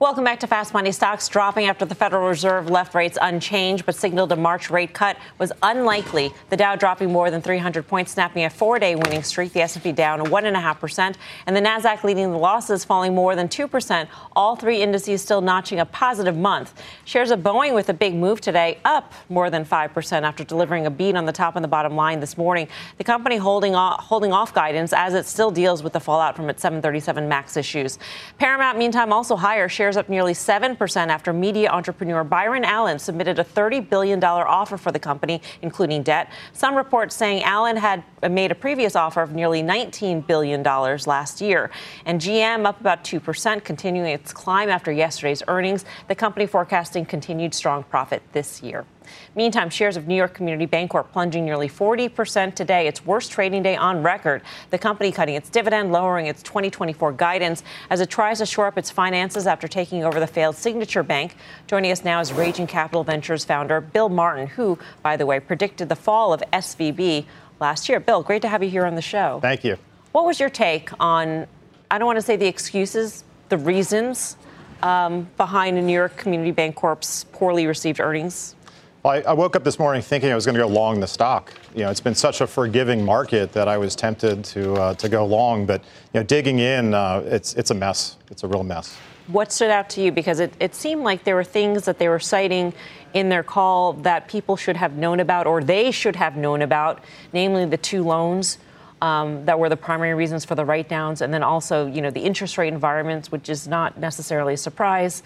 Welcome 0.00 0.24
back 0.24 0.40
to 0.40 0.46
Fast 0.46 0.72
Money. 0.72 0.92
Stocks 0.92 1.28
dropping 1.28 1.66
after 1.66 1.84
the 1.84 1.94
Federal 1.94 2.26
Reserve 2.26 2.70
left 2.70 2.94
rates 2.94 3.18
unchanged, 3.20 3.84
but 3.84 3.94
signaled 3.94 4.32
a 4.32 4.36
March 4.36 4.70
rate 4.70 4.94
cut 4.94 5.18
was 5.36 5.52
unlikely. 5.62 6.32
The 6.48 6.56
Dow 6.56 6.74
dropping 6.74 7.12
more 7.12 7.30
than 7.30 7.42
300 7.42 7.86
points, 7.86 8.12
snapping 8.12 8.44
a 8.44 8.48
four-day 8.48 8.94
winning 8.94 9.22
streak. 9.22 9.52
The 9.52 9.60
S&P 9.60 9.92
down 9.92 10.30
one 10.30 10.46
and 10.46 10.56
the 10.56 11.60
Nasdaq 11.60 12.02
leading 12.02 12.30
the 12.30 12.38
losses, 12.38 12.82
falling 12.82 13.14
more 13.14 13.36
than 13.36 13.46
two 13.46 13.68
percent. 13.68 14.08
All 14.34 14.56
three 14.56 14.80
indices 14.80 15.20
still 15.20 15.42
notching 15.42 15.80
a 15.80 15.84
positive 15.84 16.34
month. 16.34 16.82
Shares 17.04 17.30
of 17.30 17.40
Boeing 17.40 17.74
with 17.74 17.90
a 17.90 17.94
big 17.94 18.14
move 18.14 18.40
today, 18.40 18.78
up 18.86 19.12
more 19.28 19.50
than 19.50 19.66
five 19.66 19.92
percent 19.92 20.24
after 20.24 20.44
delivering 20.44 20.86
a 20.86 20.90
beat 20.90 21.14
on 21.14 21.26
the 21.26 21.32
top 21.32 21.56
and 21.56 21.62
the 21.62 21.68
bottom 21.68 21.94
line 21.94 22.20
this 22.20 22.38
morning. 22.38 22.68
The 22.96 23.04
company 23.04 23.36
holding 23.36 23.74
off, 23.74 24.00
holding 24.00 24.32
off 24.32 24.54
guidance 24.54 24.94
as 24.94 25.12
it 25.12 25.26
still 25.26 25.50
deals 25.50 25.82
with 25.82 25.92
the 25.92 26.00
fallout 26.00 26.36
from 26.36 26.48
its 26.48 26.62
737 26.62 27.28
Max 27.28 27.58
issues. 27.58 27.98
Paramount, 28.38 28.78
meantime, 28.78 29.12
also 29.12 29.36
higher 29.36 29.68
shares 29.68 29.89
shares 29.90 29.96
up 29.96 30.08
nearly 30.08 30.34
7% 30.34 31.08
after 31.08 31.32
media 31.32 31.68
entrepreneur 31.68 32.22
Byron 32.22 32.64
Allen 32.64 32.96
submitted 33.00 33.40
a 33.40 33.44
$30 33.44 33.90
billion 33.90 34.22
offer 34.22 34.76
for 34.76 34.92
the 34.92 35.00
company, 35.00 35.42
including 35.62 36.04
debt. 36.04 36.30
Some 36.52 36.76
reports 36.76 37.16
saying 37.16 37.42
Allen 37.42 37.76
had 37.76 38.04
made 38.30 38.52
a 38.52 38.54
previous 38.54 38.94
offer 38.94 39.20
of 39.20 39.32
nearly 39.32 39.64
$19 39.64 40.24
billion 40.28 40.62
last 40.62 41.40
year. 41.40 41.72
And 42.04 42.20
GM 42.20 42.66
up 42.66 42.80
about 42.80 43.02
2%, 43.02 43.64
continuing 43.64 44.10
its 44.10 44.32
climb 44.32 44.68
after 44.68 44.92
yesterday's 44.92 45.42
earnings. 45.48 45.84
The 46.06 46.14
company 46.14 46.46
forecasting 46.46 47.04
continued 47.04 47.52
strong 47.52 47.82
profit 47.82 48.22
this 48.30 48.62
year. 48.62 48.84
Meantime, 49.34 49.70
shares 49.70 49.96
of 49.96 50.08
New 50.08 50.14
York 50.14 50.34
Community 50.34 50.66
Bancorp 50.66 51.10
plunging 51.12 51.44
nearly 51.44 51.68
40% 51.68 52.54
today, 52.54 52.86
its 52.86 53.04
worst 53.04 53.30
trading 53.30 53.62
day 53.62 53.76
on 53.76 54.02
record. 54.02 54.42
The 54.70 54.78
company 54.78 55.12
cutting 55.12 55.34
its 55.34 55.48
dividend, 55.48 55.92
lowering 55.92 56.26
its 56.26 56.42
2024 56.42 57.12
guidance 57.12 57.62
as 57.90 58.00
it 58.00 58.10
tries 58.10 58.38
to 58.38 58.46
shore 58.46 58.66
up 58.66 58.76
its 58.76 58.90
finances 58.90 59.46
after 59.46 59.68
taking 59.68 60.04
over 60.04 60.18
the 60.20 60.26
failed 60.26 60.56
Signature 60.56 61.02
Bank. 61.02 61.36
Joining 61.66 61.92
us 61.92 62.04
now 62.04 62.20
is 62.20 62.32
Raging 62.32 62.66
Capital 62.66 63.04
Ventures 63.04 63.44
founder 63.44 63.80
Bill 63.80 64.08
Martin, 64.08 64.46
who, 64.46 64.78
by 65.02 65.16
the 65.16 65.26
way, 65.26 65.40
predicted 65.40 65.88
the 65.88 65.96
fall 65.96 66.32
of 66.32 66.42
SVB 66.52 67.24
last 67.60 67.88
year. 67.88 68.00
Bill, 68.00 68.22
great 68.22 68.42
to 68.42 68.48
have 68.48 68.62
you 68.62 68.70
here 68.70 68.86
on 68.86 68.94
the 68.94 69.02
show. 69.02 69.38
Thank 69.40 69.64
you. 69.64 69.76
What 70.12 70.24
was 70.24 70.40
your 70.40 70.50
take 70.50 70.90
on, 70.98 71.46
I 71.90 71.98
don't 71.98 72.06
want 72.06 72.16
to 72.16 72.22
say 72.22 72.36
the 72.36 72.46
excuses, 72.46 73.22
the 73.48 73.58
reasons 73.58 74.36
um, 74.82 75.28
behind 75.36 75.76
New 75.86 75.92
York 75.92 76.16
Community 76.16 76.52
Bancorp's 76.52 77.24
poorly 77.32 77.66
received 77.66 78.00
earnings 78.00 78.56
well, 79.02 79.14
I, 79.14 79.30
I, 79.30 79.32
woke 79.32 79.56
up 79.56 79.64
this 79.64 79.78
morning 79.78 80.02
thinking 80.02 80.30
I 80.30 80.34
was 80.34 80.44
going 80.44 80.56
to 80.56 80.60
go 80.60 80.68
long 80.68 81.00
the 81.00 81.06
stock. 81.06 81.52
You 81.74 81.84
know, 81.84 81.90
it's 81.90 82.00
been 82.00 82.14
such 82.14 82.40
a 82.40 82.46
forgiving 82.46 83.04
market 83.04 83.52
that 83.52 83.66
I 83.66 83.78
was 83.78 83.96
tempted 83.96 84.44
to 84.46 84.74
uh, 84.74 84.94
to 84.94 85.08
go 85.08 85.24
long, 85.24 85.64
but 85.64 85.82
you 86.12 86.20
know, 86.20 86.22
digging 86.22 86.58
in, 86.58 86.92
uh, 86.92 87.22
it's 87.24 87.54
it's 87.54 87.70
a 87.70 87.74
mess. 87.74 88.16
It's 88.30 88.44
a 88.44 88.48
real 88.48 88.62
mess. 88.62 88.96
What 89.28 89.52
stood 89.52 89.70
out 89.70 89.88
to 89.90 90.02
you? 90.02 90.12
Because 90.12 90.40
it, 90.40 90.52
it 90.58 90.74
seemed 90.74 91.04
like 91.04 91.24
there 91.24 91.36
were 91.36 91.44
things 91.44 91.84
that 91.84 91.98
they 91.98 92.08
were 92.08 92.18
citing 92.18 92.74
in 93.14 93.28
their 93.28 93.44
call 93.44 93.92
that 93.94 94.28
people 94.28 94.56
should 94.56 94.76
have 94.76 94.96
known 94.96 95.20
about, 95.20 95.46
or 95.46 95.62
they 95.62 95.92
should 95.92 96.16
have 96.16 96.36
known 96.36 96.62
about, 96.62 97.02
namely 97.32 97.64
the 97.64 97.78
two 97.78 98.02
loans. 98.02 98.58
Um, 99.02 99.46
that 99.46 99.58
were 99.58 99.70
the 99.70 99.78
primary 99.78 100.12
reasons 100.12 100.44
for 100.44 100.54
the 100.54 100.64
write 100.66 100.90
downs, 100.90 101.22
and 101.22 101.32
then 101.32 101.42
also, 101.42 101.86
you 101.86 102.02
know, 102.02 102.10
the 102.10 102.20
interest 102.20 102.58
rate 102.58 102.70
environments, 102.70 103.32
which 103.32 103.48
is 103.48 103.66
not 103.66 103.98
necessarily 103.98 104.52
a 104.52 104.58
surprise 104.58 105.22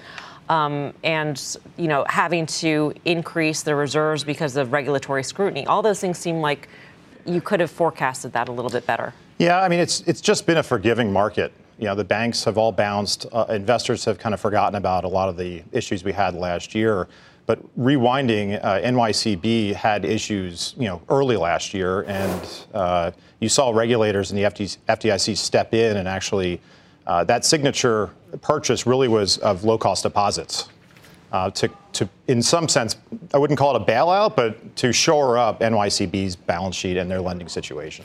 um, 0.48 0.92
and 1.02 1.56
you 1.76 1.88
know 1.88 2.04
having 2.08 2.46
to 2.46 2.92
increase 3.04 3.62
the 3.62 3.74
reserves 3.74 4.24
because 4.24 4.56
of 4.56 4.72
regulatory 4.72 5.24
scrutiny. 5.24 5.66
All 5.66 5.82
those 5.82 6.00
things 6.00 6.18
seem 6.18 6.40
like 6.40 6.68
you 7.26 7.40
could 7.40 7.60
have 7.60 7.70
forecasted 7.70 8.32
that 8.32 8.48
a 8.48 8.52
little 8.52 8.70
bit 8.70 8.86
better. 8.86 9.14
Yeah, 9.38 9.60
I 9.60 9.68
mean 9.68 9.80
it's 9.80 10.00
it's 10.02 10.20
just 10.20 10.46
been 10.46 10.58
a 10.58 10.62
forgiving 10.62 11.12
market. 11.12 11.52
You 11.78 11.86
know, 11.86 11.94
the 11.94 12.04
banks 12.04 12.44
have 12.44 12.56
all 12.56 12.72
bounced. 12.72 13.26
Uh, 13.32 13.46
investors 13.48 14.04
have 14.04 14.18
kind 14.18 14.32
of 14.32 14.40
forgotten 14.40 14.76
about 14.76 15.04
a 15.04 15.08
lot 15.08 15.28
of 15.28 15.36
the 15.36 15.62
issues 15.72 16.04
we 16.04 16.12
had 16.12 16.34
last 16.34 16.74
year. 16.74 17.08
But 17.46 17.60
rewinding, 17.78 18.58
uh, 18.64 18.80
NYCB 18.80 19.74
had 19.74 20.06
issues, 20.06 20.74
you 20.78 20.86
know, 20.86 21.02
early 21.10 21.36
last 21.36 21.74
year, 21.74 22.02
and 22.02 22.48
uh, 22.72 23.10
you 23.38 23.50
saw 23.50 23.70
regulators 23.70 24.30
and 24.30 24.38
the 24.38 24.44
FDIC 24.44 25.36
step 25.36 25.74
in 25.74 25.98
and 25.98 26.08
actually 26.08 26.60
uh, 27.06 27.24
that 27.24 27.44
signature 27.44 28.10
purchase 28.40 28.86
really 28.86 29.08
was 29.08 29.38
of 29.38 29.64
low 29.64 29.78
cost 29.78 30.02
deposits. 30.02 30.68
Uh, 31.32 31.50
to, 31.50 31.68
to, 31.92 32.08
in 32.28 32.40
some 32.40 32.68
sense, 32.68 32.96
I 33.32 33.38
wouldn't 33.38 33.58
call 33.58 33.74
it 33.74 33.82
a 33.82 33.84
bailout, 33.84 34.36
but 34.36 34.76
to 34.76 34.92
shore 34.92 35.36
up 35.36 35.60
NYCB's 35.60 36.36
balance 36.36 36.76
sheet 36.76 36.96
and 36.96 37.10
their 37.10 37.20
lending 37.20 37.48
situation. 37.48 38.04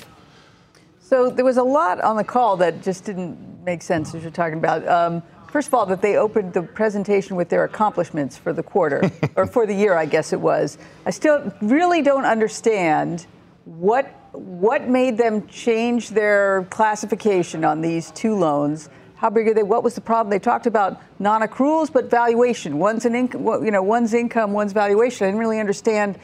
So 1.00 1.30
there 1.30 1.46
was 1.46 1.58
a 1.58 1.64
lot 1.64 2.02
on 2.02 2.18
the 2.18 2.24
call 2.24 2.58
that 2.58 2.82
just 2.82 3.06
didn't 3.06 3.64
make 3.64 3.82
sense 3.82 4.16
as 4.16 4.24
you're 4.24 4.32
talking 4.32 4.58
about. 4.58 4.88
Um, 4.88 5.22
first 5.52 5.68
of 5.68 5.76
all, 5.76 5.86
that 5.88 6.02
they 6.02 6.18
opened 6.18 6.54
the 6.54 6.64
presentation 6.64 7.36
with 7.36 7.50
their 7.50 7.66
accomplishments 7.66 8.36
for 8.36 8.52
the 8.52 8.64
quarter, 8.64 9.10
or 9.36 9.46
for 9.46 9.68
the 9.68 9.74
year, 9.74 9.96
I 9.96 10.06
guess 10.06 10.34
it 10.34 10.42
was. 10.42 10.78
I 11.06 11.12
still 11.12 11.54
really 11.62 12.02
don't 12.02 12.26
understand 12.26 13.28
what 13.66 14.16
what 14.32 14.88
made 14.88 15.18
them 15.18 15.48
change 15.48 16.10
their 16.10 16.66
classification 16.70 17.66
on 17.66 17.82
these 17.82 18.12
two 18.12 18.36
loans 18.36 18.90
how 19.20 19.30
big 19.30 19.50
are 19.50 19.54
they? 19.54 19.64
What 19.64 19.84
was 19.84 19.96
the 19.96 20.02
problem? 20.02 20.32
They 20.32 20.40
talked 20.40 20.66
about 20.66 21.02
non-accruals, 21.20 21.92
but 21.92 22.10
valuation. 22.10 22.80
One's 22.80 23.04
an 23.04 23.16
income, 23.16 23.66
you 23.66 23.70
know, 23.70 23.84
one's 23.84 24.14
income, 24.14 24.54
one's 24.54 24.72
valuation. 24.72 25.26
I 25.26 25.28
didn't 25.28 25.42
really 25.42 25.60
understand. 25.60 26.18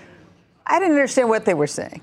I 0.66 0.80
didn't 0.80 0.94
understand 0.94 1.28
what 1.28 1.44
they 1.44 1.54
were 1.54 1.68
saying. 1.68 2.02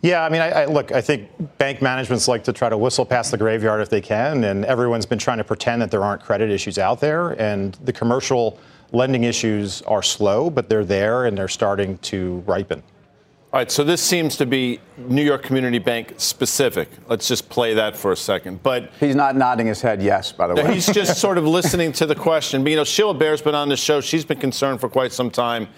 Yeah, 0.00 0.24
I 0.24 0.30
mean, 0.30 0.40
I, 0.40 0.62
I, 0.62 0.64
look, 0.64 0.90
I 0.90 1.02
think 1.02 1.28
bank 1.58 1.82
managements 1.82 2.28
like 2.28 2.44
to 2.44 2.52
try 2.54 2.70
to 2.70 2.78
whistle 2.78 3.04
past 3.04 3.30
the 3.30 3.36
graveyard 3.36 3.82
if 3.82 3.90
they 3.90 4.00
can, 4.00 4.44
and 4.44 4.64
everyone's 4.64 5.04
been 5.04 5.18
trying 5.18 5.38
to 5.38 5.44
pretend 5.44 5.82
that 5.82 5.90
there 5.90 6.02
aren't 6.02 6.22
credit 6.22 6.50
issues 6.50 6.78
out 6.78 6.98
there, 6.98 7.30
and 7.32 7.74
the 7.84 7.92
commercial 7.92 8.58
lending 8.92 9.24
issues 9.24 9.82
are 9.82 10.02
slow, 10.02 10.48
but 10.48 10.70
they're 10.70 10.84
there 10.84 11.26
and 11.26 11.36
they're 11.36 11.46
starting 11.46 11.98
to 11.98 12.42
ripen. 12.46 12.82
All 13.52 13.60
right, 13.60 13.70
so 13.70 13.84
this 13.84 14.02
seems 14.02 14.36
to 14.38 14.44
be 14.44 14.80
New 14.98 15.22
York 15.22 15.44
Community 15.44 15.78
Bank 15.78 16.14
specific. 16.16 16.88
Let's 17.06 17.28
just 17.28 17.48
play 17.48 17.74
that 17.74 17.96
for 17.96 18.10
a 18.10 18.16
second. 18.16 18.60
But 18.62 18.90
he's 18.98 19.14
not 19.14 19.36
nodding 19.36 19.68
his 19.68 19.80
head 19.80 20.02
yes, 20.02 20.32
by 20.32 20.48
the 20.48 20.56
way. 20.56 20.74
He's 20.74 20.92
just 20.92 21.20
sort 21.20 21.38
of 21.38 21.46
listening 21.46 21.92
to 21.92 22.06
the 22.06 22.16
question. 22.16 22.64
But, 22.64 22.70
you 22.70 22.76
know, 22.76 22.84
Sheila 22.84 23.14
Bair's 23.14 23.40
been 23.40 23.54
on 23.54 23.68
the 23.68 23.76
show. 23.76 24.00
She's 24.00 24.24
been 24.24 24.40
concerned 24.40 24.80
for 24.80 24.88
quite 24.88 25.12
some 25.12 25.30
time. 25.30 25.68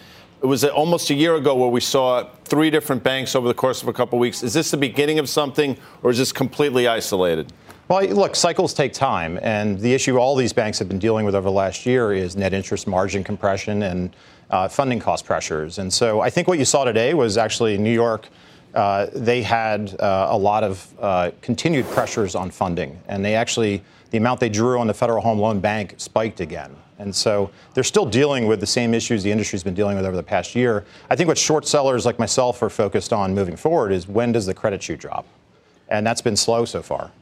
It 0.42 0.46
was 0.46 0.64
almost 0.64 1.10
a 1.10 1.14
year 1.14 1.34
ago 1.34 1.54
where 1.54 1.68
we 1.68 1.80
saw 1.80 2.30
three 2.44 2.70
different 2.70 3.04
banks 3.04 3.36
over 3.36 3.46
the 3.46 3.54
course 3.54 3.82
of 3.82 3.88
a 3.88 3.92
couple 3.92 4.18
of 4.18 4.20
weeks. 4.20 4.42
Is 4.42 4.54
this 4.54 4.70
the 4.70 4.76
beginning 4.78 5.18
of 5.18 5.28
something, 5.28 5.76
or 6.02 6.10
is 6.10 6.16
this 6.16 6.32
completely 6.32 6.88
isolated? 6.88 7.52
Well, 7.88 8.04
look, 8.06 8.34
cycles 8.34 8.72
take 8.72 8.92
time, 8.92 9.38
and 9.42 9.78
the 9.78 9.92
issue 9.94 10.16
all 10.16 10.36
these 10.36 10.52
banks 10.52 10.78
have 10.78 10.88
been 10.88 10.98
dealing 10.98 11.26
with 11.26 11.34
over 11.34 11.44
the 11.44 11.54
last 11.54 11.86
year 11.86 12.12
is 12.12 12.34
net 12.34 12.54
interest 12.54 12.86
margin 12.86 13.24
compression 13.24 13.82
and 13.82 14.14
uh, 14.50 14.68
funding 14.68 14.98
cost 15.00 15.24
pressures. 15.24 15.78
And 15.78 15.92
so 15.92 16.20
I 16.20 16.30
think 16.30 16.48
what 16.48 16.58
you 16.58 16.64
saw 16.64 16.84
today 16.84 17.14
was 17.14 17.36
actually 17.36 17.78
New 17.78 17.92
York. 17.92 18.28
Uh, 18.74 19.06
they 19.14 19.42
had 19.42 19.98
uh, 20.00 20.28
a 20.30 20.38
lot 20.38 20.62
of 20.62 20.94
uh, 21.00 21.30
continued 21.40 21.86
pressures 21.86 22.34
on 22.34 22.50
funding, 22.50 23.00
and 23.08 23.24
they 23.24 23.34
actually 23.34 23.82
the 24.10 24.18
amount 24.18 24.40
they 24.40 24.48
drew 24.48 24.78
on 24.78 24.86
the 24.86 24.94
Federal 24.94 25.20
Home 25.20 25.38
Loan 25.38 25.60
Bank 25.60 25.94
spiked 25.98 26.40
again. 26.40 26.74
And 26.98 27.14
so 27.14 27.50
they're 27.74 27.84
still 27.84 28.06
dealing 28.06 28.46
with 28.46 28.60
the 28.60 28.66
same 28.66 28.92
issues 28.92 29.22
the 29.22 29.30
industry's 29.30 29.62
been 29.62 29.74
dealing 29.74 29.96
with 29.96 30.04
over 30.04 30.16
the 30.16 30.22
past 30.22 30.54
year. 30.54 30.84
I 31.10 31.16
think 31.16 31.28
what 31.28 31.38
short 31.38 31.66
sellers 31.66 32.04
like 32.04 32.18
myself 32.18 32.60
are 32.62 32.70
focused 32.70 33.12
on 33.12 33.34
moving 33.34 33.56
forward 33.56 33.92
is 33.92 34.08
when 34.08 34.32
does 34.32 34.46
the 34.46 34.54
credit 34.54 34.82
shoe 34.82 34.96
drop? 34.96 35.26
And 35.88 36.06
that's 36.06 36.22
been 36.22 36.36
slow 36.36 36.64
so 36.64 36.82
far. 36.82 37.12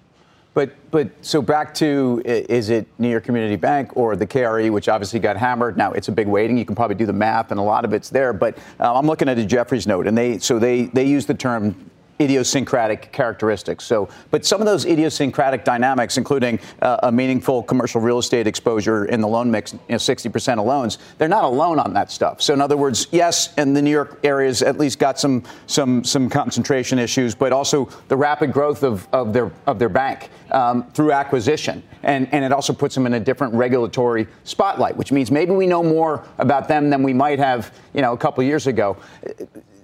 But 0.57 0.71
but 0.91 1.11
so 1.21 1.43
back 1.43 1.75
to 1.75 2.23
is 2.25 2.71
it 2.71 2.87
New 2.99 3.11
York 3.11 3.25
Community 3.25 3.57
Bank 3.57 3.95
or 3.95 4.17
the 4.17 4.27
KRE, 4.27 4.71
which 4.71 4.89
obviously 4.89 5.21
got 5.21 5.37
hammered. 5.37 5.77
Now 5.77 5.93
it's 5.93 6.09
a 6.09 6.13
big 6.13 6.27
weighting. 6.27 6.57
You 6.57 6.65
can 6.65 6.75
probably 6.75 6.97
do 6.97 7.05
the 7.05 7.13
math, 7.13 7.51
and 7.51 7.61
a 7.61 7.63
lot 7.63 7.85
of 7.85 7.93
it's 7.93 8.09
there. 8.09 8.33
But 8.33 8.57
uh, 8.81 8.99
I'm 8.99 9.07
looking 9.07 9.29
at 9.29 9.37
a 9.37 9.45
Jefferies 9.45 9.87
note, 9.87 10.07
and 10.07 10.17
they 10.17 10.39
so 10.39 10.59
they 10.59 10.85
they 10.85 11.05
use 11.05 11.27
the 11.27 11.35
term 11.35 11.91
idiosyncratic 12.21 13.13
characteristics. 13.13 13.85
So, 13.85 14.09
but 14.31 14.45
some 14.45 14.61
of 14.61 14.67
those 14.67 14.85
idiosyncratic 14.85 15.65
dynamics, 15.65 16.17
including 16.17 16.59
uh, 16.83 16.99
a 17.03 17.13
meaningful 17.13 17.63
commercial 17.63 18.01
real 18.01 18.19
estate 18.19 18.47
exposure 18.47 19.07
in 19.07 19.21
the 19.21 19.29
loan 19.29 19.51
mix, 19.51 19.73
you 19.73 19.79
know, 19.91 19.97
60% 19.97 20.59
of 20.59 20.67
loans, 20.67 20.99
they're 21.19 21.29
not 21.29 21.45
alone 21.45 21.79
on 21.79 21.93
that 21.95 22.11
stuff. 22.11 22.41
So, 22.41 22.55
in 22.55 22.61
other 22.61 22.77
words, 22.77 23.07
yes, 23.11 23.53
and 23.57 23.77
the 23.77 23.83
New 23.83 23.91
York 23.91 24.19
area's 24.23 24.63
at 24.63 24.79
least 24.79 24.99
got 24.99 25.19
some 25.19 25.43
some 25.67 26.05
some 26.05 26.29
concentration 26.29 26.99
issues, 26.99 27.35
but 27.35 27.53
also 27.53 27.89
the 28.09 28.17
rapid 28.17 28.53
growth 28.53 28.83
of, 28.83 29.07
of 29.13 29.33
their 29.33 29.51
of 29.67 29.79
their 29.79 29.89
bank 29.89 30.31
um, 30.51 30.91
through 30.93 31.13
acquisition, 31.13 31.83
and 32.03 32.33
and 32.33 32.45
it 32.45 32.53
also 32.53 32.73
puts 32.73 32.95
them 32.95 33.07
in 33.07 33.15
a 33.15 33.21
different 33.21 33.55
regulatory 33.55 34.27
spotlight, 34.45 34.97
which 34.97 35.13
means 35.13 35.31
maybe 35.31 35.53
we 35.53 35.67
know 35.67 35.83
more 35.83 36.25
about 36.39 36.69
them 36.69 36.91
than 36.91 37.03
we 37.03 37.13
might 37.13 37.39
have, 37.39 37.75
you 37.95 38.03
know, 38.03 38.13
a 38.13 38.19
couple 38.19 38.43
years 38.43 38.67
ago 38.67 38.97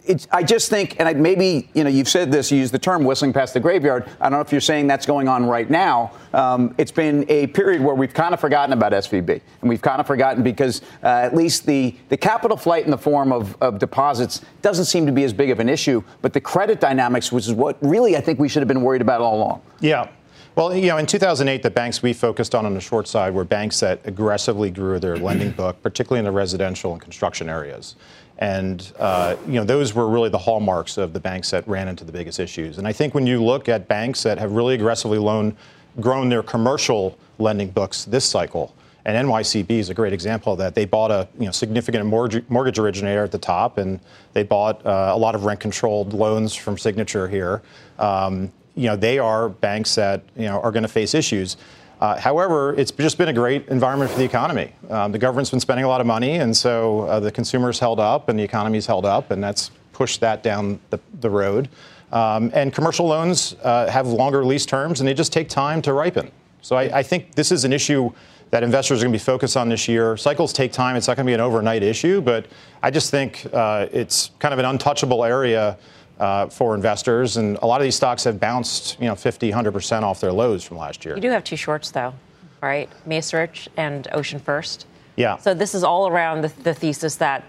it's, 0.04 0.26
I 0.32 0.42
just 0.42 0.68
think, 0.68 0.96
and 0.98 1.08
I, 1.08 1.12
maybe 1.14 1.68
you 1.74 1.84
know, 1.84 1.90
you've 1.90 2.08
said 2.08 2.32
this, 2.32 2.50
you 2.50 2.58
use 2.58 2.70
the 2.70 2.78
term 2.78 3.04
whistling 3.04 3.32
past 3.32 3.54
the 3.54 3.60
graveyard. 3.60 4.08
I 4.20 4.24
don't 4.24 4.32
know 4.32 4.40
if 4.40 4.52
you're 4.52 4.60
saying 4.60 4.86
that's 4.86 5.06
going 5.06 5.28
on 5.28 5.46
right 5.46 5.68
now. 5.70 6.12
Um, 6.32 6.74
it's 6.78 6.90
been 6.90 7.24
a 7.28 7.46
period 7.48 7.82
where 7.82 7.94
we've 7.94 8.12
kind 8.12 8.34
of 8.34 8.40
forgotten 8.40 8.72
about 8.72 8.92
SVB, 8.92 9.40
and 9.60 9.68
we've 9.68 9.82
kind 9.82 10.00
of 10.00 10.06
forgotten 10.06 10.42
because 10.42 10.82
uh, 11.02 11.06
at 11.06 11.34
least 11.34 11.66
the 11.66 11.94
the 12.08 12.16
capital 12.16 12.56
flight 12.56 12.84
in 12.84 12.90
the 12.90 12.98
form 12.98 13.32
of, 13.32 13.56
of 13.62 13.78
deposits 13.78 14.42
doesn't 14.60 14.86
seem 14.86 15.06
to 15.06 15.12
be 15.12 15.24
as 15.24 15.32
big 15.32 15.50
of 15.50 15.60
an 15.60 15.68
issue. 15.68 16.02
But 16.20 16.32
the 16.32 16.40
credit 16.40 16.80
dynamics, 16.80 17.30
which 17.30 17.46
is 17.46 17.52
what 17.52 17.76
really 17.80 18.16
I 18.16 18.20
think 18.20 18.38
we 18.38 18.48
should 18.48 18.60
have 18.60 18.68
been 18.68 18.82
worried 18.82 19.02
about 19.02 19.20
all 19.20 19.36
along. 19.36 19.62
Yeah. 19.80 20.08
Well, 20.54 20.76
you 20.76 20.88
know, 20.88 20.98
in 20.98 21.06
2008, 21.06 21.62
the 21.62 21.70
banks 21.70 22.02
we 22.02 22.12
focused 22.12 22.54
on 22.54 22.66
on 22.66 22.74
the 22.74 22.80
short 22.80 23.08
side 23.08 23.32
were 23.32 23.44
banks 23.44 23.80
that 23.80 24.00
aggressively 24.04 24.70
grew 24.70 24.98
their 24.98 25.16
lending 25.16 25.52
book, 25.52 25.82
particularly 25.82 26.18
in 26.18 26.26
the 26.26 26.30
residential 26.30 26.92
and 26.92 27.00
construction 27.00 27.48
areas. 27.48 27.96
And 28.42 28.92
uh, 28.98 29.36
you 29.46 29.52
know 29.52 29.62
those 29.64 29.94
were 29.94 30.08
really 30.08 30.28
the 30.28 30.36
hallmarks 30.36 30.98
of 30.98 31.12
the 31.12 31.20
banks 31.20 31.50
that 31.52 31.66
ran 31.68 31.86
into 31.86 32.02
the 32.02 32.10
biggest 32.10 32.40
issues. 32.40 32.78
And 32.78 32.88
I 32.88 32.92
think 32.92 33.14
when 33.14 33.24
you 33.24 33.40
look 33.40 33.68
at 33.68 33.86
banks 33.86 34.24
that 34.24 34.36
have 34.38 34.50
really 34.50 34.74
aggressively 34.74 35.18
loan, 35.18 35.56
grown 36.00 36.28
their 36.28 36.42
commercial 36.42 37.16
lending 37.38 37.70
books 37.70 38.04
this 38.04 38.24
cycle, 38.24 38.74
and 39.04 39.28
NYCB 39.28 39.70
is 39.70 39.90
a 39.90 39.94
great 39.94 40.12
example 40.12 40.54
of 40.54 40.58
that. 40.58 40.74
They 40.74 40.86
bought 40.86 41.12
a 41.12 41.28
you 41.38 41.46
know, 41.46 41.52
significant 41.52 42.04
mortgage, 42.04 42.44
mortgage 42.48 42.80
originator 42.80 43.22
at 43.22 43.30
the 43.30 43.38
top, 43.38 43.78
and 43.78 44.00
they 44.32 44.42
bought 44.42 44.84
uh, 44.84 45.12
a 45.14 45.18
lot 45.18 45.36
of 45.36 45.44
rent-controlled 45.44 46.12
loans 46.12 46.52
from 46.52 46.76
Signature 46.76 47.28
here. 47.28 47.62
Um, 48.00 48.50
you 48.74 48.88
know, 48.88 48.96
they 48.96 49.20
are 49.20 49.50
banks 49.50 49.94
that 49.94 50.24
you 50.34 50.46
know 50.46 50.60
are 50.62 50.72
going 50.72 50.82
to 50.82 50.88
face 50.88 51.14
issues. 51.14 51.56
Uh, 52.02 52.18
however, 52.18 52.74
it's 52.74 52.90
just 52.90 53.16
been 53.16 53.28
a 53.28 53.32
great 53.32 53.68
environment 53.68 54.10
for 54.10 54.18
the 54.18 54.24
economy. 54.24 54.72
Um, 54.90 55.12
the 55.12 55.20
government's 55.20 55.50
been 55.50 55.60
spending 55.60 55.84
a 55.84 55.88
lot 55.88 56.00
of 56.00 56.06
money, 56.08 56.38
and 56.38 56.54
so 56.56 57.02
uh, 57.02 57.20
the 57.20 57.30
consumers 57.30 57.78
held 57.78 58.00
up 58.00 58.28
and 58.28 58.36
the 58.36 58.42
economy's 58.42 58.86
held 58.86 59.06
up, 59.06 59.30
and 59.30 59.40
that's 59.40 59.70
pushed 59.92 60.20
that 60.20 60.42
down 60.42 60.80
the, 60.90 60.98
the 61.20 61.30
road. 61.30 61.68
Um, 62.10 62.50
and 62.54 62.72
commercial 62.72 63.06
loans 63.06 63.54
uh, 63.62 63.88
have 63.88 64.08
longer 64.08 64.44
lease 64.44 64.66
terms, 64.66 64.98
and 65.00 65.06
they 65.06 65.14
just 65.14 65.32
take 65.32 65.48
time 65.48 65.80
to 65.82 65.92
ripen. 65.92 66.32
So 66.60 66.74
I, 66.74 66.98
I 66.98 67.02
think 67.04 67.36
this 67.36 67.52
is 67.52 67.64
an 67.64 67.72
issue 67.72 68.10
that 68.50 68.64
investors 68.64 69.00
are 69.00 69.04
going 69.04 69.12
to 69.12 69.18
be 69.20 69.24
focused 69.24 69.56
on 69.56 69.68
this 69.68 69.86
year. 69.86 70.16
Cycles 70.16 70.52
take 70.52 70.72
time. 70.72 70.96
It's 70.96 71.06
not 71.06 71.16
going 71.16 71.24
to 71.24 71.30
be 71.30 71.34
an 71.34 71.40
overnight 71.40 71.84
issue, 71.84 72.20
but 72.20 72.46
I 72.82 72.90
just 72.90 73.12
think 73.12 73.46
uh, 73.54 73.86
it's 73.92 74.32
kind 74.40 74.52
of 74.52 74.58
an 74.58 74.64
untouchable 74.64 75.24
area 75.24 75.78
uh, 76.18 76.46
for 76.46 76.74
investors. 76.74 77.36
And 77.36 77.58
a 77.62 77.66
lot 77.66 77.80
of 77.80 77.84
these 77.84 77.96
stocks 77.96 78.24
have 78.24 78.38
bounced, 78.38 78.98
you 79.00 79.06
know, 79.06 79.14
50, 79.14 79.50
100% 79.50 80.02
off 80.02 80.20
their 80.20 80.32
lows 80.32 80.64
from 80.64 80.76
last 80.76 81.04
year. 81.04 81.14
You 81.14 81.20
do 81.20 81.30
have 81.30 81.44
two 81.44 81.56
shorts, 81.56 81.90
though, 81.90 82.14
right? 82.60 82.88
Macerich 83.06 83.68
and 83.76 84.08
Ocean 84.12 84.38
First. 84.38 84.86
Yeah. 85.16 85.36
So 85.38 85.54
this 85.54 85.74
is 85.74 85.84
all 85.84 86.08
around 86.08 86.42
the, 86.42 86.48
the 86.62 86.74
thesis 86.74 87.16
that 87.16 87.44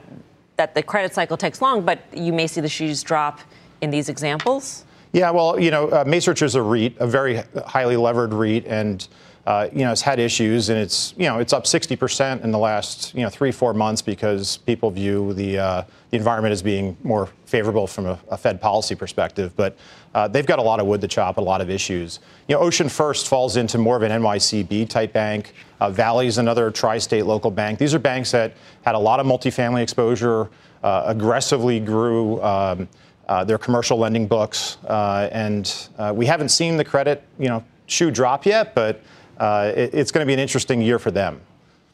that 0.55 0.76
the 0.76 0.84
credit 0.84 1.14
cycle 1.14 1.36
takes 1.36 1.61
long, 1.61 1.82
but 1.82 1.99
you 2.14 2.32
may 2.32 2.45
see 2.45 2.61
the 2.61 2.70
shoes 2.70 3.01
drop 3.01 3.39
in 3.82 3.89
these 3.89 4.07
examples. 4.07 4.86
Yeah, 5.11 5.30
well, 5.32 5.59
you 5.59 5.72
know, 5.72 5.89
uh, 5.89 6.03
Macerich 6.05 6.41
is 6.41 6.55
a 6.55 6.61
REIT, 6.61 6.95
a 6.99 7.07
very 7.07 7.41
highly 7.66 7.97
levered 7.97 8.34
REIT, 8.34 8.66
and 8.66 9.07
uh, 9.46 9.68
you 9.74 9.80
know, 9.80 9.91
it's 9.91 10.02
had 10.02 10.20
issues, 10.20 10.70
and 10.70 10.80
it's 10.80 11.14
you 11.18 11.26
know 11.26 11.39
it's 11.39 11.52
up 11.52 11.66
60% 11.66 12.44
in 12.44 12.52
the 12.52 12.58
last 12.58 13.14
you 13.14 13.24
know 13.24 13.30
three 13.30 13.52
four 13.52 13.74
months 13.74 14.02
because 14.02 14.58
people 14.58 14.89
view 14.89 15.34
the 15.34 15.58
uh, 15.58 15.84
the 16.12 16.18
environment 16.18 16.54
as 16.54 16.62
being 16.62 16.96
more 17.04 17.28
favorable 17.46 17.86
from 17.86 18.06
a, 18.06 18.18
a 18.30 18.38
Fed 18.38 18.62
policy 18.62 18.96
perspective. 18.96 19.54
But 19.58 19.76
uh, 20.16 20.30
they've 20.30 20.46
got 20.46 20.60
a 20.60 20.62
lot 20.62 20.80
of 20.80 20.88
wood 20.88 21.02
to 21.02 21.10
chop, 21.10 21.38
a 21.38 21.41
lot 21.41 21.60
of 21.60 21.70
issues. 21.70 22.22
You 22.48 22.56
know, 22.56 22.62
Ocean 22.62 22.88
First 22.88 23.28
falls 23.28 23.58
into 23.58 23.78
more 23.78 23.98
of 23.98 24.04
an 24.04 24.12
NYCB 24.22 24.88
type 24.88 25.12
bank. 25.12 25.54
Uh, 25.82 25.89
Valley's 25.89 26.38
another 26.38 26.72
tri-state 26.72 27.26
local 27.26 27.52
bank. 27.52 27.80
These 27.80 27.94
are 27.94 28.00
banks 28.00 28.32
that 28.32 28.54
had 28.84 28.96
a 28.96 29.00
lot 29.00 29.20
of 29.20 29.26
multifamily 29.26 29.84
exposure, 29.84 30.50
uh, 30.84 31.04
aggressively 31.06 31.80
grew. 31.80 32.41
Um, 32.41 32.88
uh, 33.28 33.41
their 33.41 33.58
commercial 33.58 33.98
lending 33.98 34.28
books, 34.28 34.78
and 34.89 35.88
we 36.14 36.26
haven't 36.26 36.50
seen 36.50 36.76
the 36.76 36.84
credit, 36.84 37.24
you 37.39 37.48
know, 37.48 37.64
shoe 37.88 38.12
drop 38.12 38.46
yet, 38.46 38.76
but 38.76 39.02
uh, 39.38 39.72
it, 39.76 39.94
it's 39.94 40.12
going 40.12 40.24
to 40.24 40.28
be 40.28 40.34
an 40.34 40.40
interesting 40.40 40.82
year 40.82 41.00
for 41.00 41.12
them. 41.12 41.42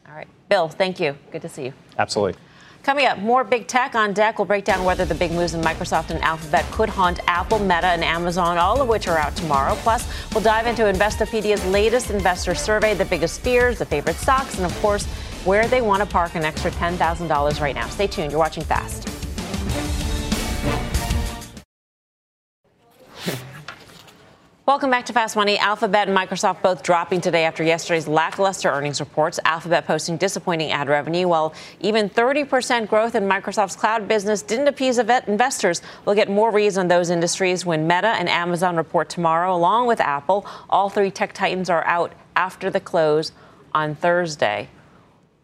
All 0.08 0.14
right. 0.14 0.28
Bill, 0.48 0.68
thank 0.68 1.00
you. 1.00 1.16
Good 1.30 1.42
to 1.42 1.48
see 1.48 1.66
you. 1.66 1.72
Absolutely. 1.98 2.38
Coming 2.82 3.04
up, 3.04 3.18
more 3.18 3.44
big 3.44 3.66
tech 3.66 3.94
on 3.94 4.14
deck. 4.14 4.38
We'll 4.38 4.46
break 4.46 4.64
down 4.64 4.84
whether 4.84 5.04
the 5.04 5.14
big 5.14 5.32
moves 5.32 5.52
in 5.52 5.60
Microsoft 5.60 6.10
and 6.10 6.22
Alphabet 6.22 6.64
could 6.70 6.88
haunt 6.88 7.20
Apple, 7.26 7.58
Meta, 7.58 7.88
and 7.88 8.02
Amazon, 8.02 8.56
all 8.56 8.80
of 8.80 8.88
which 8.88 9.06
are 9.06 9.18
out 9.18 9.36
tomorrow. 9.36 9.74
Plus, 9.76 10.10
we'll 10.32 10.42
dive 10.42 10.66
into 10.66 10.88
Investopedia's 10.88 11.64
latest 11.66 12.10
investor 12.10 12.54
survey, 12.54 12.94
the 12.94 13.04
biggest 13.04 13.42
fears, 13.42 13.78
the 13.78 13.84
favorite 13.84 14.16
stocks, 14.16 14.56
and 14.56 14.64
of 14.64 14.74
course, 14.80 15.04
where 15.44 15.68
they 15.68 15.82
want 15.82 16.02
to 16.02 16.06
park 16.06 16.34
an 16.36 16.44
extra 16.44 16.70
$10,000 16.70 17.60
right 17.60 17.74
now. 17.74 17.86
Stay 17.88 18.06
tuned. 18.06 18.32
You're 18.32 18.40
watching 18.40 18.64
Fast. 18.64 19.08
Welcome 24.70 24.90
back 24.90 25.06
to 25.06 25.12
Fast 25.12 25.34
Money. 25.34 25.58
Alphabet 25.58 26.06
and 26.06 26.16
Microsoft 26.16 26.62
both 26.62 26.84
dropping 26.84 27.20
today 27.20 27.44
after 27.44 27.64
yesterday's 27.64 28.06
lackluster 28.06 28.70
earnings 28.70 29.00
reports. 29.00 29.40
Alphabet 29.44 29.84
posting 29.84 30.16
disappointing 30.16 30.70
ad 30.70 30.88
revenue, 30.88 31.26
while 31.26 31.54
even 31.80 32.08
30% 32.08 32.86
growth 32.86 33.16
in 33.16 33.24
Microsoft's 33.24 33.74
cloud 33.74 34.06
business 34.06 34.42
didn't 34.42 34.68
appease 34.68 34.98
investors. 34.98 35.82
We'll 36.04 36.14
get 36.14 36.30
more 36.30 36.52
reads 36.52 36.78
on 36.78 36.86
those 36.86 37.10
industries 37.10 37.66
when 37.66 37.88
Meta 37.88 38.10
and 38.10 38.28
Amazon 38.28 38.76
report 38.76 39.08
tomorrow, 39.08 39.52
along 39.52 39.88
with 39.88 40.00
Apple. 40.00 40.46
All 40.68 40.88
three 40.88 41.10
tech 41.10 41.32
titans 41.32 41.68
are 41.68 41.84
out 41.84 42.12
after 42.36 42.70
the 42.70 42.78
close 42.78 43.32
on 43.74 43.96
Thursday. 43.96 44.68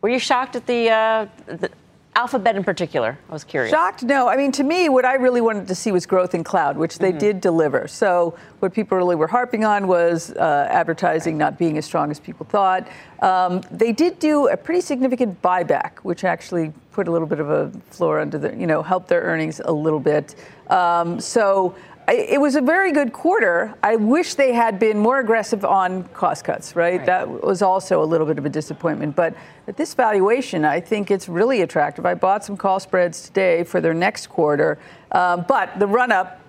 Were 0.02 0.08
you 0.08 0.20
shocked 0.20 0.54
at 0.54 0.68
the, 0.68 0.88
uh, 0.90 1.26
the 1.46 1.70
Alphabet 2.16 2.56
in 2.56 2.64
particular? 2.64 3.18
I 3.28 3.32
was 3.32 3.44
curious. 3.44 3.70
Shocked? 3.70 4.02
No. 4.02 4.26
I 4.26 4.36
mean, 4.36 4.50
to 4.52 4.64
me, 4.64 4.88
what 4.88 5.04
I 5.04 5.16
really 5.16 5.42
wanted 5.42 5.68
to 5.68 5.74
see 5.74 5.92
was 5.92 6.06
growth 6.06 6.34
in 6.34 6.42
cloud, 6.42 6.78
which 6.78 6.98
they 6.98 7.10
mm-hmm. 7.10 7.18
did 7.18 7.40
deliver. 7.42 7.86
So, 7.86 8.38
what 8.60 8.72
people 8.72 8.96
really 8.96 9.16
were 9.16 9.26
harping 9.26 9.66
on 9.66 9.86
was 9.86 10.32
uh, 10.32 10.66
advertising 10.70 11.36
not 11.36 11.58
being 11.58 11.76
as 11.76 11.84
strong 11.84 12.10
as 12.10 12.18
people 12.18 12.46
thought. 12.46 12.88
Um, 13.20 13.60
they 13.70 13.92
did 13.92 14.18
do 14.18 14.48
a 14.48 14.56
pretty 14.56 14.80
significant 14.80 15.42
buyback, 15.42 15.98
which 16.04 16.24
actually 16.24 16.72
put 16.90 17.06
a 17.06 17.10
little 17.10 17.28
bit 17.28 17.38
of 17.38 17.50
a 17.50 17.70
floor 17.90 18.20
under 18.20 18.38
the, 18.38 18.56
you 18.56 18.66
know, 18.66 18.82
helped 18.82 19.08
their 19.08 19.20
earnings 19.20 19.60
a 19.62 19.72
little 19.72 20.00
bit. 20.00 20.36
Um, 20.70 21.20
so, 21.20 21.74
it 22.08 22.40
was 22.40 22.54
a 22.54 22.60
very 22.60 22.92
good 22.92 23.12
quarter. 23.12 23.74
I 23.82 23.96
wish 23.96 24.34
they 24.34 24.52
had 24.52 24.78
been 24.78 24.98
more 24.98 25.18
aggressive 25.18 25.64
on 25.64 26.04
cost 26.08 26.44
cuts, 26.44 26.76
right? 26.76 26.98
right? 26.98 27.06
That 27.06 27.42
was 27.42 27.62
also 27.62 28.02
a 28.02 28.04
little 28.06 28.26
bit 28.26 28.38
of 28.38 28.46
a 28.46 28.48
disappointment. 28.48 29.16
But 29.16 29.34
at 29.66 29.76
this 29.76 29.92
valuation, 29.94 30.64
I 30.64 30.80
think 30.80 31.10
it's 31.10 31.28
really 31.28 31.62
attractive. 31.62 32.06
I 32.06 32.14
bought 32.14 32.44
some 32.44 32.56
call 32.56 32.78
spreads 32.78 33.24
today 33.24 33.64
for 33.64 33.80
their 33.80 33.94
next 33.94 34.28
quarter. 34.28 34.78
Um, 35.10 35.44
but 35.48 35.78
the 35.78 35.86
run 35.86 36.12
up 36.12 36.40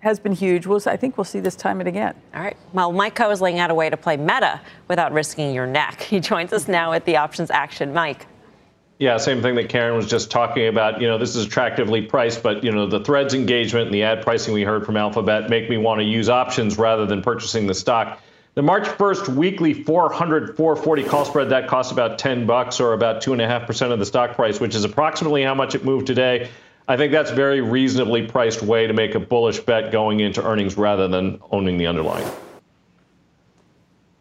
has 0.00 0.20
been 0.20 0.32
huge. 0.32 0.66
We'll, 0.66 0.80
I 0.86 0.96
think 0.96 1.18
we'll 1.18 1.24
see 1.24 1.40
this 1.40 1.56
time 1.56 1.80
and 1.80 1.88
again. 1.88 2.14
All 2.34 2.42
right. 2.42 2.56
Well, 2.72 2.92
Mike 2.92 3.16
Khouw 3.16 3.32
is 3.32 3.40
laying 3.40 3.58
out 3.58 3.70
a 3.70 3.74
way 3.74 3.90
to 3.90 3.96
play 3.96 4.16
meta 4.16 4.60
without 4.88 5.12
risking 5.12 5.52
your 5.54 5.66
neck. 5.66 6.00
He 6.10 6.20
joins 6.20 6.52
us 6.52 6.68
now 6.68 6.92
at 6.92 7.04
the 7.04 7.16
options 7.16 7.50
action. 7.50 7.92
Mike. 7.92 8.26
Yeah, 9.00 9.16
same 9.16 9.40
thing 9.40 9.54
that 9.54 9.70
Karen 9.70 9.96
was 9.96 10.06
just 10.06 10.30
talking 10.30 10.68
about. 10.68 11.00
You 11.00 11.08
know, 11.08 11.16
this 11.16 11.34
is 11.34 11.46
attractively 11.46 12.02
priced, 12.02 12.42
but 12.42 12.62
you 12.62 12.70
know, 12.70 12.86
the 12.86 13.00
threads 13.00 13.32
engagement 13.32 13.86
and 13.86 13.94
the 13.94 14.02
ad 14.02 14.20
pricing 14.22 14.52
we 14.52 14.62
heard 14.62 14.84
from 14.84 14.98
Alphabet 14.98 15.48
make 15.48 15.70
me 15.70 15.78
want 15.78 16.00
to 16.00 16.04
use 16.04 16.28
options 16.28 16.76
rather 16.76 17.06
than 17.06 17.22
purchasing 17.22 17.66
the 17.66 17.72
stock. 17.72 18.20
The 18.56 18.62
March 18.62 18.84
1st 18.84 19.28
weekly 19.28 19.72
400 19.72 20.54
440 20.54 21.04
call 21.04 21.24
spread 21.24 21.48
that 21.48 21.66
costs 21.66 21.92
about 21.92 22.18
10 22.18 22.44
bucks 22.44 22.78
or 22.78 22.92
about 22.92 23.22
two 23.22 23.32
and 23.32 23.40
a 23.40 23.48
half 23.48 23.66
percent 23.66 23.90
of 23.90 23.98
the 23.98 24.04
stock 24.04 24.36
price, 24.36 24.60
which 24.60 24.74
is 24.74 24.84
approximately 24.84 25.42
how 25.42 25.54
much 25.54 25.74
it 25.74 25.82
moved 25.82 26.06
today. 26.06 26.50
I 26.86 26.98
think 26.98 27.10
that's 27.10 27.30
a 27.30 27.34
very 27.34 27.62
reasonably 27.62 28.26
priced 28.26 28.60
way 28.60 28.86
to 28.86 28.92
make 28.92 29.14
a 29.14 29.20
bullish 29.20 29.60
bet 29.60 29.92
going 29.92 30.20
into 30.20 30.46
earnings 30.46 30.76
rather 30.76 31.08
than 31.08 31.40
owning 31.50 31.78
the 31.78 31.86
underlying. 31.86 32.30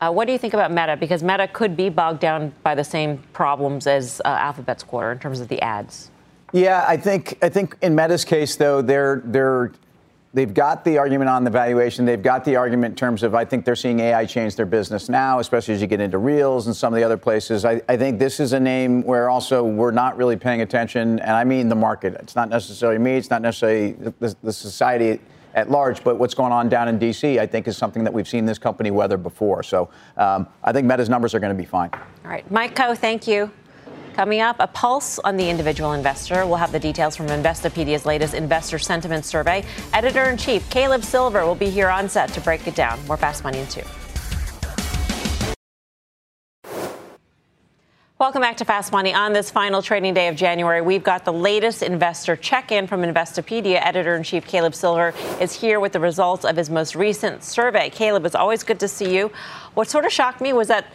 Uh, 0.02 0.12
what 0.12 0.26
do 0.26 0.32
you 0.32 0.40
think 0.40 0.54
about 0.54 0.72
Meta? 0.72 0.96
Because 0.98 1.24
Meta 1.24 1.48
could 1.48 1.76
be 1.76 1.90
bogged 1.90 2.22
down 2.22 2.54
by 2.64 2.74
the 2.74 2.84
same 2.84 3.18
problems 3.34 3.86
as 3.86 4.22
uh, 4.24 4.30
Alphabet's 4.30 4.84
quarter 4.84 5.12
in 5.12 5.20
terms 5.20 5.42
of 5.42 5.50
the 5.50 5.62
ads. 5.62 6.10
Yeah, 6.54 6.86
I 6.88 6.98
think 6.98 7.38
I 7.42 7.50
think 7.50 7.78
in 7.82 7.96
Meta's 7.96 8.26
case 8.26 8.56
though, 8.56 8.82
they're 8.82 9.22
they're 9.26 9.72
they've 10.34 10.54
got 10.54 10.86
the 10.86 10.98
argument 10.98 11.30
on 11.30 11.44
the 11.44 11.50
valuation. 11.50 12.06
They've 12.06 12.22
got 12.22 12.46
the 12.46 12.56
argument 12.56 12.94
in 12.94 12.96
terms 12.96 13.24
of 13.24 13.36
I 13.36 13.44
think 13.46 13.66
they're 13.66 13.76
seeing 13.76 14.00
AI 14.00 14.26
change 14.26 14.56
their 14.56 14.66
business 14.66 15.10
now, 15.10 15.40
especially 15.40 15.74
as 15.74 15.82
you 15.82 15.88
get 15.88 16.00
into 16.00 16.18
Reels 16.18 16.66
and 16.66 16.76
some 16.76 16.94
of 16.94 16.98
the 16.98 17.04
other 17.04 17.18
places. 17.18 17.66
I, 17.66 17.82
I 17.90 17.98
think 17.98 18.20
this 18.20 18.40
is 18.40 18.54
a 18.54 18.60
name 18.60 19.04
where 19.04 19.30
also 19.30 19.64
we're 19.64 19.92
not 19.92 20.18
really 20.18 20.38
paying 20.38 20.62
attention, 20.62 21.20
and 21.20 21.32
I 21.32 21.44
mean 21.44 21.68
the 21.68 21.76
market. 21.76 22.16
It's 22.16 22.36
not 22.36 22.50
necessarily 22.50 23.00
me. 23.00 23.18
It's 23.18 23.30
not 23.30 23.42
necessarily 23.42 23.92
the, 23.92 24.36
the 24.42 24.54
society 24.54 25.20
at 25.54 25.70
large, 25.70 26.04
but 26.04 26.18
what's 26.18 26.34
going 26.34 26.52
on 26.52 26.70
down 26.70 26.88
in 26.88 27.00
D.C. 27.00 27.40
I 27.40 27.46
think 27.46 27.68
is 27.68 27.78
something 27.78 28.04
that 28.04 28.14
we've 28.14 28.28
seen 28.28 28.46
this 28.46 28.58
company 28.58 28.92
weather 28.92 29.18
before. 29.18 29.64
So 29.64 29.90
um, 30.18 30.48
I 30.64 30.72
think 30.72 30.88
Meta's 30.88 31.10
numbers 31.10 31.34
are 31.34 31.40
going 31.40 31.56
to 31.56 31.62
be 31.62 31.66
fine. 31.66 31.90
All 31.94 32.32
right, 32.32 32.50
Mike 32.52 32.76
Khouw, 32.76 32.98
thank 32.98 33.28
you. 33.28 33.52
Coming 34.14 34.42
up, 34.42 34.58
a 34.60 34.68
pulse 34.68 35.18
on 35.20 35.38
the 35.38 35.50
individual 35.50 35.94
investor. 35.94 36.46
We'll 36.46 36.58
have 36.58 36.72
the 36.72 36.80
details 36.80 37.16
from 37.16 37.28
Investopedia's 37.28 38.06
latest 38.06 38.34
investor 38.34 38.78
sentiment 38.78 39.24
survey. 39.24 39.64
Editor 39.94 40.26
in 40.26 40.36
chief 40.36 40.70
Caleb 40.70 41.04
Silver 41.04 41.46
will 41.46 41.56
be 41.56 41.70
here 41.70 41.90
on 41.90 42.10
set 42.10 42.30
to 42.34 42.42
break 42.42 42.68
it 42.68 42.76
down. 42.76 43.00
More 43.08 43.18
fast 43.18 43.44
money 43.44 43.60
in 43.60 43.68
two. 43.68 43.84
Welcome 48.20 48.42
back 48.42 48.58
to 48.58 48.66
Fast 48.66 48.92
Money. 48.92 49.14
On 49.14 49.32
this 49.32 49.50
final 49.50 49.82
trading 49.82 50.14
day 50.14 50.28
of 50.28 50.36
January, 50.36 50.82
we've 50.82 51.06
got 51.06 51.24
the 51.24 51.32
latest 51.32 51.82
investor 51.82 52.36
check 52.36 52.70
in 52.70 52.86
from 52.86 53.02
Investopedia. 53.02 53.80
Editor 53.82 54.14
in 54.18 54.24
chief 54.24 54.46
Caleb 54.46 54.76
Silver 54.76 55.14
is 55.40 55.54
here 55.54 55.80
with 55.80 55.94
the 55.94 56.02
results 56.02 56.44
of 56.44 56.58
his 56.58 56.70
most 56.70 56.96
recent 56.98 57.46
survey. 57.46 57.90
Caleb, 57.90 58.26
it's 58.26 58.36
always 58.36 58.62
good 58.62 58.78
to 58.82 58.90
see 58.90 59.16
you. 59.16 59.32
What 59.74 59.90
sort 59.90 60.04
of 60.04 60.12
shocked 60.12 60.42
me 60.42 60.52
was 60.52 60.68
that 60.68 60.88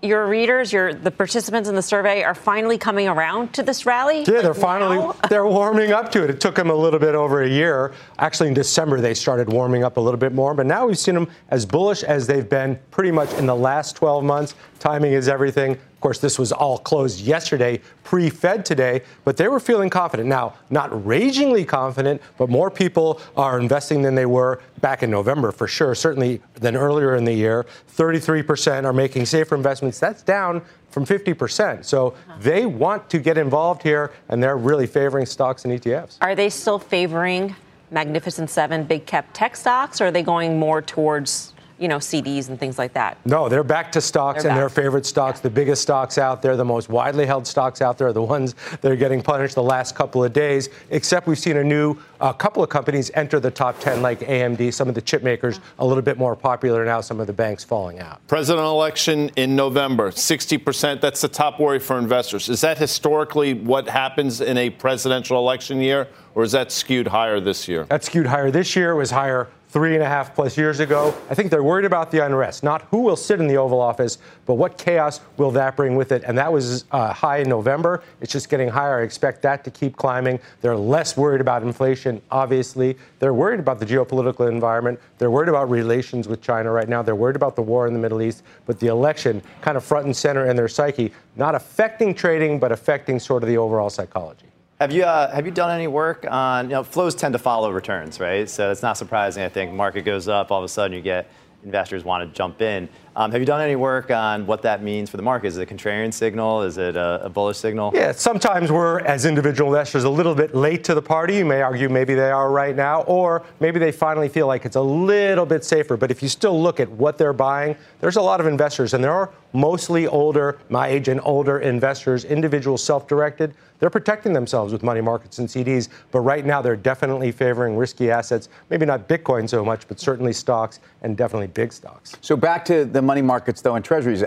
your 0.00 0.28
readers, 0.28 0.72
your 0.72 0.94
the 0.94 1.10
participants 1.10 1.68
in 1.68 1.74
the 1.74 1.82
survey 1.82 2.22
are 2.22 2.36
finally 2.36 2.78
coming 2.78 3.08
around 3.08 3.52
to 3.54 3.64
this 3.64 3.84
rally? 3.84 4.20
Yeah, 4.20 4.40
they're 4.40 4.54
finally 4.54 5.12
they're 5.28 5.48
warming 5.48 5.90
up 5.90 6.12
to 6.12 6.22
it. 6.22 6.30
It 6.30 6.40
took 6.40 6.54
them 6.54 6.70
a 6.70 6.74
little 6.74 7.00
bit 7.00 7.16
over 7.16 7.42
a 7.42 7.48
year. 7.48 7.94
Actually, 8.20 8.48
in 8.48 8.54
December 8.54 9.00
they 9.00 9.14
started 9.14 9.52
warming 9.52 9.82
up 9.82 9.96
a 9.96 10.00
little 10.00 10.20
bit 10.20 10.32
more, 10.32 10.54
but 10.54 10.66
now 10.66 10.86
we've 10.86 10.98
seen 10.98 11.16
them 11.16 11.28
as 11.48 11.66
bullish 11.66 12.04
as 12.04 12.28
they've 12.28 12.48
been 12.48 12.78
pretty 12.92 13.10
much 13.10 13.32
in 13.34 13.46
the 13.46 13.56
last 13.56 13.96
12 13.96 14.22
months. 14.22 14.54
Timing 14.80 15.12
is 15.12 15.28
everything. 15.28 15.72
Of 15.72 16.00
course, 16.00 16.18
this 16.18 16.38
was 16.38 16.52
all 16.52 16.78
closed 16.78 17.20
yesterday, 17.20 17.80
pre 18.02 18.30
Fed 18.30 18.64
today, 18.64 19.02
but 19.24 19.36
they 19.36 19.46
were 19.46 19.60
feeling 19.60 19.90
confident. 19.90 20.26
Now, 20.26 20.54
not 20.70 21.06
ragingly 21.06 21.66
confident, 21.66 22.22
but 22.38 22.48
more 22.48 22.70
people 22.70 23.20
are 23.36 23.60
investing 23.60 24.00
than 24.00 24.14
they 24.14 24.24
were 24.24 24.62
back 24.80 25.02
in 25.02 25.10
November 25.10 25.52
for 25.52 25.68
sure, 25.68 25.94
certainly 25.94 26.40
than 26.54 26.76
earlier 26.76 27.14
in 27.14 27.24
the 27.24 27.32
year. 27.32 27.66
33% 27.94 28.84
are 28.84 28.92
making 28.94 29.26
safer 29.26 29.54
investments. 29.54 30.00
That's 30.00 30.22
down 30.22 30.62
from 30.88 31.04
50%. 31.04 31.84
So 31.84 32.08
uh-huh. 32.08 32.36
they 32.40 32.64
want 32.64 33.10
to 33.10 33.18
get 33.18 33.36
involved 33.36 33.82
here, 33.82 34.12
and 34.30 34.42
they're 34.42 34.56
really 34.56 34.86
favoring 34.86 35.26
stocks 35.26 35.66
and 35.66 35.78
ETFs. 35.78 36.16
Are 36.22 36.34
they 36.34 36.48
still 36.48 36.78
favoring 36.78 37.54
Magnificent 37.90 38.48
Seven 38.48 38.84
big 38.84 39.04
cap 39.04 39.28
tech 39.32 39.56
stocks, 39.56 40.00
or 40.00 40.06
are 40.06 40.10
they 40.10 40.22
going 40.22 40.58
more 40.58 40.80
towards 40.80 41.49
you 41.80 41.88
know, 41.88 41.96
CDs 41.96 42.50
and 42.50 42.60
things 42.60 42.78
like 42.78 42.92
that. 42.92 43.16
No, 43.24 43.48
they're 43.48 43.64
back 43.64 43.90
to 43.92 44.02
stocks 44.02 44.42
they're 44.42 44.50
and 44.50 44.56
back. 44.56 44.60
their 44.74 44.84
favorite 44.84 45.06
stocks, 45.06 45.38
yeah. 45.38 45.44
the 45.44 45.50
biggest 45.50 45.80
stocks 45.80 46.18
out 46.18 46.42
there, 46.42 46.54
the 46.54 46.64
most 46.64 46.90
widely 46.90 47.24
held 47.24 47.46
stocks 47.46 47.80
out 47.80 47.96
there, 47.96 48.08
are 48.08 48.12
the 48.12 48.22
ones 48.22 48.54
that 48.82 48.92
are 48.92 48.96
getting 48.96 49.22
punished 49.22 49.54
the 49.54 49.62
last 49.62 49.94
couple 49.94 50.22
of 50.22 50.34
days. 50.34 50.68
Except 50.90 51.26
we've 51.26 51.38
seen 51.38 51.56
a 51.56 51.64
new 51.64 51.96
uh, 52.20 52.34
couple 52.34 52.62
of 52.62 52.68
companies 52.68 53.10
enter 53.14 53.40
the 53.40 53.50
top 53.50 53.80
10, 53.80 54.02
like 54.02 54.20
AMD, 54.20 54.74
some 54.74 54.90
of 54.90 54.94
the 54.94 55.00
chip 55.00 55.22
makers 55.22 55.58
a 55.78 55.86
little 55.86 56.02
bit 56.02 56.18
more 56.18 56.36
popular 56.36 56.84
now, 56.84 57.00
some 57.00 57.18
of 57.18 57.26
the 57.26 57.32
banks 57.32 57.64
falling 57.64 57.98
out. 57.98 58.20
President 58.28 58.64
election 58.66 59.30
in 59.36 59.56
November, 59.56 60.10
60%. 60.10 61.00
That's 61.00 61.22
the 61.22 61.28
top 61.28 61.58
worry 61.58 61.78
for 61.78 61.98
investors. 61.98 62.50
Is 62.50 62.60
that 62.60 62.76
historically 62.76 63.54
what 63.54 63.88
happens 63.88 64.42
in 64.42 64.58
a 64.58 64.68
presidential 64.68 65.38
election 65.38 65.80
year, 65.80 66.08
or 66.34 66.42
is 66.42 66.52
that 66.52 66.70
skewed 66.70 67.06
higher 67.06 67.40
this 67.40 67.66
year? 67.68 67.84
That's 67.84 68.06
skewed 68.06 68.26
higher 68.26 68.50
this 68.50 68.76
year. 68.76 68.90
It 68.90 68.96
was 68.96 69.10
higher 69.10 69.48
three 69.70 69.94
and 69.94 70.02
a 70.02 70.06
half 70.06 70.34
plus 70.34 70.58
years 70.58 70.80
ago. 70.80 71.14
I 71.30 71.34
think 71.34 71.50
they're 71.50 71.62
worried 71.62 71.84
about 71.84 72.10
the 72.10 72.24
unrest, 72.24 72.64
not 72.64 72.82
who 72.90 73.02
will 73.02 73.16
sit 73.16 73.38
in 73.38 73.46
the 73.46 73.56
Oval 73.56 73.80
Office, 73.80 74.18
but 74.44 74.54
what 74.54 74.76
chaos 74.76 75.20
will 75.36 75.52
that 75.52 75.76
bring 75.76 75.94
with 75.94 76.10
it. 76.10 76.24
And 76.26 76.36
that 76.38 76.52
was 76.52 76.86
uh, 76.90 77.12
high 77.12 77.38
in 77.38 77.48
November. 77.48 78.02
It's 78.20 78.32
just 78.32 78.48
getting 78.48 78.68
higher. 78.68 78.98
I 78.98 79.02
expect 79.02 79.42
that 79.42 79.62
to 79.64 79.70
keep 79.70 79.96
climbing. 79.96 80.40
They're 80.60 80.76
less 80.76 81.16
worried 81.16 81.40
about 81.40 81.62
inflation, 81.62 82.20
obviously. 82.32 82.98
They're 83.20 83.34
worried 83.34 83.60
about 83.60 83.78
the 83.78 83.86
geopolitical 83.86 84.50
environment. 84.50 84.98
They're 85.18 85.30
worried 85.30 85.48
about 85.48 85.70
relations 85.70 86.26
with 86.26 86.42
China 86.42 86.72
right 86.72 86.88
now. 86.88 87.02
They're 87.02 87.14
worried 87.14 87.36
about 87.36 87.54
the 87.54 87.62
war 87.62 87.86
in 87.86 87.92
the 87.92 88.00
Middle 88.00 88.22
East. 88.22 88.42
But 88.66 88.80
the 88.80 88.88
election, 88.88 89.40
kind 89.60 89.76
of 89.76 89.84
front 89.84 90.06
and 90.06 90.16
center 90.16 90.46
in 90.46 90.56
their 90.56 90.68
psyche, 90.68 91.12
not 91.36 91.54
affecting 91.54 92.12
trading, 92.12 92.58
but 92.58 92.72
affecting 92.72 93.20
sort 93.20 93.44
of 93.44 93.48
the 93.48 93.56
overall 93.56 93.88
psychology. 93.88 94.49
Have 94.80 94.92
you 94.92 95.02
uh, 95.04 95.30
have 95.30 95.44
you 95.44 95.52
done 95.52 95.70
any 95.70 95.88
work 95.88 96.24
on 96.26 96.70
you 96.70 96.70
know 96.70 96.82
flows 96.82 97.14
tend 97.14 97.34
to 97.34 97.38
follow 97.38 97.70
returns, 97.70 98.18
right? 98.18 98.48
So 98.48 98.70
it's 98.70 98.80
not 98.80 98.96
surprising. 98.96 99.42
I 99.42 99.50
think 99.50 99.74
market 99.74 100.06
goes 100.06 100.26
up, 100.26 100.50
all 100.50 100.56
of 100.56 100.64
a 100.64 100.68
sudden 100.68 100.96
you 100.96 101.02
get 101.02 101.30
investors 101.62 102.02
want 102.02 102.26
to 102.26 102.34
jump 102.34 102.62
in. 102.62 102.88
Um, 103.16 103.32
have 103.32 103.40
you 103.40 103.46
done 103.46 103.60
any 103.60 103.74
work 103.74 104.10
on 104.12 104.46
what 104.46 104.62
that 104.62 104.82
means 104.84 105.10
for 105.10 105.16
the 105.16 105.22
market? 105.22 105.48
Is 105.48 105.58
it 105.58 105.70
a 105.70 105.74
contrarian 105.74 106.14
signal? 106.14 106.62
Is 106.62 106.78
it 106.78 106.94
a, 106.94 107.24
a, 107.24 107.28
bullish 107.28 107.58
signal? 107.58 107.90
Yeah, 107.92 108.12
sometimes 108.12 108.70
we're, 108.70 109.00
as 109.00 109.24
individual 109.24 109.70
investors, 109.70 110.04
a 110.04 110.10
little 110.10 110.34
bit 110.34 110.54
late 110.54 110.84
to 110.84 110.94
the 110.94 111.02
party. 111.02 111.36
You 111.36 111.44
may 111.44 111.60
argue 111.60 111.88
maybe 111.88 112.14
they 112.14 112.30
are 112.30 112.52
right 112.52 112.76
now, 112.76 113.02
or 113.02 113.44
maybe 113.58 113.80
they 113.80 113.90
finally 113.90 114.28
feel 114.28 114.46
like 114.46 114.64
it's 114.64 114.76
a 114.76 114.80
little 114.80 115.44
bit 115.44 115.64
safer. 115.64 115.96
But 115.96 116.12
if 116.12 116.22
you 116.22 116.28
still 116.28 116.60
look 116.60 116.78
at 116.78 116.88
what 116.88 117.18
they're 117.18 117.32
buying, 117.32 117.76
there's 118.00 118.16
a 118.16 118.22
lot 118.22 118.40
of 118.40 118.46
investors, 118.46 118.94
and 118.94 119.02
there 119.02 119.12
are 119.12 119.32
mostly 119.52 120.06
older, 120.06 120.58
my 120.68 120.86
age 120.86 121.08
and 121.08 121.20
older 121.24 121.58
investors, 121.58 122.24
individual 122.24 122.78
self 122.78 123.08
directed. 123.08 123.54
They're 123.80 123.90
protecting 123.90 124.34
themselves 124.34 124.72
with 124.72 124.82
money 124.82 125.00
markets 125.00 125.38
and 125.38 125.48
CDs, 125.48 125.88
but 126.12 126.20
right 126.20 126.44
now 126.44 126.60
they're 126.60 126.76
definitely 126.76 127.32
favoring 127.32 127.76
risky 127.76 128.10
assets. 128.10 128.50
Maybe 128.68 128.84
not 128.84 129.08
Bitcoin 129.08 129.48
so 129.48 129.64
much, 129.64 129.88
but 129.88 129.98
certainly 129.98 130.34
stocks 130.34 130.80
and 131.02 131.16
definitely 131.16 131.46
big 131.46 131.72
stocks. 131.72 132.14
So 132.20 132.36
back 132.36 132.64
to 132.66 132.84
the 132.84 132.99
money 133.02 133.22
markets, 133.22 133.60
though, 133.60 133.74
and 133.74 133.84
treasuries. 133.84 134.24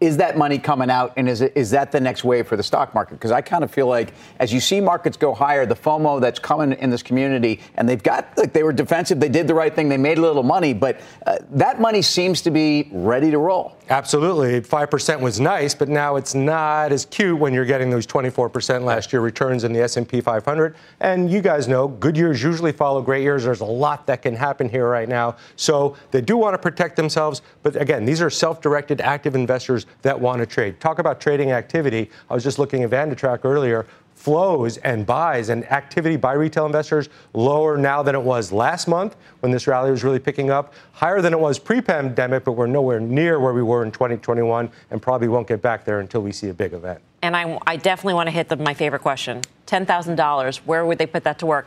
Is 0.00 0.16
that 0.18 0.38
money 0.38 0.58
coming 0.58 0.90
out, 0.90 1.12
and 1.16 1.28
is, 1.28 1.40
it, 1.40 1.52
is 1.56 1.70
that 1.70 1.92
the 1.92 2.00
next 2.00 2.24
wave 2.24 2.46
for 2.46 2.56
the 2.56 2.62
stock 2.62 2.94
market? 2.94 3.14
Because 3.14 3.32
I 3.32 3.40
kind 3.40 3.64
of 3.64 3.70
feel 3.70 3.86
like 3.86 4.14
as 4.38 4.52
you 4.52 4.60
see 4.60 4.80
markets 4.80 5.16
go 5.16 5.34
higher, 5.34 5.66
the 5.66 5.74
FOMO 5.74 6.20
that's 6.20 6.38
coming 6.38 6.72
in 6.78 6.90
this 6.90 7.02
community, 7.02 7.60
and 7.74 7.88
they've 7.88 8.02
got, 8.02 8.36
like, 8.36 8.52
they 8.52 8.62
were 8.62 8.72
defensive, 8.72 9.20
they 9.20 9.28
did 9.28 9.46
the 9.46 9.54
right 9.54 9.74
thing, 9.74 9.88
they 9.88 9.96
made 9.96 10.18
a 10.18 10.22
little 10.22 10.42
money, 10.42 10.72
but 10.72 11.00
uh, 11.26 11.38
that 11.50 11.80
money 11.80 12.02
seems 12.02 12.42
to 12.42 12.50
be 12.50 12.88
ready 12.92 13.30
to 13.30 13.38
roll. 13.38 13.76
Absolutely. 13.88 14.60
5% 14.60 15.20
was 15.20 15.40
nice, 15.40 15.74
but 15.74 15.88
now 15.88 16.14
it's 16.16 16.34
not 16.34 16.92
as 16.92 17.04
cute 17.06 17.36
when 17.38 17.52
you're 17.52 17.64
getting 17.64 17.90
those 17.90 18.06
24% 18.06 18.84
last 18.84 19.12
year 19.12 19.20
returns 19.20 19.64
in 19.64 19.72
the 19.72 19.80
S&P 19.80 20.20
500. 20.20 20.76
And 21.00 21.30
you 21.30 21.42
guys 21.42 21.66
know, 21.66 21.88
good 21.88 22.16
years 22.16 22.42
usually 22.42 22.70
follow 22.70 23.02
great 23.02 23.22
years. 23.22 23.44
There's 23.44 23.60
a 23.60 23.64
lot 23.64 24.06
that 24.06 24.22
can 24.22 24.36
happen 24.36 24.68
here 24.68 24.88
right 24.88 25.08
now. 25.08 25.36
So 25.56 25.96
they 26.12 26.20
do 26.20 26.36
want 26.36 26.54
to 26.54 26.58
protect 26.58 26.94
themselves, 26.94 27.42
but 27.62 27.74
again, 27.74 28.04
these 28.04 28.22
are 28.22 28.30
self-directed 28.30 29.00
active 29.00 29.34
investors 29.34 29.86
that 30.02 30.18
want 30.18 30.38
to 30.38 30.46
trade. 30.46 30.78
Talk 30.80 31.00
about 31.00 31.20
trading 31.20 31.50
activity. 31.50 32.08
I 32.30 32.34
was 32.34 32.44
just 32.44 32.60
looking 32.60 32.84
at 32.84 32.90
VandaTrack 32.90 33.44
earlier 33.44 33.86
flows 34.22 34.76
and 34.78 35.04
buys 35.04 35.48
and 35.48 35.68
activity 35.72 36.14
by 36.14 36.32
retail 36.32 36.64
investors 36.64 37.08
lower 37.34 37.76
now 37.76 38.04
than 38.04 38.14
it 38.14 38.22
was 38.22 38.52
last 38.52 38.86
month 38.86 39.16
when 39.40 39.50
this 39.50 39.66
rally 39.66 39.90
was 39.90 40.04
really 40.04 40.20
picking 40.20 40.48
up, 40.48 40.74
higher 40.92 41.20
than 41.20 41.32
it 41.32 41.40
was 41.40 41.58
pre 41.58 41.80
pandemic, 41.80 42.44
but 42.44 42.52
we're 42.52 42.68
nowhere 42.68 43.00
near 43.00 43.40
where 43.40 43.52
we 43.52 43.64
were 43.64 43.84
in 43.84 43.90
2021 43.90 44.70
and 44.92 45.02
probably 45.02 45.26
won't 45.26 45.48
get 45.48 45.60
back 45.60 45.84
there 45.84 45.98
until 45.98 46.22
we 46.22 46.30
see 46.30 46.50
a 46.50 46.54
big 46.54 46.72
event. 46.72 47.00
And 47.20 47.36
I, 47.36 47.58
I 47.66 47.76
definitely 47.76 48.14
want 48.14 48.28
to 48.28 48.30
hit 48.30 48.48
the, 48.48 48.56
my 48.56 48.74
favorite 48.74 49.02
question 49.02 49.42
$10,000. 49.66 50.56
Where 50.58 50.86
would 50.86 50.98
they 50.98 51.06
put 51.06 51.24
that 51.24 51.40
to 51.40 51.46
work? 51.46 51.66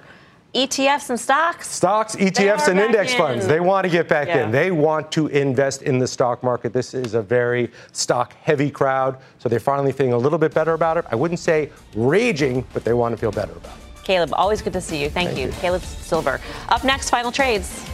ETFs 0.55 1.09
and 1.09 1.19
stocks? 1.19 1.69
Stocks, 1.69 2.15
ETFs, 2.15 2.69
and 2.69 2.79
index 2.79 3.11
in. 3.11 3.17
funds. 3.17 3.45
They 3.45 3.59
want 3.59 3.83
to 3.83 3.89
get 3.91 4.07
back 4.07 4.29
yeah. 4.29 4.45
in. 4.45 4.51
They 4.51 4.71
want 4.71 5.11
to 5.11 5.27
invest 5.27 5.81
in 5.81 5.99
the 5.99 6.07
stock 6.07 6.41
market. 6.43 6.71
This 6.71 6.93
is 6.93 7.13
a 7.13 7.21
very 7.21 7.69
stock 7.91 8.33
heavy 8.41 8.71
crowd. 8.71 9.17
So 9.39 9.49
they're 9.49 9.59
finally 9.59 9.91
feeling 9.91 10.13
a 10.13 10.17
little 10.17 10.39
bit 10.39 10.53
better 10.53 10.73
about 10.73 10.95
it. 10.97 11.05
I 11.11 11.15
wouldn't 11.15 11.41
say 11.41 11.71
raging, 11.93 12.65
but 12.73 12.85
they 12.85 12.93
want 12.93 13.13
to 13.13 13.17
feel 13.17 13.31
better 13.31 13.51
about 13.51 13.77
it. 13.77 14.03
Caleb, 14.05 14.29
always 14.33 14.61
good 14.61 14.73
to 14.73 14.81
see 14.81 15.01
you. 15.01 15.09
Thank, 15.09 15.29
Thank 15.29 15.39
you. 15.39 15.47
you. 15.47 15.51
Caleb 15.53 15.81
Silver. 15.81 16.39
Up 16.69 16.83
next, 16.85 17.09
final 17.09 17.31
trades. 17.31 17.85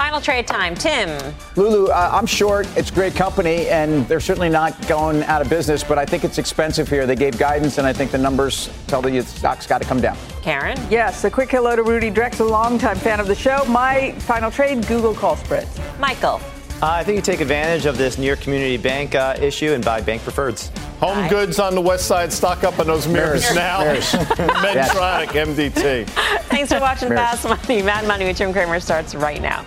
Final 0.00 0.22
trade 0.22 0.46
time. 0.46 0.74
Tim. 0.74 1.10
Lulu, 1.56 1.88
uh, 1.88 2.10
I'm 2.10 2.24
short. 2.24 2.66
It's 2.74 2.90
a 2.90 2.94
great 2.94 3.14
company, 3.14 3.68
and 3.68 4.08
they're 4.08 4.18
certainly 4.18 4.48
not 4.48 4.88
going 4.88 5.22
out 5.24 5.42
of 5.42 5.50
business, 5.50 5.84
but 5.84 5.98
I 5.98 6.06
think 6.06 6.24
it's 6.24 6.38
expensive 6.38 6.88
here. 6.88 7.06
They 7.06 7.14
gave 7.14 7.36
guidance, 7.36 7.76
and 7.76 7.86
I 7.86 7.92
think 7.92 8.10
the 8.10 8.16
numbers 8.16 8.70
tell 8.86 9.06
you 9.06 9.20
the 9.20 9.28
stock's 9.28 9.66
got 9.66 9.82
to 9.82 9.86
come 9.86 10.00
down. 10.00 10.16
Karen? 10.40 10.78
Yes, 10.88 11.22
a 11.24 11.30
quick 11.30 11.50
hello 11.50 11.76
to 11.76 11.82
Rudy 11.82 12.10
Drex, 12.10 12.40
a 12.40 12.44
longtime 12.44 12.96
fan 12.96 13.20
of 13.20 13.26
the 13.26 13.34
show. 13.34 13.62
My 13.66 14.12
final 14.20 14.50
trade 14.50 14.86
Google 14.86 15.12
call 15.12 15.36
spreads. 15.36 15.78
Michael? 15.98 16.40
Uh, 16.80 16.92
I 16.92 17.04
think 17.04 17.16
you 17.16 17.22
take 17.22 17.42
advantage 17.42 17.84
of 17.84 17.98
this 17.98 18.16
New 18.16 18.26
York 18.26 18.40
Community 18.40 18.78
Bank 18.78 19.14
uh, 19.14 19.36
issue 19.38 19.74
and 19.74 19.84
buy 19.84 20.00
bank 20.00 20.22
preferreds. 20.22 20.74
Home 21.00 21.28
goods 21.28 21.58
on 21.58 21.74
the 21.74 21.80
west 21.82 22.06
side. 22.06 22.32
Stock 22.32 22.64
up 22.64 22.78
on 22.78 22.86
those 22.86 23.06
mirrors, 23.06 23.42
Mirrors. 23.42 23.54
now. 23.54 23.80
Mirrors. 23.80 24.12
Medtronic, 24.12 25.28
MDT. 25.28 26.06
Thanks 26.44 26.72
for 26.72 26.80
watching 26.80 27.10
Mirrors. 27.10 27.42
Fast 27.42 27.68
Money. 27.68 27.82
Mad 27.82 28.08
Money 28.08 28.24
with 28.24 28.38
Jim 28.38 28.50
Cramer 28.54 28.80
starts 28.80 29.14
right 29.14 29.42
now. 29.42 29.66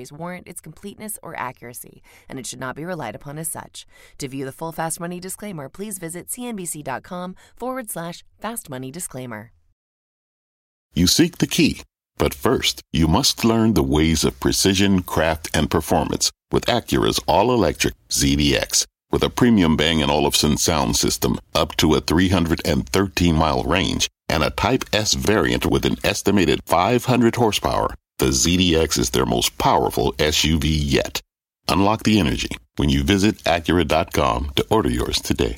warrant 0.09 0.47
its 0.47 0.61
completeness 0.61 1.19
or 1.21 1.37
accuracy, 1.37 2.01
and 2.29 2.39
it 2.39 2.47
should 2.47 2.61
not 2.61 2.77
be 2.77 2.85
relied 2.85 3.13
upon 3.13 3.37
as 3.37 3.49
such. 3.49 3.85
To 4.19 4.29
view 4.29 4.45
the 4.45 4.53
full 4.53 4.71
Fast 4.71 5.01
Money 5.01 5.19
disclaimer, 5.19 5.67
please 5.67 5.99
visit 5.99 6.29
cnbc.com 6.29 7.35
forward 7.57 7.89
slash 7.89 8.23
fast 8.39 8.69
money 8.69 8.89
disclaimer. 8.89 9.51
You 10.93 11.07
seek 11.07 11.39
the 11.39 11.47
key, 11.47 11.81
but 12.17 12.33
first, 12.33 12.81
you 12.93 13.07
must 13.07 13.43
learn 13.43 13.73
the 13.73 13.83
ways 13.83 14.23
of 14.23 14.39
precision, 14.39 15.01
craft, 15.01 15.49
and 15.53 15.69
performance 15.69 16.31
with 16.51 16.65
Acura's 16.67 17.19
all-electric 17.27 17.95
ZDX. 18.09 18.85
With 19.11 19.23
a 19.23 19.29
premium 19.29 19.75
Bang 19.75 20.01
& 20.03 20.09
Olufsen 20.09 20.55
sound 20.55 20.95
system 20.95 21.37
up 21.53 21.75
to 21.77 21.95
a 21.95 22.01
313-mile 22.01 23.63
range 23.63 24.09
and 24.29 24.43
a 24.43 24.49
Type 24.51 24.85
S 24.93 25.13
variant 25.13 25.65
with 25.65 25.85
an 25.85 25.97
estimated 26.03 26.61
500 26.65 27.35
horsepower, 27.35 27.93
the 28.21 28.27
ZDX 28.27 28.99
is 28.99 29.09
their 29.09 29.25
most 29.25 29.57
powerful 29.57 30.13
SUV 30.13 30.65
yet. 30.65 31.21
Unlock 31.67 32.03
the 32.03 32.19
energy 32.19 32.49
when 32.75 32.87
you 32.87 33.01
visit 33.01 33.37
Acura.com 33.45 34.51
to 34.55 34.65
order 34.69 34.91
yours 34.91 35.19
today. 35.19 35.57